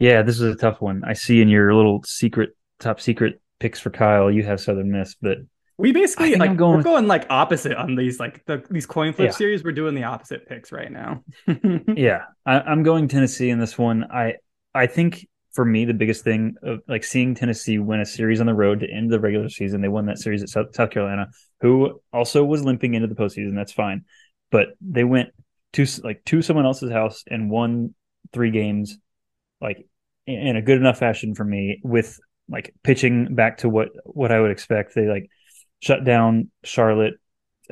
Yeah, 0.00 0.22
this 0.22 0.36
is 0.36 0.54
a 0.54 0.56
tough 0.56 0.80
one. 0.80 1.02
I 1.06 1.12
see 1.12 1.40
in 1.40 1.48
your 1.48 1.72
little 1.72 2.02
secret, 2.02 2.56
top 2.80 3.00
secret 3.00 3.40
picks 3.60 3.78
for 3.78 3.90
Kyle, 3.90 4.30
you 4.30 4.42
have 4.42 4.60
Southern 4.60 4.90
Miss, 4.90 5.14
but 5.14 5.38
we 5.78 5.92
basically 5.92 6.34
like 6.36 6.56
going... 6.56 6.76
we're 6.76 6.82
going 6.82 7.06
like 7.06 7.26
opposite 7.28 7.76
on 7.76 7.96
these 7.96 8.18
like 8.18 8.44
the, 8.46 8.62
these 8.70 8.86
coin 8.86 9.12
flip 9.12 9.26
yeah. 9.26 9.36
series. 9.36 9.62
We're 9.62 9.72
doing 9.72 9.94
the 9.94 10.04
opposite 10.04 10.48
picks 10.48 10.72
right 10.72 10.90
now. 10.90 11.22
yeah, 11.94 12.24
I, 12.46 12.72
am 12.72 12.82
going 12.82 13.08
Tennessee 13.08 13.50
in 13.50 13.58
this 13.58 13.76
one. 13.76 14.04
I 14.04 14.34
I 14.74 14.86
think 14.86 15.26
for 15.52 15.64
me 15.64 15.84
the 15.84 15.94
biggest 15.94 16.24
thing 16.24 16.54
of 16.62 16.80
like 16.88 17.04
seeing 17.04 17.34
Tennessee 17.34 17.78
win 17.78 18.00
a 18.00 18.06
series 18.06 18.40
on 18.40 18.46
the 18.46 18.54
road 18.54 18.80
to 18.80 18.90
end 18.90 19.10
the 19.10 19.20
regular 19.20 19.48
season. 19.48 19.80
They 19.80 19.88
won 19.88 20.06
that 20.06 20.18
series 20.18 20.42
at 20.42 20.48
South, 20.48 20.74
South 20.74 20.90
Carolina, 20.90 21.28
who 21.60 22.00
also 22.12 22.44
was 22.44 22.64
limping 22.64 22.94
into 22.94 23.08
the 23.08 23.14
postseason. 23.14 23.54
That's 23.54 23.72
fine, 23.72 24.04
but 24.50 24.68
they 24.80 25.04
went 25.04 25.30
to 25.74 25.86
like 26.02 26.24
to 26.26 26.40
someone 26.40 26.64
else's 26.64 26.90
house 26.90 27.22
and 27.28 27.50
won 27.50 27.94
three 28.32 28.50
games, 28.50 28.98
like 29.60 29.86
in 30.26 30.56
a 30.56 30.62
good 30.62 30.78
enough 30.78 30.98
fashion 30.98 31.34
for 31.34 31.44
me 31.44 31.80
with 31.84 32.18
like 32.48 32.74
pitching 32.82 33.34
back 33.34 33.58
to 33.58 33.68
what 33.68 33.88
what 34.04 34.32
I 34.32 34.40
would 34.40 34.50
expect. 34.50 34.94
They 34.94 35.06
like 35.06 35.28
shut 35.80 36.04
down 36.04 36.50
Charlotte. 36.64 37.14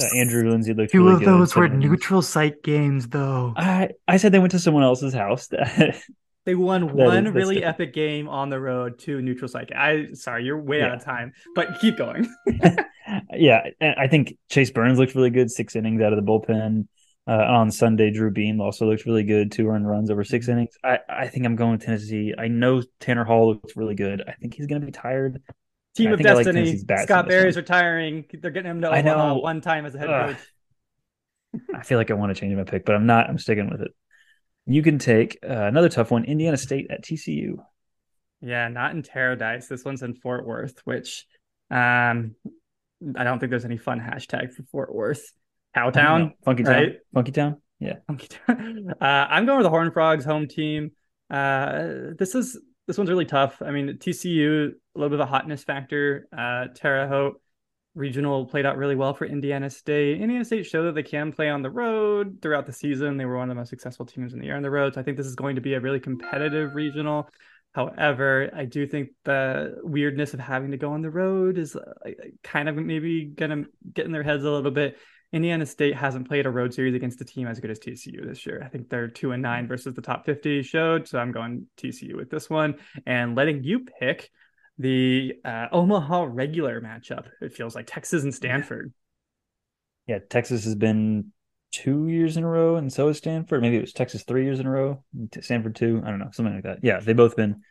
Uh, 0.00 0.06
Andrew 0.16 0.50
Lindsey 0.50 0.74
looked. 0.74 0.92
Two 0.92 1.02
really 1.04 1.14
of 1.14 1.18
good. 1.20 1.28
those 1.28 1.54
were 1.54 1.66
Seven- 1.66 1.78
neutral 1.78 2.20
site 2.22 2.62
games, 2.62 3.06
though. 3.08 3.52
I 3.56 3.90
I 4.08 4.16
said 4.16 4.32
they 4.32 4.38
went 4.40 4.50
to 4.52 4.58
someone 4.58 4.82
else's 4.82 5.14
house. 5.14 5.48
They 6.46 6.54
won 6.54 6.86
That 6.88 6.94
one 6.94 7.26
is- 7.26 7.32
really 7.32 7.54
different. 7.54 7.74
epic 7.80 7.94
game 7.94 8.28
on 8.28 8.50
the 8.50 8.60
road 8.60 8.98
to 8.98 9.22
neutral 9.22 9.48
site. 9.48 9.74
I 9.74 10.08
sorry, 10.12 10.44
you're 10.44 10.60
way 10.60 10.82
out 10.82 10.92
of 10.94 11.02
time, 11.02 11.32
but 11.54 11.80
keep 11.80 11.96
going. 11.96 12.28
yeah, 13.32 13.62
and 13.80 13.94
I 13.98 14.08
think 14.08 14.36
Chase 14.50 14.70
Burns 14.70 14.98
looked 14.98 15.14
really 15.14 15.30
good, 15.30 15.50
six 15.50 15.74
innings 15.74 16.02
out 16.02 16.12
of 16.12 16.22
the 16.22 16.30
bullpen. 16.30 16.86
Uh, 17.26 17.32
on 17.32 17.70
Sunday, 17.70 18.10
Drew 18.10 18.30
Beam 18.30 18.60
also 18.60 18.84
looked 18.84 19.06
really 19.06 19.22
good, 19.22 19.50
two 19.52 19.66
earned 19.68 19.88
runs 19.88 20.10
over 20.10 20.22
six 20.22 20.46
innings. 20.46 20.74
I, 20.84 20.98
I 21.08 21.28
think 21.28 21.46
I'm 21.46 21.56
going 21.56 21.72
with 21.72 21.82
Tennessee. 21.82 22.34
I 22.36 22.48
know 22.48 22.82
Tanner 23.00 23.24
Hall 23.24 23.48
looks 23.48 23.74
really 23.74 23.94
good. 23.94 24.22
I 24.28 24.32
think 24.32 24.52
he's 24.52 24.66
going 24.66 24.82
to 24.82 24.86
be 24.86 24.92
tired. 24.92 25.40
Team 25.94 26.12
of 26.12 26.20
like 26.20 26.44
Destiny. 26.44 26.70
In 26.70 26.98
Scott 26.98 27.28
Berry's 27.28 27.56
retiring. 27.56 28.24
They're 28.32 28.50
getting 28.50 28.70
him 28.70 28.80
to 28.80 28.90
I 28.90 29.02
know. 29.02 29.36
one 29.38 29.60
time 29.60 29.86
as 29.86 29.94
a 29.94 29.98
head 29.98 30.10
Ugh. 30.10 30.36
coach. 30.36 31.60
I 31.74 31.82
feel 31.82 31.98
like 31.98 32.10
I 32.10 32.14
want 32.14 32.34
to 32.34 32.40
change 32.40 32.54
my 32.56 32.64
pick, 32.64 32.84
but 32.84 32.94
I'm 32.94 33.06
not. 33.06 33.28
I'm 33.28 33.38
sticking 33.38 33.70
with 33.70 33.80
it. 33.80 33.92
You 34.66 34.82
can 34.82 34.98
take 34.98 35.38
uh, 35.42 35.66
another 35.66 35.88
tough 35.88 36.10
one, 36.10 36.24
Indiana 36.24 36.56
State 36.56 36.88
at 36.90 37.04
TCU. 37.04 37.58
Yeah, 38.40 38.68
not 38.68 38.92
in 38.92 39.02
Paradise. 39.02 39.68
This 39.68 39.84
one's 39.84 40.02
in 40.02 40.14
Fort 40.14 40.46
Worth, 40.46 40.80
which 40.84 41.26
um 41.70 42.34
I 43.16 43.24
don't 43.24 43.38
think 43.38 43.50
there's 43.50 43.64
any 43.64 43.78
fun 43.78 44.00
hashtag 44.00 44.52
for 44.52 44.62
Fort 44.64 44.94
Worth. 44.94 45.32
Cowtown, 45.76 46.32
Funky 46.44 46.62
Town, 46.62 46.74
right? 46.74 46.96
Funky 47.12 47.32
Town. 47.32 47.60
Yeah, 47.80 47.96
funky 48.06 48.28
uh, 48.48 48.94
I'm 49.00 49.46
going 49.46 49.58
with 49.58 49.64
the 49.64 49.70
Horn 49.70 49.90
Frogs 49.90 50.24
home 50.24 50.46
team. 50.48 50.92
Uh, 51.30 52.12
this 52.18 52.34
is 52.34 52.58
this 52.86 52.98
one's 52.98 53.10
really 53.10 53.24
tough. 53.24 53.62
I 53.62 53.70
mean, 53.70 53.88
TCU 53.98 54.68
a 54.68 54.98
little 54.98 55.10
bit 55.10 55.20
of 55.20 55.28
a 55.28 55.30
hotness 55.30 55.64
factor. 55.64 56.28
Uh, 56.36 56.66
Terre 56.74 57.08
Haute 57.08 57.40
regional 57.94 58.44
played 58.46 58.66
out 58.66 58.76
really 58.76 58.96
well 58.96 59.14
for 59.14 59.24
Indiana 59.24 59.70
State. 59.70 60.20
Indiana 60.20 60.44
State 60.44 60.66
showed 60.66 60.84
that 60.84 60.94
they 60.94 61.02
can 61.02 61.32
play 61.32 61.48
on 61.48 61.62
the 61.62 61.70
road 61.70 62.38
throughout 62.42 62.66
the 62.66 62.72
season. 62.72 63.16
They 63.16 63.24
were 63.24 63.36
one 63.36 63.50
of 63.50 63.54
the 63.54 63.60
most 63.60 63.70
successful 63.70 64.04
teams 64.04 64.34
in 64.34 64.40
the 64.40 64.46
year 64.46 64.56
on 64.56 64.62
the 64.62 64.70
road. 64.70 64.94
So 64.94 65.00
I 65.00 65.04
think 65.04 65.16
this 65.16 65.26
is 65.26 65.36
going 65.36 65.54
to 65.54 65.62
be 65.62 65.74
a 65.74 65.80
really 65.80 66.00
competitive 66.00 66.74
regional. 66.74 67.28
However, 67.74 68.50
I 68.54 68.66
do 68.66 68.86
think 68.86 69.10
the 69.24 69.80
weirdness 69.82 70.32
of 70.32 70.40
having 70.40 70.70
to 70.70 70.76
go 70.76 70.92
on 70.92 71.02
the 71.02 71.10
road 71.10 71.58
is 71.58 71.74
uh, 71.74 72.10
kind 72.44 72.68
of 72.68 72.76
maybe 72.76 73.24
gonna 73.24 73.64
get 73.92 74.06
in 74.06 74.12
their 74.12 74.22
heads 74.22 74.44
a 74.44 74.50
little 74.50 74.70
bit. 74.70 74.96
Indiana 75.34 75.66
State 75.66 75.96
hasn't 75.96 76.28
played 76.28 76.46
a 76.46 76.50
road 76.50 76.72
series 76.72 76.94
against 76.94 77.20
a 77.20 77.24
team 77.24 77.48
as 77.48 77.58
good 77.58 77.70
as 77.70 77.80
TCU 77.80 78.24
this 78.24 78.46
year. 78.46 78.62
I 78.64 78.68
think 78.68 78.88
they're 78.88 79.08
two 79.08 79.32
and 79.32 79.42
nine 79.42 79.66
versus 79.66 79.92
the 79.92 80.00
top 80.00 80.24
50 80.24 80.62
showed. 80.62 81.08
So 81.08 81.18
I'm 81.18 81.32
going 81.32 81.66
TCU 81.76 82.14
with 82.14 82.30
this 82.30 82.48
one 82.48 82.76
and 83.04 83.34
letting 83.34 83.64
you 83.64 83.84
pick 84.00 84.30
the 84.78 85.34
uh, 85.44 85.66
Omaha 85.72 86.26
regular 86.30 86.80
matchup. 86.80 87.26
It 87.40 87.52
feels 87.52 87.74
like 87.74 87.86
Texas 87.88 88.22
and 88.22 88.32
Stanford. 88.32 88.92
yeah. 90.06 90.20
Texas 90.30 90.62
has 90.64 90.76
been 90.76 91.32
two 91.72 92.06
years 92.06 92.36
in 92.36 92.44
a 92.44 92.48
row, 92.48 92.76
and 92.76 92.92
so 92.92 93.08
is 93.08 93.18
Stanford. 93.18 93.60
Maybe 93.60 93.76
it 93.76 93.80
was 93.80 93.92
Texas 93.92 94.22
three 94.22 94.44
years 94.44 94.60
in 94.60 94.66
a 94.66 94.70
row, 94.70 95.02
Stanford 95.40 95.74
two. 95.74 96.00
I 96.04 96.10
don't 96.10 96.20
know, 96.20 96.30
something 96.32 96.54
like 96.54 96.62
that. 96.62 96.78
Yeah, 96.82 97.00
they've 97.00 97.16
both 97.16 97.34
been 97.34 97.62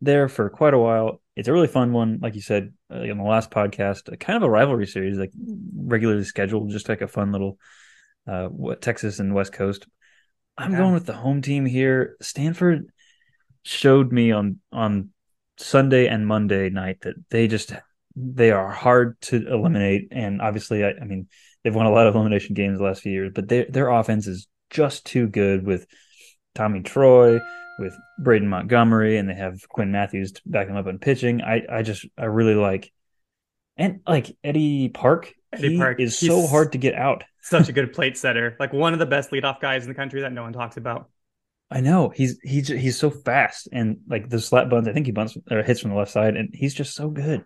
there 0.00 0.28
for 0.28 0.50
quite 0.50 0.74
a 0.74 0.78
while. 0.78 1.20
It's 1.36 1.48
a 1.48 1.52
really 1.52 1.68
fun 1.68 1.92
one, 1.92 2.18
like 2.22 2.34
you 2.34 2.40
said 2.42 2.72
uh, 2.90 2.98
on 3.00 3.18
the 3.18 3.24
last 3.24 3.50
podcast. 3.50 4.12
A 4.12 4.16
kind 4.16 4.36
of 4.36 4.42
a 4.42 4.50
rivalry 4.50 4.86
series, 4.86 5.18
like 5.18 5.32
regularly 5.76 6.24
scheduled, 6.24 6.70
just 6.70 6.88
like 6.88 7.00
a 7.00 7.08
fun 7.08 7.32
little 7.32 7.58
uh, 8.26 8.46
what 8.46 8.80
Texas 8.82 9.18
and 9.18 9.34
West 9.34 9.52
Coast. 9.52 9.86
I'm 10.56 10.72
Yeah. 10.72 10.78
going 10.78 10.94
with 10.94 11.06
the 11.06 11.14
home 11.14 11.42
team 11.42 11.66
here. 11.66 12.16
Stanford 12.20 12.88
showed 13.62 14.12
me 14.12 14.30
on 14.30 14.60
on 14.72 15.10
Sunday 15.56 16.06
and 16.06 16.26
Monday 16.26 16.70
night 16.70 17.00
that 17.02 17.16
they 17.30 17.48
just 17.48 17.72
they 18.16 18.52
are 18.52 18.70
hard 18.70 19.20
to 19.22 19.44
eliminate, 19.48 20.08
and 20.12 20.40
obviously, 20.40 20.84
I, 20.84 20.90
I 21.00 21.04
mean, 21.04 21.26
they've 21.62 21.74
won 21.74 21.86
a 21.86 21.90
lot 21.92 22.06
of 22.06 22.14
elimination 22.14 22.54
games 22.54 22.78
the 22.78 22.84
last 22.84 23.02
few 23.02 23.12
years, 23.12 23.32
but 23.34 23.48
their 23.48 23.66
their 23.68 23.88
offense 23.88 24.26
is 24.28 24.46
just 24.70 25.04
too 25.04 25.26
good 25.26 25.66
with 25.66 25.86
Tommy 26.54 26.82
Troy, 26.82 27.40
with 27.78 27.94
Braden 28.18 28.48
Montgomery, 28.48 29.16
and 29.18 29.28
they 29.28 29.34
have 29.34 29.68
Quinn 29.68 29.90
Matthews 29.92 30.32
to 30.32 30.42
back 30.46 30.66
them 30.68 30.76
up 30.76 30.86
on 30.86 30.98
pitching. 30.98 31.42
I 31.42 31.62
I 31.70 31.82
just 31.82 32.06
I 32.16 32.24
really 32.26 32.54
like, 32.54 32.92
and 33.76 34.00
like 34.06 34.36
Eddie 34.44 34.88
Park. 34.88 35.32
Eddie 35.52 35.70
he 35.70 35.78
Park, 35.78 36.00
is 36.00 36.18
he's- 36.18 36.32
so 36.32 36.46
hard 36.46 36.72
to 36.72 36.78
get 36.78 36.94
out. 36.94 37.24
Such 37.42 37.68
a 37.68 37.72
good 37.78 37.92
plate 37.92 38.16
setter. 38.16 38.56
Like 38.58 38.72
one 38.72 38.92
of 38.92 38.98
the 38.98 39.06
best 39.06 39.30
leadoff 39.30 39.60
guys 39.60 39.82
in 39.84 39.88
the 39.88 39.94
country 39.94 40.22
that 40.22 40.32
no 40.32 40.42
one 40.42 40.52
talks 40.52 40.76
about. 40.76 41.10
I 41.70 41.80
know 41.80 42.10
he's 42.10 42.38
he's 42.42 42.68
he's 42.68 42.98
so 42.98 43.10
fast 43.10 43.68
and 43.72 43.98
like 44.08 44.28
the 44.28 44.38
slap 44.38 44.68
bunts. 44.68 44.88
I 44.88 44.92
think 44.92 45.06
he 45.06 45.12
bunts 45.12 45.36
or 45.50 45.62
hits 45.62 45.80
from 45.80 45.90
the 45.90 45.96
left 45.96 46.10
side, 46.12 46.36
and 46.36 46.50
he's 46.54 46.74
just 46.74 46.94
so 46.94 47.08
good. 47.08 47.44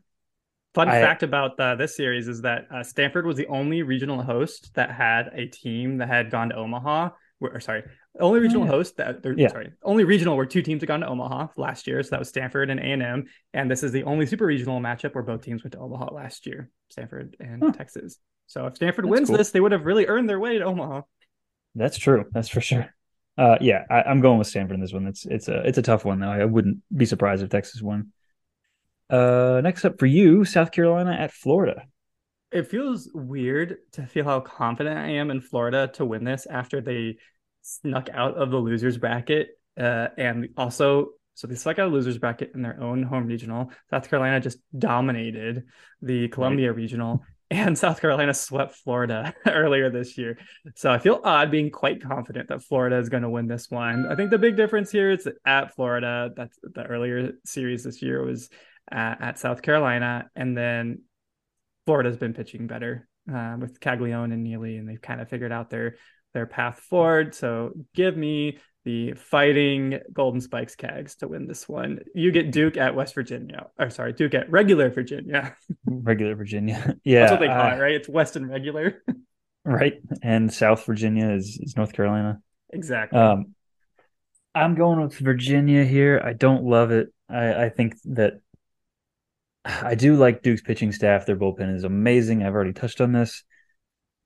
Fun 0.74 0.88
I- 0.88 1.00
fact 1.00 1.22
about 1.22 1.58
uh, 1.58 1.76
this 1.76 1.96
series 1.96 2.28
is 2.28 2.42
that 2.42 2.66
uh, 2.70 2.82
Stanford 2.82 3.24
was 3.26 3.36
the 3.36 3.46
only 3.46 3.82
regional 3.82 4.22
host 4.22 4.72
that 4.74 4.90
had 4.90 5.30
a 5.34 5.46
team 5.46 5.98
that 5.98 6.08
had 6.08 6.30
gone 6.30 6.50
to 6.50 6.56
Omaha. 6.56 7.10
Where, 7.38 7.54
or 7.56 7.60
sorry, 7.60 7.84
only 8.20 8.40
regional 8.40 8.62
Oh, 8.62 8.66
yeah. 8.66 8.70
host 8.72 8.96
that 8.98 9.22
they're, 9.22 9.38
Yeah. 9.38 9.48
sorry, 9.48 9.72
only 9.82 10.04
regional 10.04 10.36
where 10.36 10.46
two 10.46 10.62
teams 10.62 10.82
have 10.82 10.88
gone 10.88 11.00
to 11.00 11.06
Omaha 11.08 11.48
last 11.56 11.86
year. 11.86 12.02
So 12.02 12.10
that 12.10 12.18
was 12.18 12.28
Stanford 12.28 12.70
and 12.70 12.80
A 12.80 12.84
and 12.84 13.02
M, 13.02 13.26
and 13.54 13.70
this 13.70 13.82
is 13.82 13.92
the 13.92 14.04
only 14.04 14.26
super 14.26 14.46
regional 14.46 14.80
matchup 14.80 15.14
where 15.14 15.24
both 15.24 15.42
teams 15.42 15.62
went 15.64 15.72
to 15.72 15.78
Omaha 15.78 16.12
last 16.14 16.46
year, 16.46 16.70
Stanford 16.90 17.36
and 17.40 17.62
Huh. 17.62 17.72
Texas. 17.72 18.18
So 18.46 18.66
if 18.66 18.76
Stanford 18.76 19.04
That's 19.04 19.10
wins 19.10 19.28
cool. 19.28 19.36
this, 19.38 19.50
they 19.50 19.60
would 19.60 19.72
have 19.72 19.84
really 19.86 20.06
earned 20.06 20.28
their 20.28 20.40
way 20.40 20.58
to 20.58 20.64
Omaha. 20.64 21.02
That's 21.74 21.98
true. 21.98 22.24
That's 22.32 22.48
for 22.48 22.60
sure. 22.60 22.94
Uh, 23.36 23.56
yeah, 23.60 23.84
I, 23.88 24.02
I'm 24.02 24.20
going 24.20 24.38
with 24.38 24.48
Stanford 24.48 24.74
in 24.74 24.80
this 24.80 24.92
one. 24.92 25.06
It's 25.06 25.24
it's 25.26 25.46
a 25.48 25.60
it's 25.66 25.78
a 25.78 25.82
tough 25.82 26.04
one 26.04 26.18
though. 26.18 26.30
I 26.30 26.44
wouldn't 26.44 26.78
be 26.96 27.04
surprised 27.04 27.42
if 27.42 27.50
Texas 27.50 27.80
won. 27.80 28.12
Uh, 29.10 29.60
next 29.62 29.84
up 29.84 29.98
for 29.98 30.06
you, 30.06 30.44
South 30.44 30.72
Carolina 30.72 31.12
at 31.12 31.32
Florida. 31.32 31.82
It 32.50 32.66
feels 32.68 33.10
weird 33.14 33.76
to 33.92 34.06
feel 34.06 34.24
how 34.24 34.40
confident 34.40 34.98
I 34.98 35.10
am 35.10 35.30
in 35.30 35.40
Florida 35.40 35.88
to 35.94 36.04
win 36.04 36.24
this 36.24 36.46
after 36.46 36.80
they 36.80 37.18
snuck 37.68 38.08
out 38.12 38.36
of 38.36 38.50
the 38.50 38.56
losers 38.56 38.98
bracket. 38.98 39.50
Uh, 39.78 40.08
and 40.16 40.48
also, 40.56 41.10
so 41.34 41.46
they 41.46 41.54
snuck 41.54 41.78
out 41.78 41.86
of 41.86 41.92
losers 41.92 42.18
bracket 42.18 42.52
in 42.54 42.62
their 42.62 42.80
own 42.80 43.02
home 43.02 43.26
regional. 43.26 43.70
South 43.90 44.08
Carolina 44.08 44.40
just 44.40 44.58
dominated 44.76 45.64
the 46.02 46.28
Columbia 46.28 46.72
regional, 46.72 47.22
and 47.50 47.78
South 47.78 48.00
Carolina 48.00 48.34
swept 48.34 48.74
Florida 48.74 49.32
earlier 49.46 49.90
this 49.90 50.18
year. 50.18 50.38
So 50.74 50.90
I 50.90 50.98
feel 50.98 51.20
odd 51.22 51.50
being 51.50 51.70
quite 51.70 52.02
confident 52.02 52.48
that 52.48 52.62
Florida 52.62 52.98
is 52.98 53.08
going 53.08 53.22
to 53.22 53.30
win 53.30 53.46
this 53.46 53.70
one. 53.70 54.06
I 54.10 54.16
think 54.16 54.30
the 54.30 54.38
big 54.38 54.56
difference 54.56 54.90
here 54.90 55.10
is 55.10 55.28
at 55.44 55.74
Florida. 55.74 56.30
That's 56.36 56.58
the 56.62 56.84
earlier 56.84 57.32
series 57.44 57.84
this 57.84 58.02
year 58.02 58.22
was 58.24 58.50
at, 58.90 59.22
at 59.22 59.38
South 59.38 59.62
Carolina, 59.62 60.28
and 60.34 60.56
then 60.56 61.02
Florida's 61.86 62.16
been 62.16 62.34
pitching 62.34 62.66
better 62.66 63.08
uh, 63.32 63.56
with 63.58 63.80
Caglianone 63.80 64.32
and 64.32 64.42
Neely, 64.42 64.76
and 64.76 64.88
they've 64.88 65.00
kind 65.00 65.20
of 65.20 65.28
figured 65.28 65.52
out 65.52 65.70
their 65.70 65.96
their 66.34 66.46
path 66.46 66.80
forward. 66.80 67.34
So 67.34 67.72
give 67.94 68.16
me 68.16 68.58
the 68.84 69.12
fighting 69.14 70.00
Golden 70.12 70.40
Spikes 70.40 70.74
Cags 70.74 71.16
to 71.18 71.28
win 71.28 71.46
this 71.46 71.68
one. 71.68 72.00
You 72.14 72.32
get 72.32 72.52
Duke 72.52 72.76
at 72.76 72.94
West 72.94 73.14
Virginia, 73.14 73.66
or 73.78 73.90
sorry, 73.90 74.12
Duke 74.12 74.34
at 74.34 74.50
regular 74.50 74.90
Virginia. 74.90 75.54
Regular 75.84 76.34
Virginia. 76.34 76.96
yeah, 77.04 77.20
That's 77.20 77.32
what 77.32 77.40
they 77.40 77.48
call 77.48 77.72
uh, 77.72 77.74
it, 77.74 77.80
right? 77.80 77.94
It's 77.94 78.08
West 78.08 78.36
and 78.36 78.48
regular. 78.48 79.02
right. 79.64 79.94
And 80.22 80.52
South 80.52 80.84
Virginia 80.86 81.30
is, 81.30 81.58
is 81.60 81.76
North 81.76 81.92
Carolina. 81.92 82.40
exactly. 82.70 83.18
Um, 83.18 83.54
I'm 84.54 84.74
going 84.74 85.00
with 85.00 85.14
Virginia 85.18 85.84
here. 85.84 86.20
I 86.24 86.32
don't 86.32 86.64
love 86.64 86.90
it. 86.90 87.12
I, 87.28 87.64
I 87.64 87.68
think 87.68 87.96
that 88.06 88.40
I 89.64 89.94
do 89.94 90.16
like 90.16 90.42
Duke's 90.42 90.62
pitching 90.62 90.92
staff. 90.92 91.26
Their 91.26 91.36
bullpen 91.36 91.74
is 91.74 91.84
amazing. 91.84 92.42
I've 92.42 92.54
already 92.54 92.72
touched 92.72 93.00
on 93.00 93.12
this. 93.12 93.44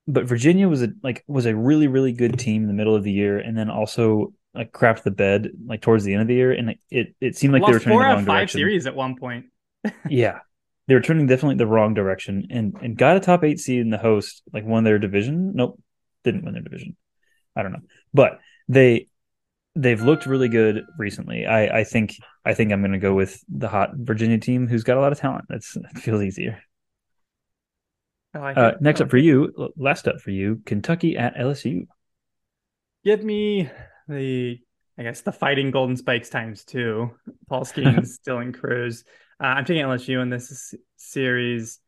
But 0.09 0.25
Virginia 0.25 0.69
was 0.69 0.83
a 0.83 0.89
like 1.03 1.25
was 1.27 1.47
a 1.47 1.55
really 1.55 1.87
really 1.87 2.13
good 2.13 2.39
team 2.39 2.63
in 2.63 2.69
the 2.69 2.75
middle 2.75 2.95
of 2.95 3.05
the 3.05 3.13
year, 3.13 3.39
and 3.39 3.57
then 3.57 3.71
also 3.71 4.33
like 4.55 4.73
crapped 4.73 5.03
the 5.03 5.11
bed 5.11 5.51
like 5.67 5.81
towards 5.81 6.05
the 6.05 6.13
end 6.13 6.23
of 6.23 6.29
the 6.29 6.35
year, 6.35 6.53
and 6.53 6.71
it 6.71 6.79
it, 6.91 7.15
it 7.21 7.37
seemed 7.37 7.53
like 7.53 7.65
they 7.65 7.73
were 7.73 7.79
turning 7.79 7.99
four 7.99 8.03
the 8.03 8.09
out 8.09 8.15
wrong 8.17 8.25
five 8.25 8.37
direction. 8.37 8.59
series 8.59 8.87
at 8.87 8.95
one 8.95 9.17
point. 9.17 9.47
Yeah, 10.09 10.41
they 10.87 10.95
were 10.95 11.01
turning 11.01 11.27
definitely 11.27 11.57
the 11.57 11.67
wrong 11.67 11.95
direction, 11.95 12.49
and 12.51 12.77
and 12.83 12.97
got 12.97 13.17
a 13.17 13.21
top 13.21 13.45
eight 13.45 13.61
seed 13.61 13.81
in 13.81 13.91
the 13.91 13.99
host, 13.99 14.43
like 14.53 14.65
won 14.65 14.85
their 14.85 14.99
division. 14.99 15.53
Nope, 15.55 15.81
didn't 16.25 16.45
win 16.45 16.55
their 16.55 16.63
division. 16.63 16.97
I 17.57 17.63
don't 17.63 17.73
know, 17.73 17.83
but 18.13 18.41
they 18.69 19.09
they've 19.75 20.01
looked 20.03 20.27
really 20.27 20.49
good 20.49 20.85
recently. 20.99 21.47
I 21.47 21.81
I 21.81 21.85
think 21.85 22.15
I 22.45 22.55
think 22.55 22.73
I'm 22.73 22.81
going 22.81 22.93
to 22.93 22.99
go 22.99 23.15
with 23.15 23.43
the 23.49 23.69
hot 23.69 23.91
Virginia 23.95 24.39
team, 24.39 24.67
who's 24.67 24.85
got 24.85 24.97
a 24.97 25.01
lot 25.01 25.13
of 25.13 25.19
talent. 25.19 25.47
That's 25.49 25.77
it 25.77 25.99
feels 25.99 26.23
easier. 26.23 26.63
I 28.35 28.39
like 28.39 28.57
Uh, 28.57 28.73
next 28.81 29.01
I 29.01 29.05
up 29.05 29.11
for 29.11 29.19
like 29.19 29.25
you, 29.25 29.73
last 29.77 30.09
up 30.09 30.21
for 30.21 30.31
you, 30.31 30.63
Kentucky 30.65 31.17
at 31.17 31.37
LSU. 31.37 31.87
give 33.05 33.23
me 33.25 33.71
the 34.09 34.61
I 34.99 35.03
guess 35.03 35.23
the 35.23 35.33
fighting 35.33 35.71
Golden 35.71 35.97
Spikes 35.97 36.29
times 36.29 36.65
two. 36.65 37.11
Paul 37.49 37.65
Skenes, 37.65 38.21
Dylan 38.27 38.55
Crews. 38.55 39.05
Uh, 39.43 39.47
I'm 39.47 39.65
taking 39.65 39.83
LSU 39.85 40.21
in 40.23 40.31
this 40.31 40.75
series. 40.97 41.79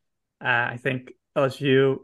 Uh, 0.42 0.68
I 0.72 0.78
think 0.82 1.12
LSU. 1.36 1.98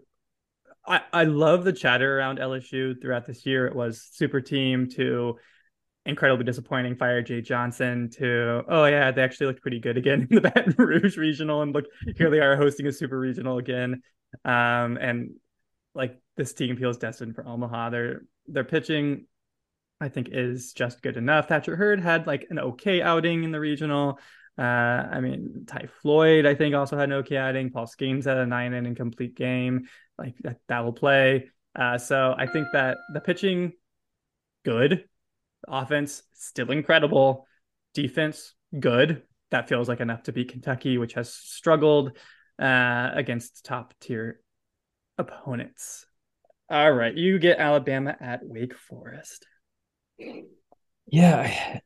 I, 0.86 1.02
I 1.12 1.24
love 1.24 1.64
the 1.64 1.72
chatter 1.72 2.18
around 2.18 2.38
LSU 2.38 3.00
throughout 3.00 3.26
this 3.26 3.44
year. 3.44 3.66
It 3.66 3.74
was 3.74 4.08
super 4.12 4.40
team 4.40 4.88
to 4.90 5.36
incredibly 6.06 6.44
disappointing 6.44 6.96
fire 6.96 7.22
Jay 7.22 7.42
Johnson 7.42 8.08
to 8.14 8.62
oh 8.68 8.86
yeah 8.86 9.10
they 9.10 9.22
actually 9.22 9.48
looked 9.48 9.60
pretty 9.60 9.78
good 9.80 9.98
again 9.98 10.26
in 10.30 10.34
the 10.34 10.40
Baton 10.40 10.74
Rouge 10.78 11.18
regional 11.18 11.60
and 11.60 11.74
look 11.74 11.84
here 12.16 12.30
they 12.30 12.40
are 12.40 12.56
hosting 12.56 12.86
a 12.86 12.92
super 12.92 13.18
regional 13.18 13.58
again 13.58 14.02
um 14.44 14.96
and 14.96 15.30
like 15.94 16.20
this 16.36 16.52
team 16.52 16.76
feels 16.76 16.98
destined 16.98 17.34
for 17.34 17.46
Omaha. 17.46 17.90
Their 17.90 18.22
their 18.46 18.64
pitching 18.64 19.26
I 20.00 20.08
think 20.08 20.28
is 20.30 20.72
just 20.72 21.02
good 21.02 21.16
enough. 21.16 21.48
Thatcher 21.48 21.76
Hurd 21.76 22.00
had 22.00 22.26
like 22.26 22.46
an 22.50 22.58
okay 22.58 23.02
outing 23.02 23.44
in 23.44 23.52
the 23.52 23.60
regional. 23.60 24.18
Uh 24.58 24.62
I 24.62 25.20
mean 25.20 25.64
Ty 25.66 25.88
Floyd 26.02 26.46
I 26.46 26.54
think 26.54 26.74
also 26.74 26.96
had 26.96 27.10
an 27.10 27.18
okay 27.18 27.36
outing. 27.36 27.70
Paul 27.70 27.86
Skenes 27.86 28.24
had 28.24 28.38
a 28.38 28.46
nine 28.46 28.72
inning 28.72 28.94
complete 28.94 29.36
game. 29.36 29.88
Like 30.18 30.36
that, 30.42 30.58
that 30.68 30.84
will 30.84 30.92
play. 30.92 31.50
Uh 31.74 31.98
so 31.98 32.34
I 32.36 32.46
think 32.46 32.68
that 32.72 32.98
the 33.12 33.20
pitching 33.20 33.72
good. 34.64 35.04
Offense 35.68 36.22
still 36.34 36.70
incredible. 36.70 37.46
Defense 37.94 38.54
good. 38.78 39.22
That 39.50 39.68
feels 39.68 39.88
like 39.88 40.00
enough 40.00 40.22
to 40.24 40.32
beat 40.32 40.52
Kentucky, 40.52 40.96
which 40.96 41.14
has 41.14 41.32
struggled 41.32 42.16
uh, 42.60 43.10
against 43.14 43.64
top 43.64 43.94
tier 44.00 44.40
opponents. 45.18 46.06
All 46.68 46.92
right, 46.92 47.14
you 47.14 47.38
get 47.38 47.58
Alabama 47.58 48.16
at 48.20 48.40
Wake 48.42 48.76
Forest. 48.76 49.46
Yeah, 51.06 51.40
I, 51.40 51.80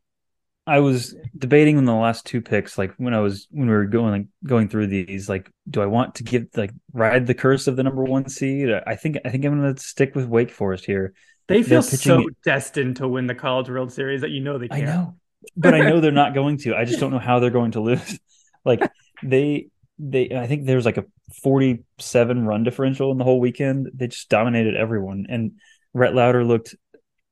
I 0.67 0.81
was 0.81 1.15
debating 1.37 1.79
in 1.79 1.85
the 1.85 1.95
last 1.95 2.27
two 2.27 2.41
picks, 2.41 2.77
like 2.77 2.93
when 2.97 3.15
I 3.15 3.21
was 3.21 3.47
when 3.51 3.69
we 3.69 3.75
were 3.75 3.87
going 3.87 4.11
like, 4.11 4.27
going 4.45 4.69
through 4.69 4.89
these, 4.89 5.29
like, 5.29 5.51
do 5.69 5.81
I 5.81 5.87
want 5.87 6.17
to 6.17 6.23
give 6.23 6.49
like 6.57 6.73
ride 6.93 7.27
the 7.27 7.35
curse 7.35 7.67
of 7.67 7.77
the 7.77 7.83
number 7.83 8.03
one 8.03 8.29
seed? 8.29 8.69
I 8.87 8.97
think 8.97 9.19
I 9.25 9.31
think 9.31 9.45
I'm 9.45 9.61
going 9.61 9.75
to 9.75 9.83
stick 9.83 10.15
with 10.15 10.27
Wake 10.27 10.51
Forest 10.51 10.85
here. 10.85 11.15
They 11.49 11.63
feel 11.63 11.83
so 11.83 12.27
destined 12.45 12.97
to 12.97 13.09
win 13.09 13.27
the 13.27 13.35
College 13.35 13.69
World 13.69 13.93
Series 13.93 14.23
that 14.23 14.31
you 14.31 14.41
know 14.41 14.59
they 14.59 14.69
can. 14.69 14.83
I 14.83 14.85
know, 14.85 15.17
but 15.57 15.75
I 15.75 15.81
know 15.81 16.01
they're 16.03 16.13
not 16.13 16.35
going 16.35 16.59
to. 16.59 16.75
I 16.75 16.85
just 16.85 17.01
don't 17.01 17.11
know 17.11 17.19
how 17.19 17.41
they're 17.41 17.51
going 17.51 17.73
to 17.73 17.81
lose. 17.81 18.19
Like 18.67 18.81
they, 19.23 19.69
they. 19.99 20.31
I 20.37 20.47
think 20.47 20.67
there's 20.67 20.85
like 20.85 20.97
a 20.97 21.05
47 21.43 22.47
run 22.47 22.65
differential 22.65 23.13
in 23.13 23.19
the 23.19 23.25
whole 23.25 23.41
weekend. 23.41 23.91
They 23.95 24.09
just 24.09 24.29
dominated 24.29 24.77
everyone, 24.77 25.27
and 25.29 25.53
Rhett 25.93 26.15
Lowder 26.15 26.45
looked 26.45 26.75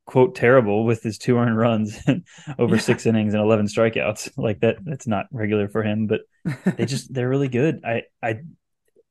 quote 0.05 0.35
terrible 0.35 0.85
with 0.85 1.03
his 1.03 1.17
two 1.17 1.39
earned 1.39 1.57
runs 1.57 1.99
over 2.59 2.75
yeah. 2.75 2.81
six 2.81 3.07
innings 3.07 3.35
and 3.35 3.43
11 3.43 3.67
strikeouts. 3.67 4.31
Like 4.37 4.61
that, 4.61 4.77
that's 4.85 5.07
not 5.07 5.27
regular 5.31 5.69
for 5.69 5.83
him. 5.83 6.07
But 6.07 6.23
they 6.65 6.87
just 6.87 7.13
they're 7.13 7.29
really 7.29 7.49
good. 7.49 7.85
I, 7.85 8.03
I, 8.23 8.41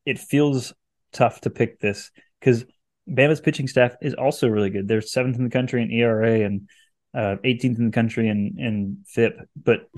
it 0.06 0.20
feels 0.20 0.74
tough 1.14 1.42
to 1.42 1.50
pick 1.50 1.80
this 1.80 2.12
because 2.40 2.66
Bama's 3.10 3.42
pitching 3.42 3.68
staff 3.68 3.96
is 4.02 4.14
also 4.14 4.48
really 4.48 4.70
good. 4.70 4.88
They're 4.88 5.02
seventh 5.02 5.38
in 5.38 5.44
the 5.44 5.50
country 5.50 5.82
in 5.82 5.92
ERA 5.92 6.42
and 6.42 6.70
uh, 7.14 7.36
18th 7.44 7.80
in 7.80 7.86
the 7.88 7.92
country 7.92 8.30
in 8.30 8.56
in 8.58 9.04
FIP, 9.08 9.38
but 9.56 9.90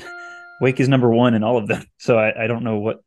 Wake 0.61 0.79
is 0.79 0.89
number 0.89 1.09
one 1.09 1.33
in 1.33 1.43
all 1.43 1.57
of 1.57 1.67
them. 1.67 1.83
So 1.97 2.17
I, 2.17 2.43
I 2.43 2.47
don't 2.47 2.63
know 2.63 2.77
what 2.77 2.97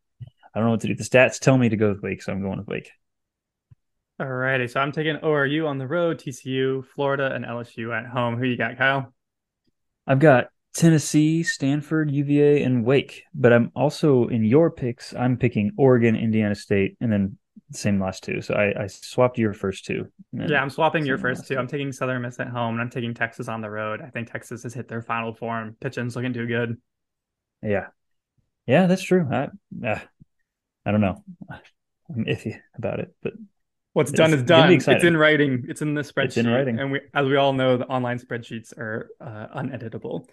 I 0.57 0.59
don't 0.59 0.69
know 0.69 0.71
what 0.71 0.81
to 0.81 0.87
do. 0.87 0.95
The 0.95 1.05
stats 1.05 1.39
tell 1.39 1.59
me 1.59 1.69
to 1.69 1.77
go 1.77 1.91
with 1.91 2.01
Wake, 2.01 2.23
so 2.23 2.33
I'm 2.33 2.41
going 2.41 2.57
with 2.57 2.67
Wake. 2.67 2.91
All 4.19 4.27
righty. 4.27 4.67
So 4.69 4.81
I'm 4.81 4.91
taking 4.91 5.17
ORU 5.17 5.69
on 5.69 5.77
the 5.77 5.87
road, 5.87 6.19
TCU, 6.19 6.83
Florida, 6.87 7.31
and 7.35 7.45
LSU 7.45 7.95
at 7.95 8.07
home. 8.07 8.39
Who 8.39 8.47
you 8.47 8.57
got, 8.57 8.79
Kyle? 8.79 9.13
I've 10.07 10.19
got 10.19 10.47
Tennessee, 10.73 11.43
Stanford, 11.43 12.11
UVA, 12.11 12.63
and 12.63 12.87
Wake. 12.87 13.25
But 13.35 13.53
I'm 13.53 13.71
also 13.77 14.29
in 14.29 14.45
your 14.45 14.71
picks. 14.71 15.15
I'm 15.15 15.37
picking 15.37 15.73
Oregon, 15.77 16.17
Indiana 16.17 16.55
State, 16.55 16.97
and 17.03 17.13
then 17.13 17.37
same 17.73 18.01
last 18.01 18.25
two. 18.25 18.41
So 18.41 18.55
I, 18.55 18.85
I 18.85 18.87
swapped 18.87 19.37
your 19.37 19.53
first 19.53 19.85
two. 19.85 20.07
Yeah, 20.33 20.63
I'm 20.63 20.71
swapping 20.71 21.05
your 21.05 21.19
first 21.19 21.47
two. 21.47 21.59
I'm 21.59 21.67
taking 21.67 21.93
Southern 21.93 22.23
Miss 22.23 22.41
at 22.41 22.49
home 22.49 22.77
and 22.77 22.81
I'm 22.81 22.89
taking 22.89 23.13
Texas 23.13 23.49
on 23.49 23.61
the 23.61 23.69
road. 23.69 24.01
I 24.01 24.09
think 24.09 24.33
Texas 24.33 24.63
has 24.63 24.73
hit 24.73 24.89
their 24.89 25.03
final 25.03 25.35
form. 25.35 25.77
Pitching's 25.81 26.17
looking 26.17 26.33
too 26.33 26.47
good. 26.47 26.79
Yeah. 27.63 27.89
Yeah, 28.67 28.87
that's 28.87 29.03
true. 29.03 29.29
I, 29.31 29.49
uh, 29.87 29.99
I 30.87 30.93
don't 30.93 31.01
know. 31.01 31.23
I'm 31.51 32.25
iffy 32.25 32.59
about 32.79 33.01
it, 33.01 33.15
but 33.23 33.33
what's 33.93 34.13
done 34.13 34.33
is 34.33 34.45
done. 34.45 34.73
It's 34.73 34.87
in 34.87 35.17
writing. 35.17 35.67
It's 35.69 35.83
in 35.83 35.95
the 35.95 36.03
spreadsheet. 36.03 36.25
It's 36.25 36.37
in 36.37 36.49
writing. 36.49 36.79
And 36.79 36.93
we, 36.93 37.01
as 37.13 37.27
we 37.27 37.37
all 37.37 37.53
know, 37.53 37.77
the 37.77 37.87
online 37.87 38.21
spreadsheets 38.21 38.77
are 38.79 39.11
uh, 39.21 39.49
uneditable. 39.59 40.27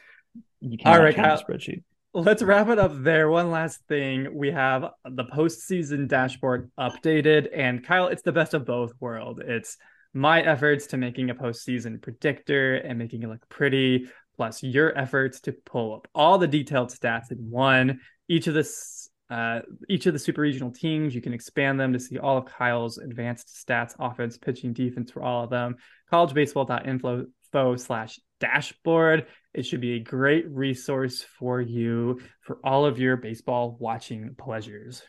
You 0.61 0.77
can't 0.77 0.85
right, 0.85 0.97
all 0.97 1.03
right, 1.03 1.15
Kyle, 1.15 1.43
spreadsheet 1.43 1.83
let's 2.13 2.43
wrap 2.43 2.69
it 2.69 2.79
up 2.79 2.91
there. 3.03 3.29
One 3.29 3.51
last 3.51 3.79
thing. 3.87 4.27
We 4.33 4.51
have 4.51 4.91
the 5.03 5.25
postseason 5.25 6.07
dashboard 6.07 6.71
updated, 6.79 7.49
and 7.53 7.83
Kyle, 7.83 8.07
it's 8.07 8.21
the 8.21 8.31
best 8.31 8.53
of 8.53 8.65
both 8.65 8.93
worlds. 8.99 9.41
It's 9.43 9.77
my 10.13 10.41
efforts 10.41 10.87
to 10.87 10.97
making 10.97 11.31
a 11.31 11.35
postseason 11.35 12.01
predictor 12.01 12.75
and 12.75 12.99
making 12.99 13.23
it 13.23 13.29
look 13.29 13.47
pretty, 13.49 14.07
plus 14.35 14.61
your 14.61 14.97
efforts 14.97 15.41
to 15.41 15.51
pull 15.51 15.95
up 15.95 16.07
all 16.13 16.37
the 16.37 16.47
detailed 16.47 16.91
stats 16.91 17.31
in 17.31 17.49
one. 17.49 17.99
Each 18.27 18.47
of 18.47 18.53
this 18.53 19.02
uh, 19.29 19.59
each 19.89 20.05
of 20.05 20.13
the 20.13 20.19
super 20.19 20.41
regional 20.41 20.71
teams, 20.71 21.15
you 21.15 21.21
can 21.21 21.33
expand 21.33 21.79
them 21.79 21.93
to 21.93 21.99
see 21.99 22.17
all 22.17 22.37
of 22.37 22.45
Kyle's 22.45 22.97
advanced 22.97 23.47
stats, 23.47 23.95
offense, 23.99 24.37
pitching, 24.37 24.73
defense 24.73 25.11
for 25.11 25.23
all 25.23 25.43
of 25.43 25.49
them. 25.49 25.75
Collegebaseball.info 26.11 27.75
slash 27.77 28.19
dashboard. 28.39 29.27
It 29.53 29.65
should 29.65 29.81
be 29.81 29.93
a 29.93 29.99
great 29.99 30.49
resource 30.49 31.25
for 31.39 31.61
you 31.61 32.19
for 32.41 32.59
all 32.63 32.85
of 32.85 32.99
your 32.99 33.17
baseball 33.17 33.77
watching 33.79 34.35
pleasures. 34.37 35.01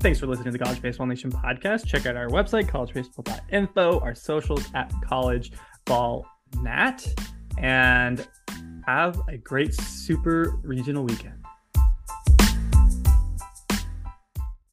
Thanks 0.00 0.18
for 0.18 0.26
listening 0.26 0.46
to 0.46 0.52
the 0.52 0.64
College 0.64 0.80
Baseball 0.80 1.06
Nation 1.06 1.30
podcast. 1.30 1.86
Check 1.86 2.06
out 2.06 2.16
our 2.16 2.28
website, 2.28 2.70
collegebaseball.info, 2.70 4.00
our 4.00 4.14
socials 4.14 4.64
at 4.74 4.90
collegeballnat, 5.04 7.30
and 7.60 8.26
have 8.86 9.20
a 9.28 9.36
great 9.36 9.74
super 9.74 10.58
regional 10.62 11.04
weekend. 11.04 11.40